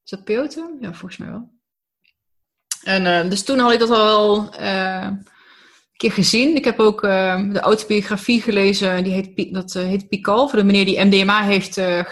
[0.04, 0.76] Is dat peyote?
[0.80, 1.58] Ja, volgens mij wel.
[2.82, 4.50] En dus toen had ik dat al
[6.00, 6.56] keer gezien.
[6.56, 10.84] Ik heb ook uh, de autobiografie gelezen, die heet, dat heet Pikal, voor de meneer
[10.84, 12.04] die MDMA heeft uh,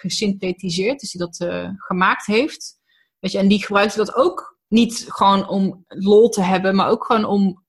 [0.00, 1.46] gesynthetiseerd, dus die dat
[1.76, 2.78] gemaakt heeft.
[3.18, 7.04] Weet je, en die gebruikte dat ook niet gewoon om lol te hebben, maar ook
[7.04, 7.64] gewoon om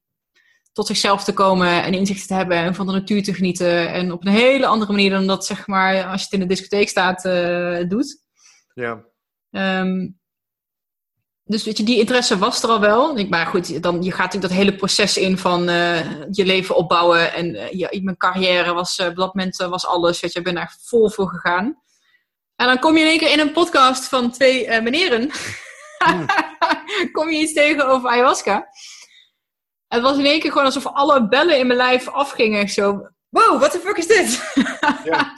[0.78, 3.94] tot zichzelf te komen en inzichten te hebben en van de natuur te genieten.
[3.94, 6.46] En op een hele andere manier dan dat, zeg maar, als je het in de
[6.46, 7.22] discotheek staat,
[7.90, 8.26] doet.
[8.74, 9.04] Ja.
[9.82, 10.20] Um,
[11.44, 13.26] dus weet je, die interesse was er al wel.
[13.30, 16.00] Maar goed, dan, je gaat natuurlijk dat hele proces in van uh,
[16.32, 17.34] je leven opbouwen.
[17.34, 20.20] En uh, je, mijn carrière was op dat moment was alles.
[20.20, 21.82] Weet je, ik ben daar vol voor gegaan.
[22.56, 25.32] En dan kom je in één keer in een podcast van twee meneren.
[26.06, 26.26] Mm.
[27.16, 28.68] kom je iets tegen over ayahuasca.
[29.88, 32.70] Het was in één keer gewoon alsof alle bellen in mijn lijf afgingen.
[32.70, 34.54] Zo, wow, what the fuck is dit?
[35.04, 35.34] Ja.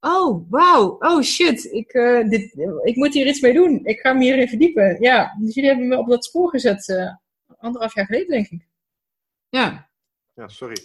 [0.00, 0.96] Oh, wauw.
[0.98, 1.64] Oh, shit.
[1.64, 3.80] Ik, uh, dit, ik moet hier iets mee doen.
[3.84, 4.96] Ik ga me hierin verdiepen.
[5.00, 6.88] Ja, dus jullie hebben me op dat spoor gezet.
[6.88, 7.14] Uh,
[7.58, 8.68] anderhalf jaar geleden, denk ik.
[9.48, 9.90] Ja.
[10.34, 10.76] Ja, sorry.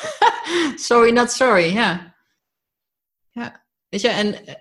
[0.88, 1.74] sorry, not sorry.
[1.74, 2.14] Ja.
[3.30, 3.64] Ja.
[3.88, 4.54] Weet je, en uh,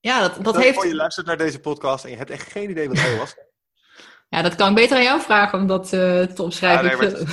[0.00, 0.82] ja, dat, dat heeft...
[0.82, 3.34] je luistert naar deze podcast en je hebt echt geen idee wat het was.
[4.28, 7.12] Ja, dat kan ik beter aan jou vragen om dat te omschrijven.
[7.12, 7.24] Nee,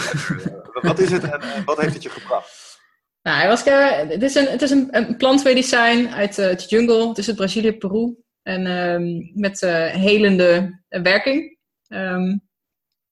[0.82, 2.80] wat is het en wat heeft het je gebracht?
[3.22, 7.36] Nou, ayahuasca, het is een, het is een, een plantmedicijn uit uh, de jungle tussen
[7.36, 8.16] Brazilië en Peru.
[8.42, 11.58] En um, met uh, helende werking.
[11.88, 12.48] Um,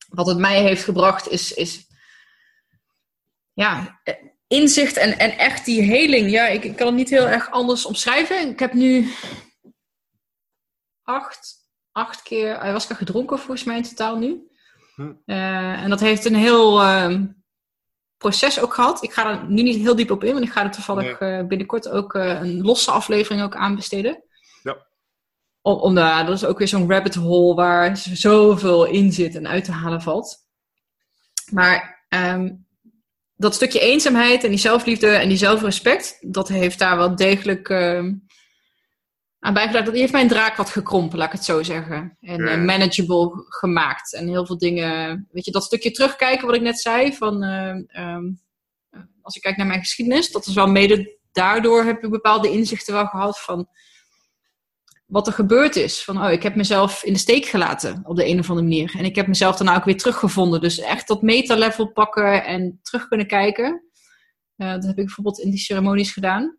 [0.08, 1.88] wat het mij heeft gebracht is, is
[3.54, 4.02] ja,
[4.48, 6.32] inzicht en, en echt die heling.
[6.32, 8.50] Ja, ik, ik kan het niet heel erg anders omschrijven.
[8.50, 9.08] Ik heb nu
[11.02, 11.63] acht,
[11.94, 14.48] acht keer ayahuasca gedronken volgens mij in totaal nu.
[14.96, 15.12] Hm.
[15.26, 16.82] Uh, en dat heeft een heel...
[16.82, 17.20] Uh,
[18.24, 19.04] proces ook gehad.
[19.04, 21.46] Ik ga er nu niet heel diep op in, want ik ga er toevallig eh,
[21.48, 24.24] binnenkort ook uh, een losse aflevering ook aan besteden.
[24.64, 24.78] Ja.
[25.62, 29.64] Om, om dat is ook weer zo'n rabbit hole waar zoveel in zit en uit
[29.64, 30.38] te halen valt.
[31.52, 32.68] Maar um,
[33.36, 38.12] dat stukje eenzaamheid en die zelfliefde en die zelfrespect, dat heeft daar wel degelijk uh,
[39.44, 39.86] aan bijgedragen.
[39.86, 42.18] Dat heeft mijn draak wat gekrompen, laat ik het zo zeggen.
[42.22, 44.14] En uh, manageable gemaakt.
[44.14, 47.14] En heel veel dingen, weet je, dat stukje terugkijken wat ik net zei.
[47.14, 48.42] Van, uh, um,
[49.22, 52.94] als ik kijk naar mijn geschiedenis, dat is wel mede daardoor heb ik bepaalde inzichten
[52.94, 53.68] wel gehad van
[55.06, 56.04] wat er gebeurd is.
[56.04, 58.96] Van, oh, ik heb mezelf in de steek gelaten op de een of andere manier.
[58.98, 60.62] En ik heb mezelf daarna ook weer teruggevonden.
[60.62, 63.84] Dus echt dat meta-level pakken en terug kunnen kijken.
[64.58, 66.58] Uh, dat heb ik bijvoorbeeld in die ceremonies gedaan.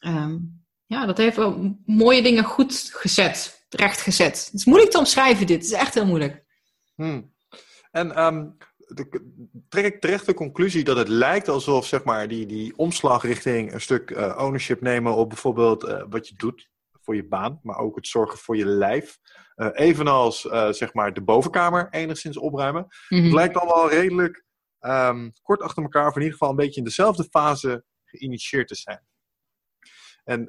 [0.00, 0.61] Um,
[0.92, 4.44] ja, dat heeft wel mooie dingen goed gezet, recht gezet.
[4.44, 6.44] Het is moeilijk te omschrijven dit, het is echt heel moeilijk.
[6.94, 7.34] Hmm.
[7.90, 9.32] En um, de,
[9.68, 13.72] trek ik terecht de conclusie dat het lijkt alsof zeg maar, die, die omslag richting
[13.72, 16.70] een stuk uh, ownership nemen op bijvoorbeeld uh, wat je doet
[17.02, 19.18] voor je baan, maar ook het zorgen voor je lijf.
[19.56, 20.40] Uh, evenals
[20.70, 22.86] zeg maar de bovenkamer enigszins opruimen.
[23.08, 24.44] Mm Het lijkt allemaal redelijk
[24.80, 28.74] um, kort achter elkaar, of in ieder geval een beetje in dezelfde fase geïnitieerd te
[28.74, 29.02] zijn.
[30.24, 30.48] En,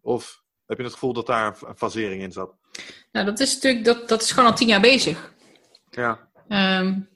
[0.00, 2.54] of heb je het gevoel dat daar een fasering in zat?
[3.12, 5.34] Nou, dat is natuurlijk, dat, dat is gewoon al tien jaar bezig.
[5.90, 6.30] Ja.
[6.48, 7.10] Um,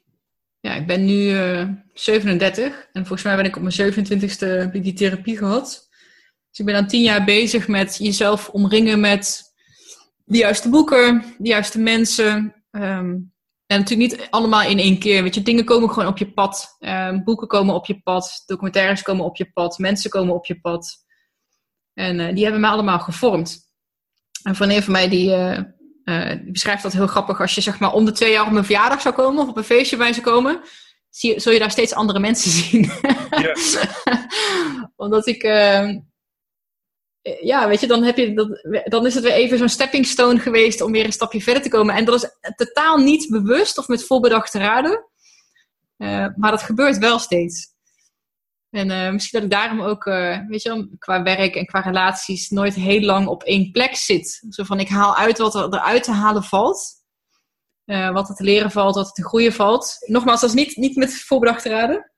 [0.60, 4.70] ja, ik ben nu uh, eh, 37 en volgens mij ben ik op mijn 27ste
[4.70, 5.88] die therapie gehad.
[6.50, 9.54] Dus ik ben dan tien jaar bezig met jezelf omringen met
[10.24, 12.64] de juiste boeken, de juiste mensen.
[12.70, 13.34] Um,
[13.66, 15.22] en natuurlijk niet allemaal in één keer.
[15.22, 16.76] Weet je, dingen komen gewoon op je pad.
[16.78, 20.60] Um, boeken komen op je pad, documentaires komen op je pad, mensen komen op je
[20.60, 21.05] pad.
[21.96, 23.58] En uh, die hebben mij allemaal gevormd.
[24.42, 25.58] En van een van mij die, uh,
[26.04, 27.40] uh, die, beschrijft dat heel grappig.
[27.40, 29.56] Als je zeg maar om de twee jaar op mijn verjaardag zou komen of op
[29.56, 30.60] een feestje bij zou komen,
[31.10, 32.90] zie, zul je daar steeds andere mensen zien.
[33.30, 33.78] Yes.
[34.96, 35.98] Omdat ik, ehm,
[37.40, 40.38] ja, weet je, dan, heb je dat, dan is het weer even zo'n stepping stone
[40.38, 41.94] geweest om weer een stapje verder te komen.
[41.94, 45.04] En dat is totaal niet bewust of met volbedachte raden.
[46.36, 47.74] maar dat gebeurt wel steeds.
[48.70, 52.48] En uh, misschien dat ik daarom ook, uh, weet je qua werk en qua relaties
[52.48, 54.46] nooit heel lang op één plek zit.
[54.48, 56.94] Zo van, ik haal uit wat er eruit te halen valt.
[57.84, 59.96] Uh, wat er te leren valt, wat er te groeien valt.
[60.06, 62.10] Nogmaals, dat is niet, niet met voorbedachte raden.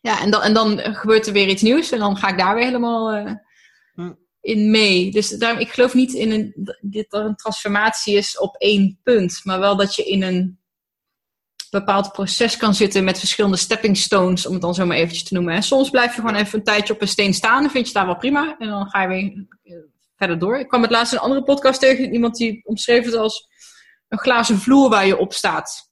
[0.00, 1.90] Ja, en dan, en dan gebeurt er weer iets nieuws.
[1.90, 3.26] En dan ga ik daar weer helemaal
[3.94, 4.12] hm.
[4.40, 5.10] in mee.
[5.10, 9.40] Dus daarom, ik geloof niet in een, dit er een transformatie is op één punt,
[9.44, 10.59] maar wel dat je in een
[11.70, 15.34] bepaald proces kan zitten met verschillende stepping stones, om het dan zo maar eventjes te
[15.34, 15.54] noemen.
[15.54, 17.92] En soms blijf je gewoon even een tijdje op een steen staan, dan vind je
[17.92, 19.74] daar wel prima, en dan ga je weer eh,
[20.16, 20.58] verder door.
[20.58, 23.48] Ik kwam het laatst in een andere podcast tegen, iemand die omschreef het als
[24.08, 25.88] een glazen vloer waar je op staat.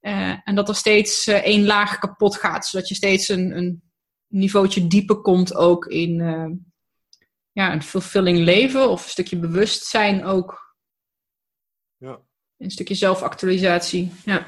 [0.00, 3.82] Uh, en dat er steeds uh, één laag kapot gaat, zodat je steeds een, een
[4.26, 6.50] niveautje dieper komt ook in uh,
[7.52, 10.76] ja, een fulfilling leven of een stukje bewustzijn ook.
[11.96, 12.20] Ja.
[12.56, 14.46] Een stukje zelfactualisatie, ja.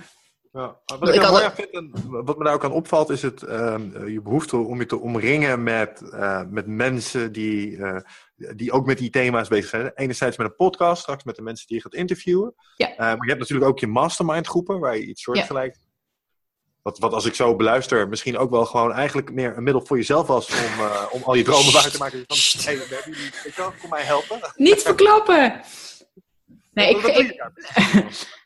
[0.52, 1.92] Ja, wat ik, ik vind en
[2.24, 3.76] wat me daar ook aan opvalt, is het, uh,
[4.06, 7.96] je behoefte om je te omringen met, uh, met mensen die, uh,
[8.36, 9.92] die ook met die thema's bezig zijn.
[9.94, 12.54] Enerzijds met een podcast, straks met de mensen die je gaat interviewen.
[12.76, 12.94] Ja.
[12.96, 15.78] maar je hebt natuurlijk ook je mastermind groepen, waar je iets soortgelijks...
[15.80, 15.86] Ja.
[16.82, 19.96] Wat, wat als ik zo beluister, misschien ook wel gewoon eigenlijk meer een middel voor
[19.96, 22.24] jezelf was om, om al je dromen waar te maken.
[22.26, 23.32] Van, hey, jullie,
[23.80, 24.40] kom mij helpen.
[24.56, 25.60] Niet verklappen!
[26.72, 27.44] Nee, ik, ik,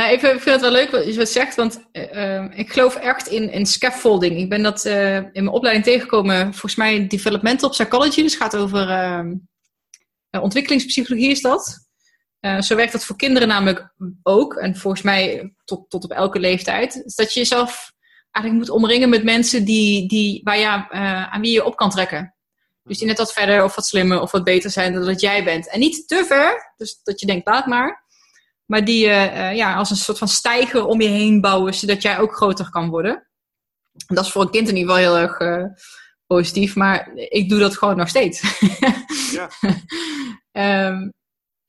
[0.00, 3.26] Nou, ik vind het wel leuk wat je wat zegt, want uh, ik geloof echt
[3.26, 4.38] in, in scaffolding.
[4.38, 8.56] Ik ben dat uh, in mijn opleiding tegengekomen, volgens mij developmental psychology, dus het gaat
[8.56, 11.88] over uh, ontwikkelingspsychologie is dat.
[12.60, 17.02] zo werkt dat voor kinderen namelijk ook, en volgens mij tot, tot op elke leeftijd.
[17.04, 17.92] Dus dat je jezelf
[18.30, 20.90] eigenlijk moet omringen met mensen die, die, waar je,
[21.30, 22.34] aan wie je op kan trekken.
[22.84, 25.44] Dus die net wat verder of wat slimmer of wat beter zijn dan dat jij
[25.44, 25.70] bent.
[25.70, 28.08] En niet te ver, dus dat je denkt, laat maar.
[28.70, 32.18] Maar die uh, ja, als een soort van stijger om je heen bouwen, zodat jij
[32.18, 33.28] ook groter kan worden.
[34.06, 35.64] dat is voor een kind in ieder geval heel erg uh,
[36.26, 38.42] positief, maar ik doe dat gewoon nog steeds.
[40.52, 40.88] ja.
[40.88, 41.12] um,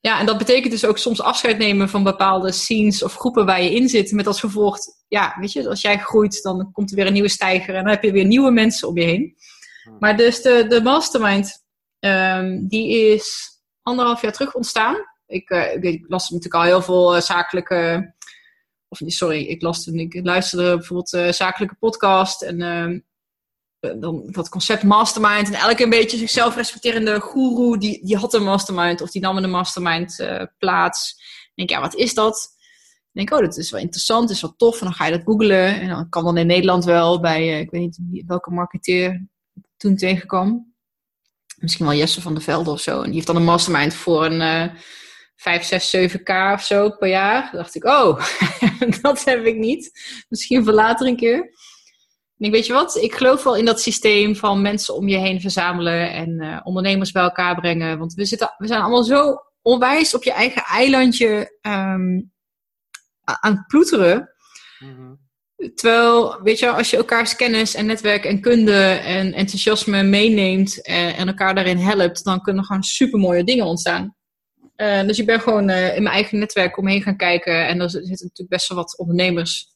[0.00, 3.62] ja, en dat betekent dus ook soms afscheid nemen van bepaalde scenes of groepen waar
[3.62, 4.12] je in zit.
[4.12, 7.28] Met als gevolg, ja, weet je, als jij groeit, dan komt er weer een nieuwe
[7.28, 9.36] stijger en dan heb je weer nieuwe mensen om je heen.
[9.98, 11.64] Maar dus de, de mastermind,
[11.98, 13.50] um, die is
[13.82, 14.96] anderhalf jaar terug ontstaan.
[15.32, 18.14] Ik, uh, ik, las natuurlijk al heel veel uh, zakelijke.
[18.88, 22.42] Of sorry, ik, las, ik luisterde bijvoorbeeld uh, zakelijke podcast.
[22.42, 22.58] En
[23.80, 25.48] dan dat concept mastermind.
[25.48, 29.00] En elke een beetje zichzelf respecterende guru, die, die had een mastermind.
[29.00, 30.26] Of die nam een mastermind
[30.58, 31.10] plaats.
[31.44, 32.50] Ik denk, ja, wat is dat?
[33.12, 34.78] Ik denk, oh, dat is wel interessant, is wel tof.
[34.78, 35.80] En dan ga je dat googlen.
[35.80, 39.26] En dan kan dan in Nederland wel bij, ik weet niet welke marketeer
[39.76, 40.74] toen tegenkwam.
[41.56, 42.96] Misschien wel Jesse van der Velde of zo.
[42.98, 44.72] En die heeft dan een mastermind voor een
[45.42, 47.48] 5, 6, 7k of zo per jaar.
[47.50, 48.26] Dan dacht ik, oh,
[49.02, 49.90] dat heb ik niet.
[50.28, 51.38] Misschien voor later een keer.
[52.38, 55.16] En ik weet je wat, ik geloof wel in dat systeem van mensen om je
[55.16, 57.98] heen verzamelen en uh, ondernemers bij elkaar brengen.
[57.98, 62.32] Want we, zitten, we zijn allemaal zo onwijs op je eigen eilandje um,
[63.24, 64.30] aan het ploeteren.
[64.78, 65.20] Mm-hmm.
[65.74, 70.94] Terwijl, weet je, als je elkaars kennis en netwerk en kunde en enthousiasme meeneemt en,
[70.94, 74.16] eh, en elkaar daarin helpt, dan kunnen er gewoon super mooie dingen ontstaan.
[74.82, 77.66] Uh, dus ik ben gewoon uh, in mijn eigen netwerk omheen gaan kijken.
[77.66, 79.66] En er zitten natuurlijk best wel wat ondernemers.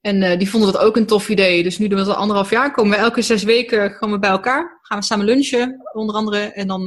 [0.00, 1.62] En uh, die vonden dat ook een tof idee.
[1.62, 2.72] Dus nu doen we dat al anderhalf jaar.
[2.72, 4.78] Komen we elke zes weken gewoon we bij elkaar.
[4.82, 6.38] Gaan we samen lunchen, onder andere.
[6.38, 6.84] En dan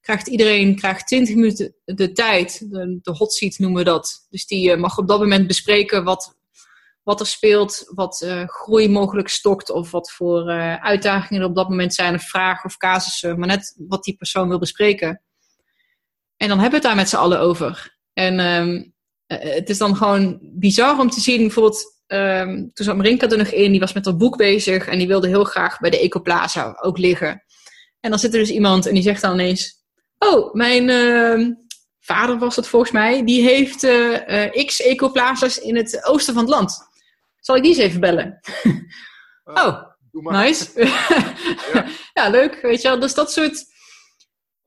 [0.00, 2.70] krijgt iedereen krijgt 20 minuten de tijd.
[2.70, 4.26] De, de hot seat noemen we dat.
[4.30, 6.38] Dus die mag op dat moment bespreken wat,
[7.02, 7.84] wat er speelt.
[7.94, 9.70] Wat groei mogelijk stokt.
[9.70, 10.50] Of wat voor
[10.80, 12.14] uitdagingen er op dat moment zijn.
[12.14, 13.38] Of vragen of casussen.
[13.38, 15.22] Maar net wat die persoon wil bespreken.
[16.40, 17.96] En dan hebben we het daar met z'n allen over.
[18.12, 18.94] En um,
[19.26, 23.48] het is dan gewoon bizar om te zien, bijvoorbeeld, um, toen zat Marinka er nog
[23.48, 26.78] in, die was met dat boek bezig en die wilde heel graag bij de Ecoplaza
[26.80, 27.44] ook liggen.
[28.00, 29.84] En dan zit er dus iemand en die zegt dan ineens,
[30.18, 31.48] oh, mijn uh,
[32.00, 36.52] vader was het volgens mij, die heeft uh, x Ecoplazas in het oosten van het
[36.52, 36.88] land.
[37.40, 38.40] Zal ik die eens even bellen?
[39.44, 40.70] oh, nice.
[41.72, 41.86] ja.
[42.22, 43.00] ja, leuk, weet je wel.
[43.00, 43.69] Dus dat soort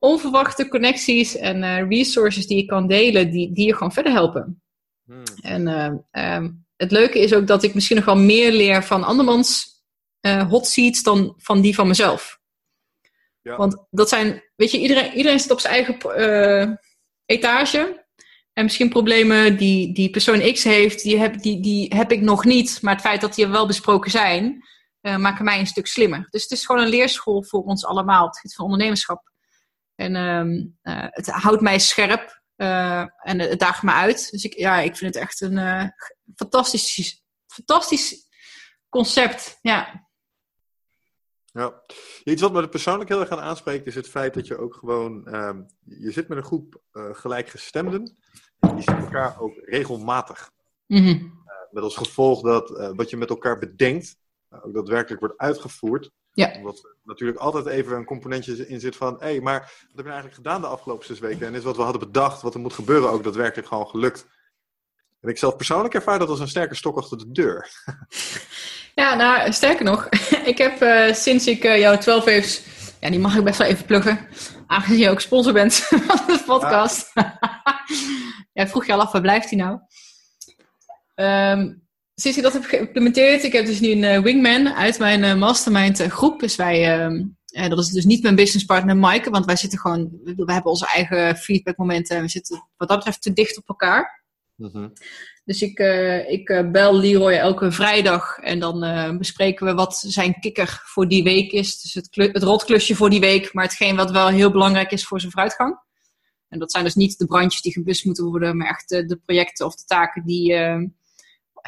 [0.04, 4.62] onverwachte connecties en uh, resources die je kan delen, die, die je gewoon verder helpen.
[5.04, 5.22] Hmm.
[5.42, 9.04] En uh, um, het leuke is ook dat ik misschien nog wel meer leer van
[9.04, 9.66] andermans
[10.20, 12.40] uh, hot seats dan van die van mezelf.
[13.42, 13.56] Ja.
[13.56, 16.78] Want dat zijn, weet je, iedereen, iedereen zit op zijn eigen
[17.24, 18.02] etage.
[18.52, 22.44] En misschien problemen die, die persoon X heeft, die heb, die, die heb ik nog
[22.44, 22.82] niet.
[22.82, 24.64] Maar het feit dat die er wel besproken zijn,
[25.00, 26.26] maken mij een stuk slimmer.
[26.30, 29.32] Dus het is gewoon een leerschool voor ons allemaal, het gebied van ondernemerschap.
[29.94, 34.30] En um, uh, het houdt mij scherp uh, en het daagt me uit.
[34.30, 35.88] Dus ik, ja, ik vind het echt een uh,
[36.36, 38.28] fantastisch, fantastisch
[38.88, 39.58] concept.
[39.62, 40.08] Ja.
[41.44, 41.82] Ja,
[42.24, 45.34] iets wat me persoonlijk heel erg aan aanspreekt is het feit dat je ook gewoon,
[45.34, 48.16] um, je zit met een groep gelijkgestemden.
[48.58, 50.50] En die zien elkaar ook regelmatig.
[50.86, 51.44] Mm -hmm.
[51.70, 54.16] met als gevolg dat wat je met elkaar bedenkt,
[54.48, 56.10] ook daadwerkelijk wordt uitgevoerd.
[56.34, 56.52] Ja.
[56.56, 59.16] Omdat er natuurlijk altijd even een componentje in zit van...
[59.18, 61.46] hé, hey, maar wat heb je nou eigenlijk gedaan de afgelopen zes weken?
[61.46, 64.26] En is wat we hadden bedacht, wat er moet gebeuren, ook daadwerkelijk gewoon gelukt?
[65.20, 67.68] En ik zelf persoonlijk ervaar dat als een sterke stok achter de deur.
[68.94, 70.08] Ja, nou, sterker nog,
[70.52, 72.62] ik heb uh, sinds ik uh, jouw 12 waves,
[73.00, 74.28] ja, die mag ik best wel even pluggen,
[74.66, 75.74] aangezien je ook sponsor bent
[76.06, 77.10] van de podcast.
[77.14, 77.38] Ja.
[78.52, 79.78] ja, vroeg je al af, waar blijft hij nou?
[81.14, 81.83] Um,
[82.14, 86.02] sinds ik dat heb geïmplementeerd, ik heb dus nu een uh, wingman uit mijn mastermind
[86.02, 86.40] groep.
[86.40, 90.52] Dus wij, ehm, dat is dus niet mijn businesspartner Maaike, want wij zitten gewoon, we
[90.52, 94.24] hebben onze eigen feedbackmomenten en we zitten wat dat betreft te dicht op elkaar.
[94.56, 94.92] Mm
[95.44, 100.40] dus ik, uh, ik bel Leroy elke vrijdag en dan uh, bespreken we wat zijn
[100.40, 101.80] kikker voor die week is.
[101.80, 105.20] Dus het, het rotklusje voor die week, maar hetgeen wat wel heel belangrijk is voor
[105.20, 105.78] zijn vooruitgang.
[106.48, 109.16] En dat zijn dus niet de brandjes die geblust moeten worden, maar echt de, de
[109.16, 110.54] projecten of de taken die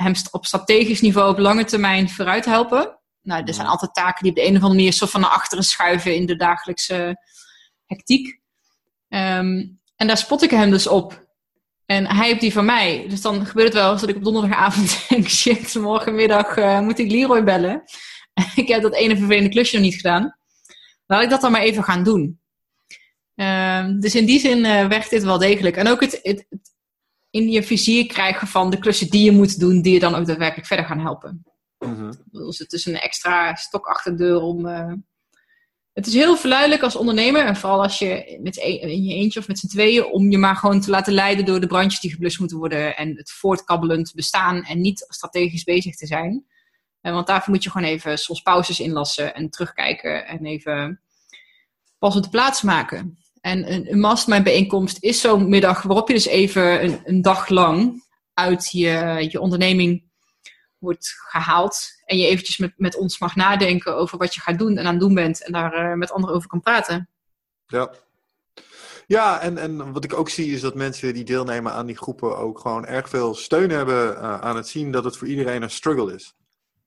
[0.03, 2.99] hem op strategisch niveau op lange termijn vooruit helpen.
[3.23, 5.31] Nou, er zijn altijd taken die op de een of andere manier zo van naar
[5.31, 7.17] achteren schuiven in de dagelijkse
[7.87, 8.41] hectiek.
[9.09, 11.25] Um, en daar spot ik hem dus op.
[11.87, 13.07] En hij heeft die van mij.
[13.09, 16.99] Dus dan gebeurt het wel eens dat ik op donderdagavond denk: shit, morgenmiddag uh, moet
[16.99, 17.83] ik Leroy bellen.
[18.55, 20.39] ik heb dat ene vervelende klusje nog niet gedaan.
[21.07, 22.41] Laat ik dat dan maar even gaan doen.
[23.35, 25.77] Uh, dus in die zin uh, werkt dit wel degelijk.
[25.77, 26.75] En ook het, het, het,
[27.37, 30.27] in je vizier krijgen van de klussen die je moet doen, die je dan ook
[30.27, 31.45] daadwerkelijk verder gaan helpen.
[31.79, 32.13] Mm -hmm.
[32.31, 34.93] Dus het is een extra stok achter de deur om eh,
[35.97, 37.47] het is heel verleidelijk als ondernemer.
[37.47, 40.05] En vooral als je met een, in je eentje of met z'n tweeën.
[40.05, 42.97] Om je maar gewoon te laten leiden door de brandjes die geblust moeten worden.
[42.97, 44.65] En het voortkabbelend bestaan.
[44.65, 46.47] En niet strategisch bezig te zijn.
[47.01, 49.35] En want daarvoor moet je gewoon even soms pauzes inlassen.
[49.35, 50.27] En terugkijken.
[50.27, 51.01] En even
[51.99, 53.19] pas op de plaats maken.
[53.47, 57.49] En een, een mastermind bijeenkomst is zo'n middag waarop je dus even een, een dag
[57.49, 58.05] lang
[58.35, 60.05] uit je, je onderneming
[60.79, 61.79] wordt gehaald.
[62.05, 64.93] En je eventjes met, met ons mag nadenken over wat je gaat doen en aan
[64.93, 65.45] het doen bent.
[65.45, 67.09] En daar uh, met anderen over kan praten.
[67.67, 67.93] Ja.
[69.07, 72.39] Ja, en, en wat ik ook zie is dat mensen die deelnemen aan die groepen
[72.39, 75.71] ook gewoon erg veel steun hebben uh, aan het zien dat het voor iedereen een
[75.71, 76.35] struggle is.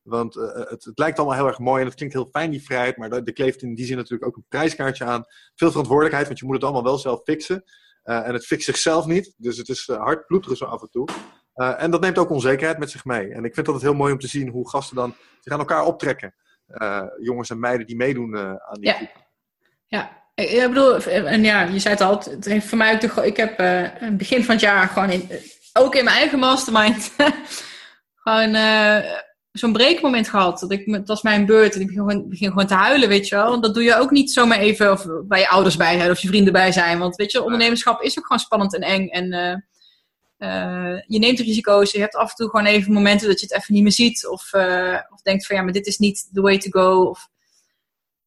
[0.10, 2.64] Want uh, het, het, lijkt allemaal heel erg mooi en het klinkt heel fijn, die
[2.64, 5.26] vrijheid, maar er kleeft in die zin natuurlijk ook een prijskaartje aan.
[5.56, 7.64] Veel verantwoordelijkheid, want je moet het allemaal wel zelf fixen.
[8.04, 11.08] en het fixt zichzelf niet, dus het is hard ploeteren zo af en toe.
[11.56, 13.34] Uh, en dat neemt ook onzekerheid met zich mee.
[13.34, 15.60] En ik vind dat het heel mooi om te zien hoe gasten dan zich aan
[15.60, 16.36] elkaar optrekken.
[17.22, 18.94] Jongens en meiden die meedoen aan die ja.
[18.94, 19.28] Groep.
[19.88, 23.26] Ja, ik bedoel, en ja, je zei het al, het heeft voor mij ook de,
[23.26, 25.30] ik heb uh, begin van het jaar gewoon in,
[25.74, 27.12] ook in mijn eigen mastermind
[28.24, 28.56] gewoon
[29.52, 30.60] zo'n breekmoment gehad.
[30.60, 33.28] Dat, ik, dat was mijn beurt en ik begin gewoon, begin gewoon te huilen, weet
[33.28, 33.50] je wel.
[33.50, 36.20] Want dat doe je ook niet zomaar even of bij je ouders bij zijn of
[36.20, 37.00] je vrienden bij zijn.
[37.00, 39.34] Want weet je, ondernemerschap is ook gewoon spannend en eng en
[40.40, 41.92] uh, je neemt risico's.
[41.92, 44.28] Je hebt af en toe gewoon even momenten dat je het even niet meer ziet.
[44.28, 47.04] Of, uh, of denkt van ja, maar dit is niet the way to go.
[47.04, 47.30] Of,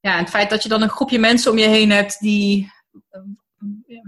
[0.01, 2.71] ja, het feit dat je dan een groepje mensen om je heen hebt die.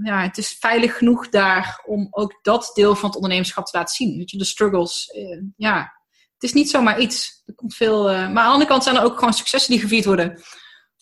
[0.03, 3.95] Ja, het is veilig genoeg daar om ook dat deel van het ondernemerschap te laten
[3.95, 4.17] zien.
[4.17, 5.11] Weet je, de struggles.
[5.57, 5.93] Ja,
[6.35, 7.43] het is niet zomaar iets.
[7.47, 10.05] Er komt veel, maar aan de andere kant zijn er ook gewoon successen die gevierd
[10.05, 10.43] worden.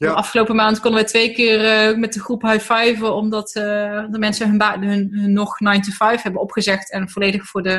[0.03, 0.13] Ja.
[0.13, 3.63] Afgelopen maand konden we twee keer uh, met de groep high five omdat uh,
[4.11, 7.79] de mensen hun, hun, hun, nog 9 to 5 hebben opgezegd en volledig voor, de,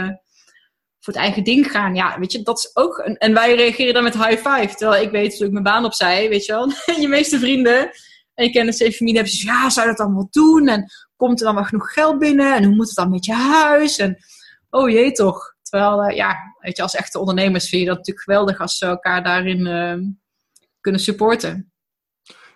[1.00, 1.96] voor het eigen ding gaan.
[1.96, 2.98] Ja, weet je, dat is ook.
[2.98, 4.76] Een, en wij reageren dan met high five.
[4.76, 6.72] Terwijl ik weet dat ik mijn baan opzij, weet je wel.
[7.02, 7.90] je meeste vrienden
[8.34, 10.68] en je kennis en familie hebben ze ja, zou dat dan wel doen?
[10.68, 12.56] En komt er dan wel genoeg geld binnen?
[12.56, 13.98] En hoe moet het dan met je huis?
[13.98, 14.18] En
[14.70, 15.54] oh jee, toch.
[15.62, 18.85] Terwijl, uh, ja, weet je, als echte ondernemers vind je dat natuurlijk geweldig als ze
[18.85, 19.64] elkaar daarin
[20.80, 21.73] kunnen supporten.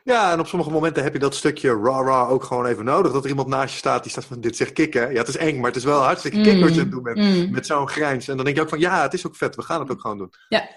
[0.04, 3.12] Ja, en op sommige momenten heb je dat stukje rah-rah ook gewoon even nodig.
[3.12, 5.12] Dat er iemand naast je staat die staat van, dit zegt kicken.
[5.12, 7.04] Ja, het is eng, maar het is wel hartstikke kick wat je aan het doen
[7.04, 7.18] bent.
[7.18, 7.52] Mm.
[7.52, 8.28] Met zo'n grijns.
[8.28, 9.56] En dan denk je ook van, ja, het is ook vet.
[9.56, 10.34] We gaan het ook gewoon doen.
[10.50, 10.68] Ja,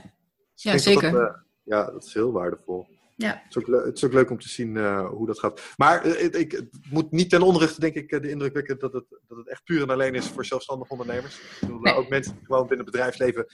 [0.55, 1.13] dus ja zeker.
[1.13, 1.29] Dat, uh,
[1.63, 2.87] ja, dat is heel waardevol.
[3.21, 3.43] Ja.
[3.45, 5.63] Het, is ook, het is ook leuk om te zien uh, hoe dat gaat.
[5.77, 9.05] Maar uh, ik, het moet niet ten onrechte, denk ik, de indruk wekken dat het,
[9.27, 11.41] dat het echt puur en alleen is voor zelfstandige ondernemers.
[11.81, 11.95] Nee.
[11.95, 13.47] Ook mensen die gewoon binnen het bedrijfsleven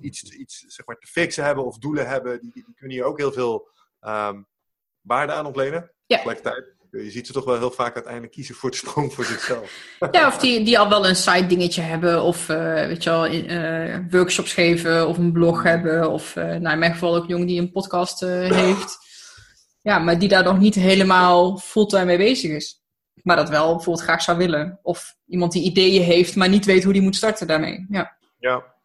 [0.00, 3.18] iets, iets zeg maar, te fixen hebben of doelen hebben, die, die kunnen hier ook
[3.18, 3.68] heel veel
[4.00, 4.46] um,
[5.00, 5.92] waarde aan ontlenen.
[6.06, 6.16] Ja.
[6.16, 9.70] Tegelijkertijd, je ziet ze toch wel heel vaak uiteindelijk kiezen voor de sprong voor zichzelf.
[10.10, 12.22] Ja, of die, die al wel een side dingetje hebben.
[12.22, 15.08] Of uh, weet je wel, uh, workshops geven.
[15.08, 16.10] Of een blog hebben.
[16.10, 18.98] Of uh, nou, in mijn geval ook jongen die een podcast heeft.
[19.82, 22.82] Ja, maar die daar nog niet helemaal fulltime mee bezig is.
[23.22, 24.78] Maar dat wel bijvoorbeeld graag zou willen.
[24.82, 27.86] Of iemand die ideeën heeft, maar niet weet hoe die moet starten daarmee.
[27.90, 28.16] Ja.
[28.38, 28.75] Ja,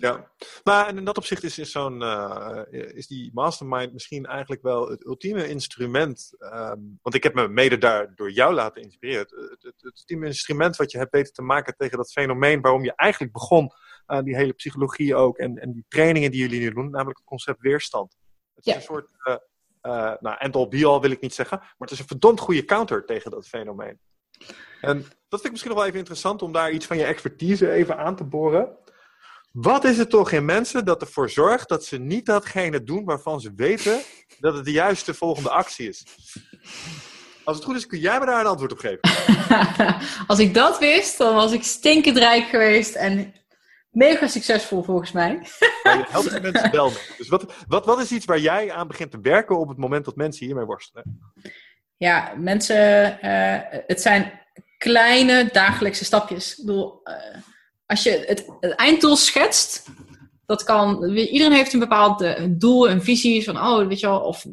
[0.00, 0.30] ja,
[0.64, 5.04] maar in dat opzicht is, is, zo'n, uh, is die mastermind misschien eigenlijk wel het
[5.04, 6.34] ultieme instrument.
[6.38, 9.20] Um, want ik heb me mede daar door jou laten inspireren.
[9.20, 12.84] Het, het, het, ultieme instrument wat je hebt weten te maken tegen dat fenomeen waarom
[12.84, 13.72] je eigenlijk begon
[14.06, 15.38] aan die hele psychologie ook.
[15.38, 18.16] En, en die trainingen die jullie nu doen, namelijk het concept weerstand.
[18.54, 19.36] Het is een soort, uh,
[19.82, 23.04] uh, nou, end-all be-all wil ik niet zeggen, maar het is een verdomd goede counter
[23.04, 23.98] tegen dat fenomeen.
[24.80, 27.72] En dat vind ik misschien nog wel even interessant om daar iets van je expertise
[27.72, 28.76] even aan te boren.
[29.52, 33.40] Wat is het toch in mensen dat ervoor zorgt dat ze niet datgene doen waarvan
[33.40, 34.00] ze weten
[34.40, 36.04] dat het de juiste volgende actie is?
[37.44, 39.00] Als het goed is, kun jij me daar een antwoord op geven.
[40.26, 43.34] Als ik dat wist, dan was ik stinkend rijk geweest en
[43.90, 45.30] mega succesvol volgens mij.
[45.82, 47.14] Je helpt mensen wel mee.
[47.16, 50.04] Dus wat, wat, wat is iets waar jij aan begint te werken op het moment
[50.04, 51.32] dat mensen hiermee worstelen?
[51.96, 54.40] Ja, mensen, uh, het zijn
[54.78, 56.58] kleine dagelijkse stapjes.
[56.58, 57.14] Ik bedoel, uh,
[57.90, 59.86] als je het, het, einddoel schetst,
[60.46, 64.20] dat kan, iedereen heeft een bepaald uh, doel, een visie van, oh, weet je wel,
[64.20, 64.46] of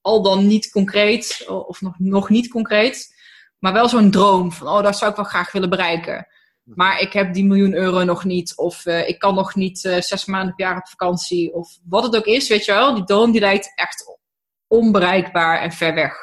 [0.00, 3.14] al dan niet concreet, of nog, nog niet concreet,
[3.58, 6.26] maar wel zo'n droom van, oh, dat zou ik wel graag willen bereiken.
[6.64, 8.56] Maar ik heb die miljoen euro nog niet.
[8.56, 11.54] Of uh, ik kan nog niet uh, zes maanden per jaar op vakantie.
[11.54, 12.94] Of wat het ook is, weet je wel.
[12.94, 14.18] Die droom die lijkt echt
[14.66, 16.16] onbereikbaar en ver weg.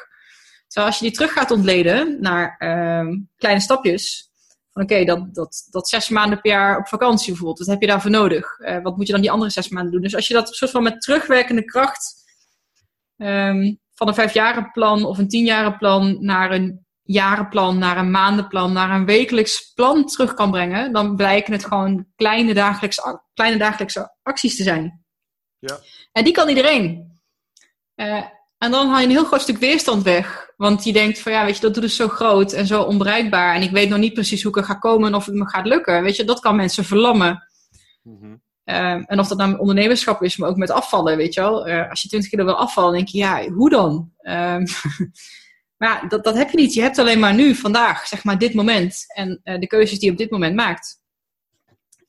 [0.68, 4.30] Terwijl als je die terug gaat ontleden naar uh, kleine stapjes.
[4.76, 7.60] Van oké, okay, dat, dat, dat zes maanden per jaar op vakantie bijvoorbeeld.
[7.60, 8.60] Wat heb je daarvoor nodig?
[8.60, 10.02] Uh, wat moet je dan die andere zes maanden doen?
[10.02, 12.24] Dus als je dat soort van met terugwerkende kracht.
[13.18, 19.06] Um, van een vijfjarenplan of een tienjarenplan naar een jarenplan, naar een maandenplan, naar een
[19.06, 24.64] wekelijks plan terug kan brengen, dan blijken het gewoon kleine dagelijkse, kleine dagelijkse acties te
[24.64, 25.06] zijn.
[25.60, 25.80] Ja.
[26.12, 27.14] En die kan iedereen.
[27.96, 28.24] Uh,
[28.58, 30.45] en dan haal je een heel groot stuk weerstand weg.
[30.58, 33.56] Want je denkt van ja, weet je, dat doet het zo groot en zo onbereikbaar.
[33.56, 35.50] En ik weet nog niet precies hoe ik er ga komen en of het me
[35.50, 36.04] gaat lukken.
[36.04, 37.44] Weet je, dat kan mensen verlammen.
[38.04, 38.42] Mm -hmm.
[38.66, 41.68] uh, en of dat nou ondernemerschap is, maar ook met afvallen, weet je wel.
[41.68, 44.12] Uh, als je 20 kilo wil afvallen, denk je, ja, hoe dan?
[45.78, 46.74] Maar ja, dat, dat heb je niet.
[46.74, 49.04] Je hebt alleen maar nu, vandaag, zeg maar dit moment.
[49.08, 51.02] En uh, de keuzes die je op dit moment maakt.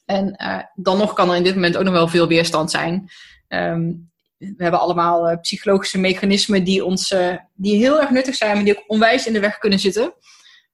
[0.05, 3.11] En uh, dan nog kan er in dit moment ook nog wel veel weerstand zijn.
[3.49, 7.15] Um, we hebben allemaal uh, psychologische mechanismen die, ons,
[7.55, 10.15] die heel erg nuttig zijn, maar die ook onwijs in de weg kunnen zitten.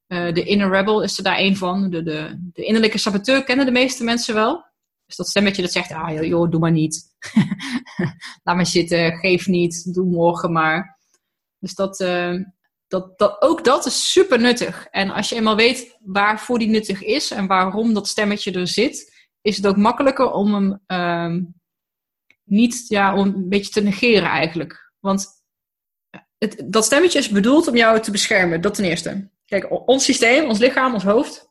[0.06, 1.90] de inner rebel is er daar een van.
[1.90, 4.64] De, de, de innerlijke saboteur kennen de meeste mensen wel.
[5.06, 7.14] Dus dat stemmetje dat zegt, ah joh, doe maar niet.
[8.44, 10.98] Laat maar zitten, geef niet, doe morgen maar.
[11.58, 11.96] Dus dat,
[12.92, 14.86] dat, dat, ook dat is super nuttig.
[14.90, 19.12] En als je eenmaal weet waarvoor die nuttig is en waarom dat stemmetje er zit,
[19.40, 21.42] is het ook makkelijker om hem uh,
[22.44, 24.92] niet ja, om een beetje te negeren eigenlijk.
[25.00, 25.26] Want
[26.38, 29.30] het, dat stemmetje is bedoeld om jou te beschermen, dat ten eerste.
[29.46, 31.50] Kijk, ons systeem, ons lichaam, ons hoofd,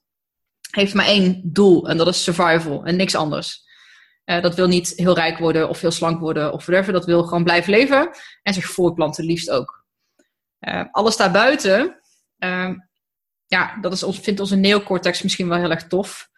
[0.71, 3.69] heeft maar één doel en dat is survival en niks anders.
[4.25, 6.93] Uh, dat wil niet heel rijk worden of heel slank worden of whatever.
[6.93, 8.09] Dat wil gewoon blijven leven
[8.43, 9.85] en zich voortplanten, liefst ook.
[10.59, 12.01] Uh, alles daarbuiten,
[12.39, 12.69] uh,
[13.45, 16.29] ja, dat is vindt onze neocortex misschien wel heel erg tof,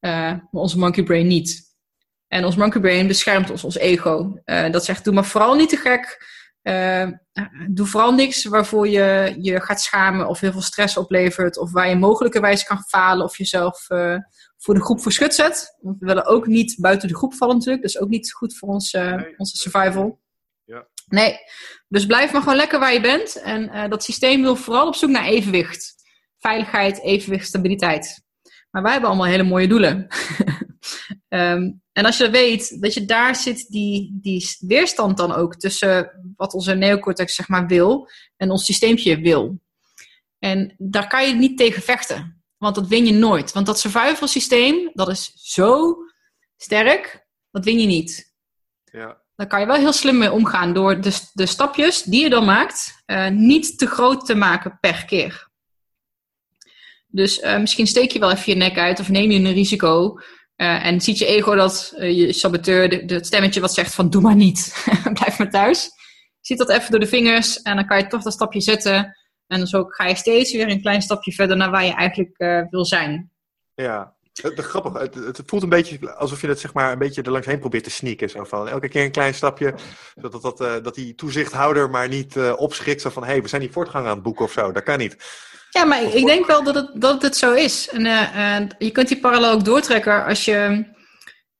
[0.00, 1.69] uh, maar onze monkey brain niet.
[2.30, 4.40] En ons monkey brain beschermt ons, ons ego.
[4.44, 6.24] dat zegt, doe maar vooral niet te gek.
[7.70, 11.58] doe vooral niks waarvoor je je gaat schamen of heel veel stress oplevert.
[11.58, 13.86] Of waar je mogelijkerwijs kan falen of jezelf
[14.56, 15.76] voor de groep verschut zet.
[15.80, 17.82] Want we willen ook niet buiten de groep vallen natuurlijk.
[17.82, 20.20] Dat is ook niet goed voor ons, nee, onze survival.
[20.64, 20.86] Ja.
[21.06, 21.36] Nee,
[21.88, 23.42] dus blijf maar gewoon lekker waar je bent.
[23.42, 25.94] En dat systeem wil vooral op zoek naar evenwicht.
[26.38, 28.22] Veiligheid, evenwicht, stabiliteit.
[28.70, 30.06] Maar wij hebben allemaal hele mooie doelen.
[31.30, 36.10] um, en als je weet dat je daar zit, die, die weerstand dan ook tussen
[36.36, 39.60] wat onze neocortex zeg maar wil en ons systeempje wil.
[40.38, 42.42] En daar kan je niet tegen vechten.
[42.56, 43.52] Want dat win je nooit.
[43.52, 45.96] Want dat survival systeem, dat is zo
[46.56, 48.34] sterk, dat win je niet.
[48.84, 49.22] Ja.
[49.36, 52.44] Daar kan je wel heel slim mee omgaan door de, de stapjes die je dan
[52.44, 55.48] maakt uh, niet te groot te maken per keer.
[57.06, 60.20] Dus uh, misschien steek je wel even je nek uit of neem je een risico.
[60.60, 64.34] Uh, en ziet je ego dat je saboteur, het stemmetje wat zegt van doe maar
[64.34, 64.84] niet,
[65.18, 65.90] blijf maar thuis.
[66.40, 69.16] Ziet dat even door de vingers en dan kan je toch dat stapje zetten.
[69.46, 72.36] En zo ga je steeds weer een klein stapje verder naar waar je eigenlijk
[72.70, 73.30] wil zijn.
[73.74, 77.22] Ja, het, grappig, het, het, voelt een beetje alsof je het zeg maar een beetje
[77.22, 78.30] er langs heen probeert te sneaken.
[78.30, 79.74] Zo van elke keer een klein stapje,
[80.14, 83.00] dat, dat, dat, dat die toezichthouder maar niet opschrikt.
[83.00, 84.72] Zo van, hey, we zijn die voortgang aan het boeken of zo.
[84.72, 85.16] Dat kan niet.
[85.70, 87.88] Ja, maar ik denk wel dat het, dat het zo is.
[87.88, 90.84] En uh, je kunt die parallel ook doortrekken als je...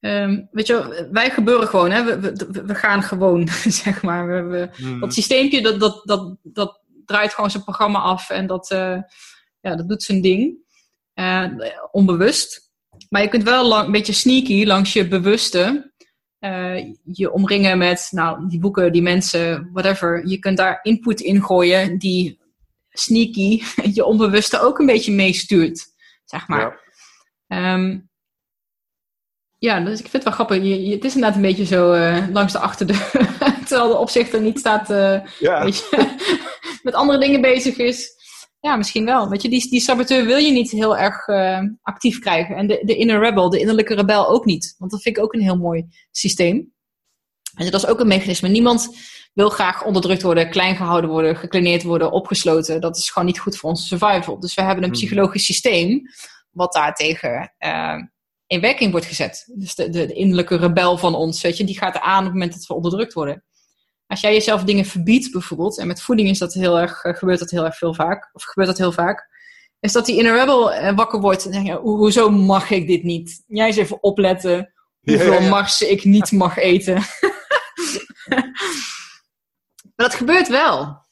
[0.01, 2.05] Um, weet je, wij gebeuren gewoon, hè?
[2.05, 3.49] We, we, we gaan gewoon,
[3.83, 4.27] zeg maar.
[4.27, 5.01] We, we, mm.
[5.01, 8.99] Dat systeempje, dat, dat, dat, dat draait gewoon zijn programma af en dat, uh,
[9.61, 10.57] ja, dat doet zijn ding.
[11.91, 12.71] onbewust.
[13.09, 15.91] Maar je kunt wel lang, een beetje sneaky langs je bewuste
[16.41, 20.27] uh, je omringen met nou, die boeken, die mensen, whatever.
[20.27, 22.40] Je kunt daar input in gooien die
[22.91, 23.63] sneaky
[23.97, 25.87] je onbewuste ook een beetje meestuurt,
[26.25, 26.81] zeg maar.
[27.47, 27.75] Ja.
[27.75, 28.11] Um,
[29.61, 30.57] ja, dus ik vind het wel grappig.
[30.57, 33.11] Je, je, het is inderdaad een beetje zo uh, langs de achterdeur
[33.67, 36.09] terwijl de opzichter niet staat uh, je,
[36.83, 38.19] met andere dingen bezig is.
[38.61, 39.29] Ja, misschien wel.
[39.29, 42.57] Weet je, die, die saboteur wil je niet heel erg uh, actief krijgen.
[42.57, 44.75] En de, de inner rebel, de innerlijke rebel ook niet.
[44.79, 46.73] Want dat vind ik ook een heel mooi systeem.
[47.55, 48.49] En dat is ook een mechanisme.
[48.49, 48.97] Niemand
[49.33, 52.81] wil graag onderdrukt worden, klein gehouden worden, gekleineerd worden, opgesloten.
[52.81, 54.41] Dat is gewoon niet goed voor onze survival.
[54.41, 54.99] Dus we hebben een hmm.
[54.99, 56.03] psychologisch systeem
[56.51, 57.97] wat daartegen uh,
[58.47, 59.53] in werking wordt gezet.
[59.55, 62.53] Dus de, de, innerlijke rebel van ons, weet je, die gaat aan op het moment
[62.53, 63.45] dat we onderdrukt worden.
[64.07, 67.39] Als jij jezelf dingen verbiedt, bijvoorbeeld, en met voeding is dat heel erg, uh, gebeurt
[67.39, 69.29] dat heel erg veel vaak, of gebeurt dat heel vaak,
[69.81, 73.45] is dat die inner rebel uh, wakker wordt en denkt, hoezo mag ik dit niet?
[73.47, 77.03] Jij eens even opletten hoeveel ja, Mars ik niet mag eten.
[80.01, 81.03] maar dat gebeurt wel.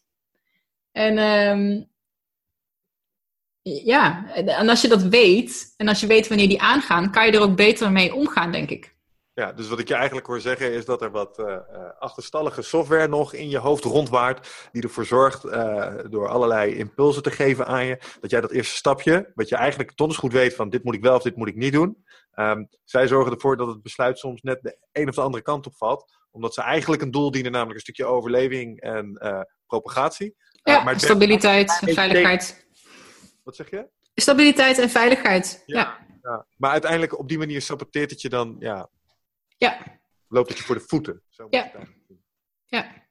[0.92, 1.90] En um,
[3.62, 7.32] ja, en als je dat weet, en als je weet wanneer die aangaan, kan je
[7.32, 8.96] er ook beter mee omgaan, denk ik.
[9.34, 11.56] Ja, dus wat ik je eigenlijk hoor zeggen is dat er wat uh,
[11.98, 17.30] achterstallige software nog in je hoofd rondwaart, die ervoor zorgt uh, door allerlei impulsen te
[17.30, 20.70] geven aan je, dat jij dat eerste stapje, wat je eigenlijk donders goed weet van
[20.70, 22.04] dit moet ik wel of dit moet ik niet doen,
[22.34, 25.66] um, zij zorgen ervoor dat het besluit soms net de een of de andere kant
[25.66, 29.18] op valt, omdat ze eigenlijk een doel dienen, namelijk een stukje overleving en
[29.66, 30.36] propagatie.
[30.62, 32.66] Ja, maar stabiliteit en veiligheid.
[33.44, 33.88] Wat zeg je?
[34.14, 35.62] Stabiliteit en veiligheid.
[35.66, 36.06] Ja.
[36.22, 36.46] ja.
[36.56, 38.90] Maar uiteindelijk op die manier saboteert het je dan, ja.
[39.56, 40.00] Ja.
[40.28, 41.22] Loopt het je voor de voeten.
[41.28, 41.70] Zo ja.
[42.66, 43.06] ja.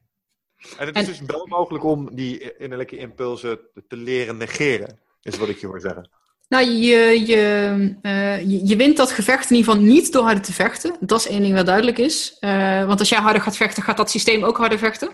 [0.78, 5.50] En het is dus wel mogelijk om die innerlijke impulsen te leren negeren, is wat
[5.50, 6.10] ik je hoor zeggen.
[6.48, 10.44] Nou, je, je, uh, je, je, wint dat gevecht in ieder geval niet door harder
[10.44, 10.96] te vechten.
[11.00, 12.38] Dat is één ding wat duidelijk is.
[12.40, 15.10] Uh, want als jij harder gaat vechten, gaat dat systeem ook harder vechten.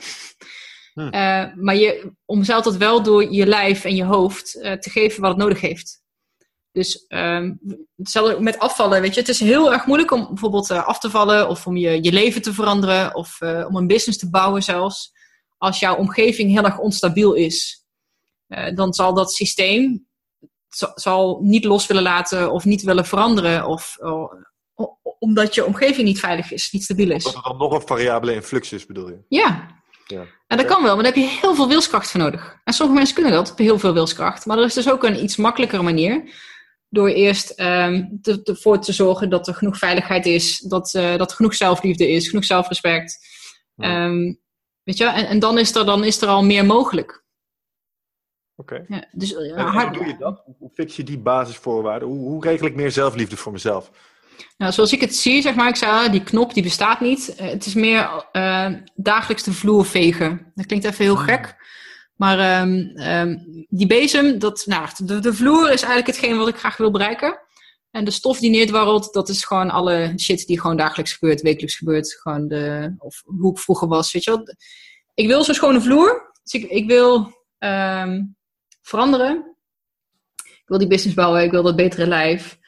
[0.93, 0.99] Hm.
[0.99, 5.30] Uh, maar je omzeilt dat wel door je lijf en je hoofd te geven wat
[5.30, 6.01] het nodig heeft.
[6.72, 7.60] Dus um,
[8.39, 11.49] met afvallen, weet je, het is heel erg moeilijk om bijvoorbeeld uh, af te vallen
[11.49, 15.11] of om je, je leven te veranderen of om een business te bouwen zelfs.
[15.57, 17.85] Als jouw omgeving heel erg onstabiel is,
[18.73, 20.07] dan zal dat systeem
[20.95, 23.98] zal niet los willen laten of niet willen veranderen of
[25.20, 27.24] omdat je omgeving niet veilig is, niet stabiel is.
[27.24, 29.18] Dat er dan nog een variabele in flux is, bedoel je?
[29.28, 29.68] Ja,
[30.08, 30.26] ja.
[30.48, 32.58] En dat kan wel, maar daar heb je heel veel wilskracht voor nodig.
[32.64, 34.45] En sommige mensen kunnen dat, heel veel wilskracht.
[34.45, 36.34] Maar er is dus ook een iets makkelijkere manier.
[36.90, 41.36] Door eerst um, ervoor te zorgen dat er genoeg veiligheid is, dat, uh, dat er
[41.36, 43.18] genoeg zelfliefde is, genoeg zelfrespect.
[43.76, 44.06] Ja.
[44.06, 44.40] Um,
[44.84, 47.23] weet je, en, en, dan, is er, dan is er al meer mogelijk.
[48.55, 48.73] Oké.
[48.73, 48.85] Okay.
[48.88, 50.43] Ja, dus, uh, en, hoe doe je dat?
[50.57, 52.07] Hoe fix je die basisvoorwaarden?
[52.07, 53.91] Hoe, hoe regel ik meer zelfliefde voor mezelf?
[54.57, 57.35] Nou, zoals ik het zie, zeg maar, ik zei, die knop die bestaat niet.
[57.39, 60.51] Uh, het is meer uh, dagelijks de vloer vegen.
[60.55, 61.25] Dat klinkt even heel hmm.
[61.25, 61.55] gek.
[62.15, 66.55] Maar um, um, die bezem, dat, nou, de, de, vloer is eigenlijk hetgeen wat ik
[66.55, 67.39] graag wil bereiken.
[67.91, 71.75] En de stof die neerdwarrelt, dat is gewoon alle shit die gewoon dagelijks gebeurt, wekelijks
[71.75, 72.13] gebeurt.
[72.13, 74.55] Gewoon de, of hoe ik vroeger was, weet je wel.
[75.13, 76.31] Ik wil zo'n schone vloer.
[76.43, 78.35] Dus ik, ik wil um,
[78.84, 79.55] veranderen.
[80.43, 82.61] Ik wil die business bouwen, ik wil dat betere lijf.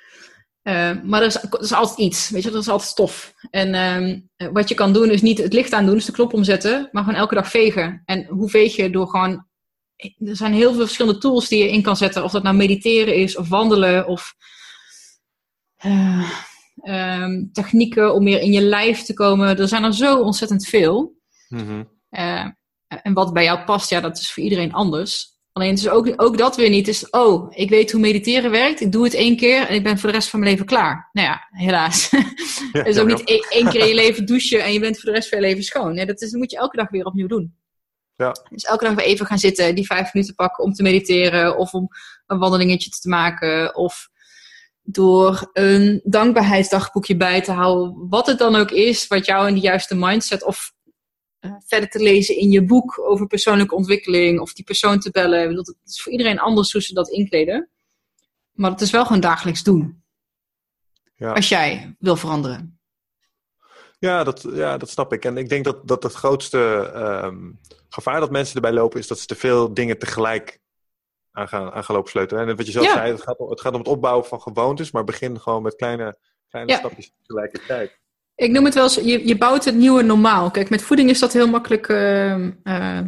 [0.67, 3.33] Uh, maar er is, er is, altijd iets, weet je, er is altijd stof.
[3.49, 3.73] En
[4.37, 6.89] uh, wat je kan doen is niet het licht aan doen, dus de knop omzetten,
[6.91, 8.01] maar gewoon elke dag vegen.
[8.05, 8.89] En hoe veeg je?
[8.89, 9.45] Door gewoon,
[10.17, 12.23] er zijn heel veel verschillende tools die je in kan zetten.
[12.23, 14.35] Of dat nou mediteren is, of wandelen, of
[15.85, 16.29] uh,
[17.51, 19.59] technieken om meer in je lijf te komen.
[19.59, 21.15] Er zijn er zo ontzettend veel.
[21.49, 21.89] Mm -hmm.
[22.87, 25.34] en wat bij jou past, ja, dat is voor iedereen anders.
[25.55, 26.87] Alleen is ook, ook dat weer niet.
[26.87, 28.81] Is, oh, ik weet hoe mediteren werkt.
[28.81, 31.09] Ik doe het één keer en ik ben voor de rest van mijn leven klaar.
[31.11, 32.09] Nou ja, helaas.
[32.71, 35.15] Het is ook niet één keer in je leven douchen en je bent voor de
[35.15, 35.95] rest van je leven schoon.
[35.95, 37.55] Dat, is, dat moet je elke dag weer opnieuw doen.
[38.15, 38.35] Ja.
[38.49, 41.57] Dus elke dag weer even gaan zitten, die vijf minuten pakken om te mediteren.
[41.57, 41.87] Of om
[42.25, 43.75] een wandelingetje te maken.
[43.75, 44.09] Of
[44.81, 48.07] door een dankbaarheidsdagboekje bij te houden.
[48.09, 50.73] Wat het dan ook is, wat jou in de juiste mindset of
[51.65, 55.55] verder te lezen in je boek over persoonlijke ontwikkeling of die persoon te bellen.
[55.55, 57.69] Het is voor iedereen anders hoe ze dat inkleden.
[58.51, 60.03] Maar het is wel gewoon dagelijks doen.
[61.15, 61.33] Ja.
[61.33, 62.79] Als jij wil veranderen.
[63.99, 65.25] Ja dat, ja, dat snap ik.
[65.25, 67.59] En ik denk dat, dat het grootste um,
[67.89, 70.59] gevaar dat mensen erbij lopen is dat ze te veel dingen tegelijk
[71.31, 72.47] aan gaan, aan gaan lopen sleutelen.
[72.47, 74.91] En wat je zelf zei, het gaat, om, het gaat om het opbouwen van gewoontes,
[74.91, 76.17] maar begin gewoon met kleine,
[76.49, 76.77] kleine ja.
[76.77, 77.99] stapjes tegelijkertijd.
[78.35, 80.51] Ik noem het wel eens, je, je bouwt het nieuwe normaal.
[80.51, 82.99] Kijk, met voeding is dat heel makkelijk, uh, uh,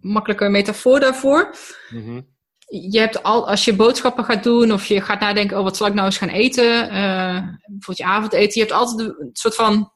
[0.00, 1.54] makkelijke metafoor daarvoor.
[1.90, 2.36] Mm
[2.70, 5.86] Je hebt al, als je boodschappen gaat doen of je gaat nadenken, oh, wat zal
[5.86, 6.64] ik nou eens gaan eten?
[6.64, 8.60] Uh, bijvoorbeeld je avondeten.
[8.60, 9.92] Je hebt altijd een soort van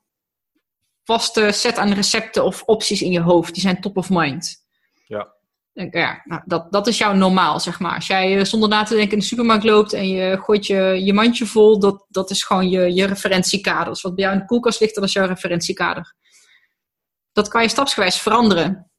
[1.04, 3.54] vaste set aan recepten of opties in je hoofd.
[3.54, 4.56] Die zijn top of mind.
[5.06, 5.34] Ja
[5.72, 7.94] ja, nou, dat, dat is jouw normaal, zeg maar.
[7.94, 11.00] Als jij eh, zonder na te denken in de supermarkt loopt en je gooit je,
[11.04, 13.92] je mandje vol, dat, dat is gewoon je, je referentiekader.
[13.92, 16.14] Dus wat bij jou in de koelkast ligt, dat is jouw referentiekader.
[17.32, 18.90] dat kan je stapsgewijs veranderen.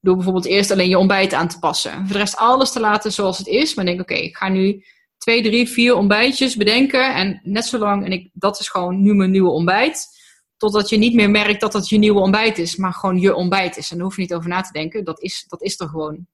[0.00, 1.92] Door bijvoorbeeld eerst alleen je ontbijt aan te passen.
[1.92, 3.74] Voor de rest alles te laten zoals het is.
[3.74, 4.84] Maar denk, oké, ik ga nu
[5.18, 7.14] twee, drie, vier ontbijtjes bedenken.
[7.14, 10.17] En net zo lang, en ik, dat is gewoon nu mijn nieuwe ontbijt.
[10.58, 13.76] Totdat je niet meer merkt dat dat je nieuwe ontbijt is, maar gewoon je ontbijt
[13.76, 13.90] is.
[13.90, 15.04] En daar hoef je niet over na te denken.
[15.04, 16.26] Dat is, dat is er gewoon.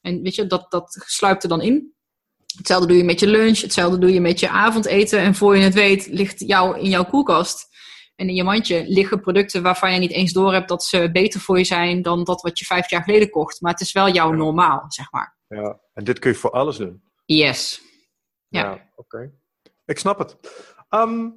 [0.00, 1.92] En weet je, dat, dat sluipt er dan in.
[2.56, 5.18] Hetzelfde doe je met je lunch, hetzelfde doe je met je avondeten.
[5.18, 7.72] En voor je het weet, ligt jou in jouw koelkast
[8.16, 11.40] en in je mandje liggen producten waarvan je niet eens door hebt dat ze beter
[11.40, 13.60] voor je zijn dan dat wat je vijf jaar geleden kocht.
[13.60, 15.36] Maar het is wel jouw normaal, zeg maar.
[15.48, 17.02] Ja, en dit kun je voor alles doen.
[17.24, 17.82] Yes.
[18.48, 19.32] Ja, oké.
[19.84, 20.36] Ik snap het.
[20.88, 21.30] Ehm,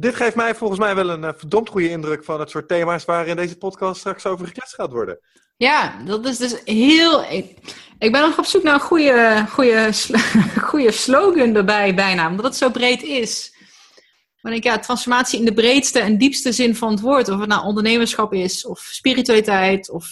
[0.00, 3.04] dit geeft mij volgens mij wel een uh, verdomd goede indruk van het soort thema's
[3.04, 5.20] waar in deze podcast straks over gekletst gaat worden.
[5.56, 7.24] Ja, dat is dus heel.
[7.24, 7.58] Ik,
[7.98, 9.90] ik ben nog op zoek naar een goede, goede,
[10.70, 13.56] goede slogan erbij, bijna, omdat het zo breed is.
[14.40, 17.28] Maar ik, ja, transformatie in de breedste en diepste zin van het woord.
[17.28, 20.08] Of het nou ondernemerschap is, of spiritualiteit, of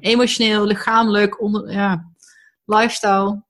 [0.00, 2.12] emotioneel, lichamelijk, onder, ja,
[2.64, 3.42] lifestyle.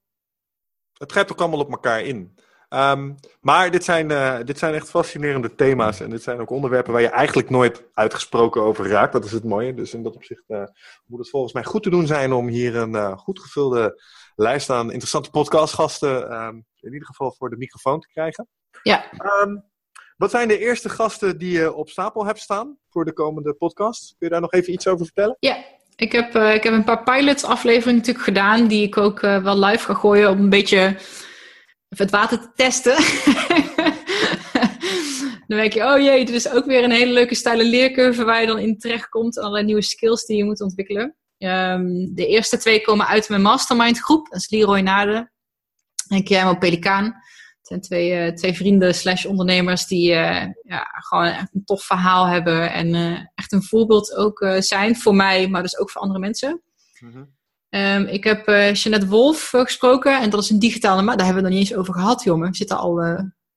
[0.92, 2.33] Het grijpt ook allemaal op elkaar in.
[2.74, 6.00] Ehm, maar dit zijn, uh, dit zijn echt fascinerende thema's.
[6.00, 9.12] En dit zijn ook onderwerpen waar je eigenlijk nooit uitgesproken over raakt.
[9.12, 9.74] Dat is het mooie.
[9.74, 10.64] Dus in dat opzicht uh,
[11.06, 14.02] moet het volgens mij goed te doen zijn om hier een uh, goed gevulde
[14.36, 16.42] lijst aan interessante podcastgasten.
[16.42, 18.48] Um, in ieder geval voor de microfoon te krijgen.
[18.82, 19.04] Ja.
[19.42, 19.64] Um,
[20.16, 24.08] wat zijn de eerste gasten die je op stapel hebt staan voor de komende podcast?
[24.08, 25.36] Kun je daar nog even iets over vertellen?
[25.40, 25.64] Ja,
[25.96, 29.84] ik heb, ik heb een paar pilot afleveringen natuurlijk gedaan, die ik ook wel live
[29.84, 30.96] ga gooien om een beetje
[31.98, 32.96] het water te testen.
[35.46, 38.40] dan denk je, oh jee, dit is ook weer een hele leuke stijle leercurve waar
[38.40, 39.38] je dan in terecht komt.
[39.38, 41.16] Allerlei nieuwe skills die je moet ontwikkelen.
[41.38, 44.28] Um, de eerste twee komen uit mijn mastermind groep.
[44.30, 45.30] Dat is Leroy Nade
[46.08, 47.04] en Guillermo Pelikaan.
[47.04, 51.84] Het zijn twee, uh, twee vrienden slash ondernemers die uh, ja, gewoon echt een tof
[51.84, 52.72] verhaal hebben.
[52.72, 52.94] En
[53.34, 56.62] echt een voorbeeld ook zijn voor mij, maar dus ook voor andere mensen.
[57.00, 57.33] Mm-hmm.
[57.74, 61.48] Um, ik heb Jeanette Wolf gesproken en dat is een digitale maar Daar hebben we
[61.48, 62.50] het nog niet eens over gehad, jongen.
[62.50, 63.00] We zitten al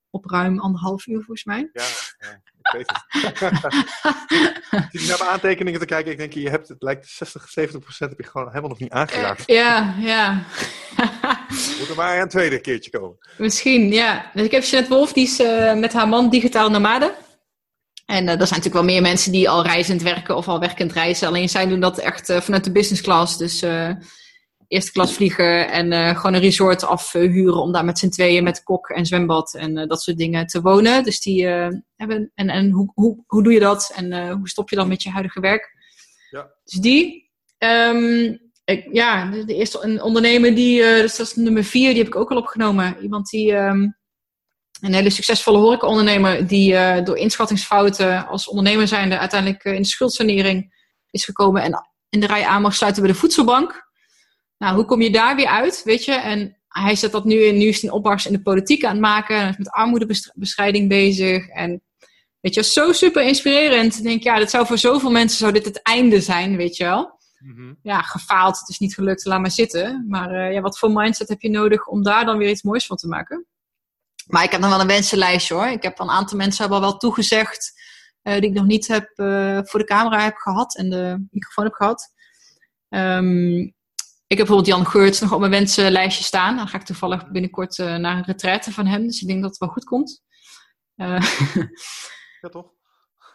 [0.10, 1.70] op ruim anderhalf uur volgens mij.
[1.74, 1.84] Ja,
[2.18, 3.06] ja ik weet het.
[5.02, 6.12] ik naar mijn aantekeningen te kijken.
[6.12, 8.92] Ik denk, je hebt, het lijkt 60, 70 procent heb je gewoon helemaal nog niet
[8.92, 9.44] aangeraakt.
[9.46, 10.44] ja, ja.
[11.80, 13.18] Moet er maar een tweede keertje komen.
[13.38, 14.32] Misschien, ja.
[14.34, 15.38] Dus ik heb Jeanette Wolf, die is
[15.80, 17.14] met haar man digitaal nomade.
[18.08, 20.94] En uh, er zijn natuurlijk wel meer mensen die al reizend werken of al werkend
[20.94, 21.28] reizen.
[21.28, 23.38] Alleen zij doen dat echt uh, vanuit de business class.
[23.38, 23.66] Dus
[24.68, 28.90] eerste klas vliegen en gewoon een resort afhuren om daar met z'n tweeën met kok
[28.90, 31.04] en zwembad en dat soort dingen te wonen.
[31.04, 31.46] Dus die
[31.96, 32.32] hebben.
[32.34, 33.92] En, en hoe, hoe, hoe doe je dat?
[33.96, 35.72] En hoe stop je dan met je huidige werk?
[36.30, 36.52] Ja.
[36.64, 37.32] Dus die.
[37.58, 41.98] Um, ik, ja, de, de, eerste een ondernemer die, dus dat is nummer vier, die
[41.98, 42.98] heb ik ook al opgenomen.
[43.02, 43.98] Iemand die, um,
[44.82, 49.88] een hele succesvolle horecaondernemer, die uh, door inschattingsfouten als ondernemer zijnde uiteindelijk uh, in de
[49.88, 50.76] schuldsanering
[51.10, 53.86] is gekomen en in de rij aan mag sluiten bij de voedselbank.
[54.58, 56.12] Nou, hoe kom je daar weer uit, weet je?
[56.14, 58.92] En hij zet dat nu in, nu is hij een opmars in de politiek aan
[58.92, 61.82] het maken, hij is met armoedebestrijding bezig en
[62.40, 63.98] weet je, zo super inspirerend.
[63.98, 66.84] Ik denk, ja, dat zou voor zoveel mensen zou dit het einde zijn, weet je
[66.84, 67.20] wel.
[67.40, 67.78] Mm-hmm.
[67.82, 70.06] Ja, gefaald, het is niet gelukt, laat maar zitten.
[70.08, 72.86] Maar uh, ja, wat voor mindset heb je nodig om daar dan weer iets moois
[72.86, 73.46] van te maken?
[74.28, 75.68] Maar ik heb nog wel een wensenlijstje hoor.
[75.68, 77.74] Ik heb een aantal mensen hebben al wel toegezegd
[78.24, 81.64] uh, die ik nog niet heb, uh, voor de camera heb gehad en de microfoon
[81.64, 82.14] heb gehad.
[82.90, 83.76] Um,
[84.28, 86.56] ik heb bijvoorbeeld Jan Geurts nog op mijn wensenlijstje staan.
[86.56, 89.08] Dan ga ik toevallig binnenkort naar een retraite van hem.
[89.08, 90.24] Dus ik denk dat het wel goed komt.
[92.42, 92.66] ja, toch?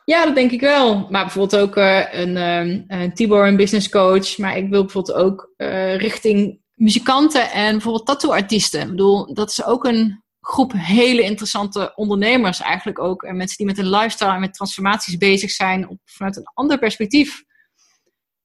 [0.05, 1.07] Ja, dat denk ik wel.
[1.11, 4.39] Maar bijvoorbeeld ook een, um, een Tibor, een business coach.
[4.39, 5.53] Maar ik wil bijvoorbeeld ook
[5.97, 8.81] richting muzikanten en bijvoorbeeld tattooartiesten.
[8.81, 13.23] Ik bedoel, dat is ook een groep hele interessante ondernemers eigenlijk ook.
[13.23, 16.79] En mensen die met een lifestyle en met transformaties bezig zijn op, vanuit een ander
[16.79, 17.45] perspectief.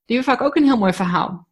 [0.06, 1.48] Die hebben vaak ook een heel mooi verhaal.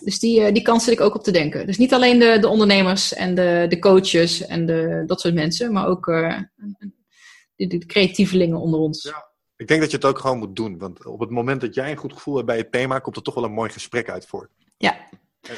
[0.00, 1.66] Dus die, uh, die kans zit ik ook op te denken.
[1.66, 5.72] Dus niet alleen de, de ondernemers en de, de coaches en de, dat soort mensen,
[5.72, 9.02] maar ook de, de creatievelingen onder ons.
[9.02, 9.34] Ja.
[9.56, 10.78] Ik denk dat je het ook gewoon moet doen.
[10.78, 13.22] Want op het moment dat jij een goed gevoel hebt bij het thema, komt er
[13.22, 14.50] toch wel een mooi gesprek uit voort.
[14.76, 14.96] Ja.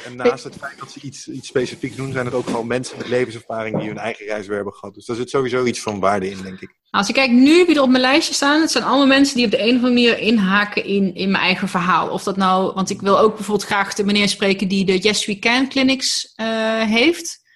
[0.05, 2.97] En, naast het feit dat ze iets, iets specifieks doen, zijn het ook gewoon mensen
[2.97, 4.95] met levenservaring die hun eigen reis hebben gehad.
[4.95, 6.77] Dus daar zit sowieso iets van waarde in, denk ik.
[6.89, 9.45] Als ik kijk nu wie er op mijn lijstje staan, het zijn allemaal mensen die
[9.45, 12.09] op de een of andere manier inhaken in, in mijn eigen verhaal.
[12.09, 15.25] Of dat nou, want ik wil ook bijvoorbeeld graag de meneer spreken die de Yes
[15.25, 17.47] We Can clinics uh, heeft.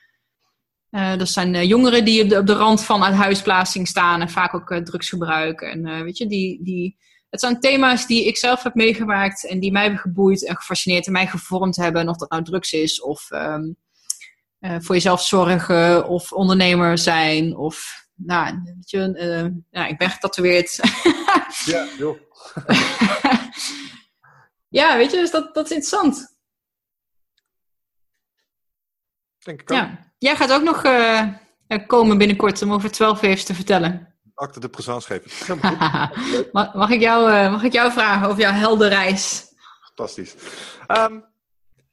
[0.91, 4.85] Uh, dat zijn uh, jongeren die op de, rand van uithuisplaatsing staan en vaak ook
[4.85, 5.71] drugs gebruiken.
[5.71, 6.97] En weet je, die, die,
[7.33, 11.05] het zijn thema's die ik zelf heb meegemaakt en die mij hebben geboeid en gefascineerd
[11.05, 12.09] en mij gevormd hebben.
[12.09, 13.75] Of dat nou drugs is of um,
[14.59, 20.79] voor jezelf zorgen of ondernemer zijn of nou, weet je, uh, ja, ik ben getatoeëerd.
[21.65, 22.17] ja, joh.
[24.79, 26.37] ja, weet je, dus dat, dat is interessant.
[29.37, 29.77] Denk ik ook.
[29.77, 30.13] Ja.
[30.17, 31.27] Jij gaat ook nog uh,
[31.87, 34.12] komen binnenkort om over 12 even te vertellen.
[34.33, 35.57] Acte de présence geven.
[36.81, 39.53] mag, ik jou, uh, mag ik jou vragen over jouw heldenreis?
[39.85, 40.35] Fantastisch.
[40.87, 41.25] Um,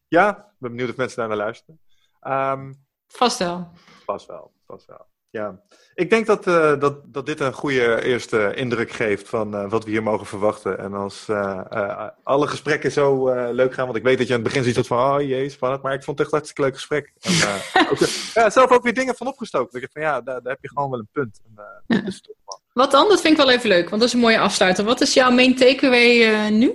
[0.09, 1.81] ja, ik ben benieuwd of mensen daar naar luisteren.
[2.21, 3.73] Um, vast wel.
[4.05, 5.10] Vast wel, vast wel.
[5.33, 5.61] Ja,
[5.95, 9.85] ik denk dat, uh, dat, dat dit een goede eerste indruk geeft van uh, wat
[9.85, 10.79] we hier mogen verwachten.
[10.79, 14.49] En als uh, alle gesprekken zo leuk gaan, want ik weet dat je aan het
[14.49, 16.75] begin ziet dat van, oh jee, spannend, maar ik vond het echt een hartstikke leuk
[16.75, 17.13] gesprek.
[17.21, 17.33] En,
[17.91, 17.99] ook,
[18.35, 19.75] ja, zelf ook weer dingen van opgestoken.
[19.75, 21.41] Ik dacht van, ja, daar, daar, heb je gewoon wel een punt.
[21.87, 22.61] En, top.
[22.73, 23.09] Wat dan?
[23.09, 24.85] Dat vind ik wel even leuk, want dat is een mooie afsluiter.
[24.85, 26.67] Wat is jouw main takeaway nu?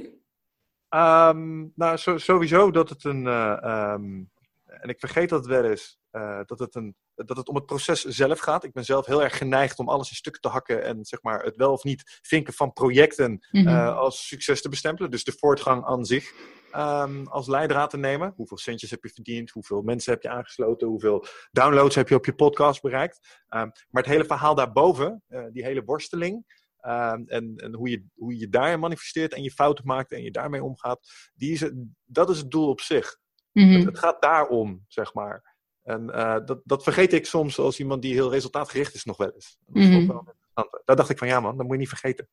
[0.89, 4.29] Um, nou, so, sowieso dat het een, um,
[4.65, 5.97] en ik vergeet dat wel eens,
[6.45, 8.63] dat, het een, dat het om het proces zelf gaat.
[8.63, 11.43] Ik ben zelf heel erg geneigd om alles in stukken te hakken en zeg maar,
[11.43, 13.67] het wel of niet vinken van projecten mm -hmm.
[13.67, 15.11] uh, als succes te bestempelen.
[15.11, 16.33] Dus de voortgang aan zich
[16.75, 18.33] um, als leidraad te nemen.
[18.35, 19.51] Hoeveel centjes heb je verdiend?
[19.51, 20.87] Hoeveel mensen heb je aangesloten?
[20.87, 23.43] Hoeveel downloads heb je op je podcast bereikt?
[23.49, 26.63] Um, maar het hele verhaal daarboven, uh, die hele worsteling.
[26.81, 30.31] Um, en, en hoe, je, hoe je daarin manifesteert en je fouten maakt en je
[30.31, 31.73] daarmee omgaat, die is het,
[32.05, 33.17] dat is het doel op zich.
[33.51, 33.75] Mm -hmm.
[33.75, 35.54] het, het, gaat daarom, zeg maar.
[35.85, 39.31] En uh, dat, dat vergeet ik soms als iemand die heel resultaatgericht is nog wel
[39.31, 39.57] eens.
[39.65, 40.07] Dat is mm -hmm.
[40.53, 42.27] wel Daar dacht ik van ja man, dat moet je niet vergeten.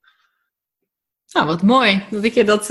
[1.33, 2.07] Nou, wat mooi.
[2.11, 2.67] Dat ik je dat...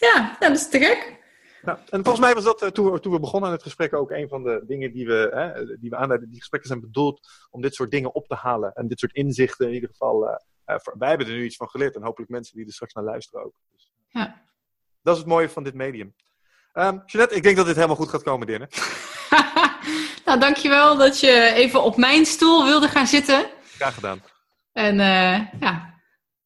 [0.00, 1.18] Ja, dat is te gek.
[1.62, 4.10] Nou, en volgens mij was dat uh, toen, toen, we begonnen aan het gesprek ook
[4.10, 6.28] een van de dingen die we, hè, die we aanleiden.
[6.28, 8.72] Die gesprekken zijn bedoeld om dit soort dingen op te halen.
[8.72, 10.28] En dit soort inzichten in ieder geval.
[10.28, 11.94] Uh, wij hebben er nu iets van geleerd.
[11.94, 13.52] En hopelijk mensen die er straks naar luisteren ook.
[13.72, 14.42] Dus, ja.
[15.02, 16.14] Dat is het mooie van dit medium.
[16.74, 18.68] Um, Jeanette, ik denk dat dit helemaal goed gaat komen, Dinne.
[20.30, 23.46] nou, dankjewel dat je even op mijn stoel wilde gaan zitten.
[23.76, 24.22] Graag gedaan.
[24.72, 25.94] En uh, ja,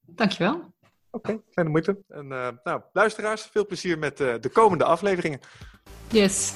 [0.07, 0.55] dankjewel.
[0.55, 1.99] Oké, okay, kleine moeite.
[2.09, 5.41] En uh, nou, luisteraars, veel plezier met uh, de komende afleveringen.
[6.11, 6.53] Yes.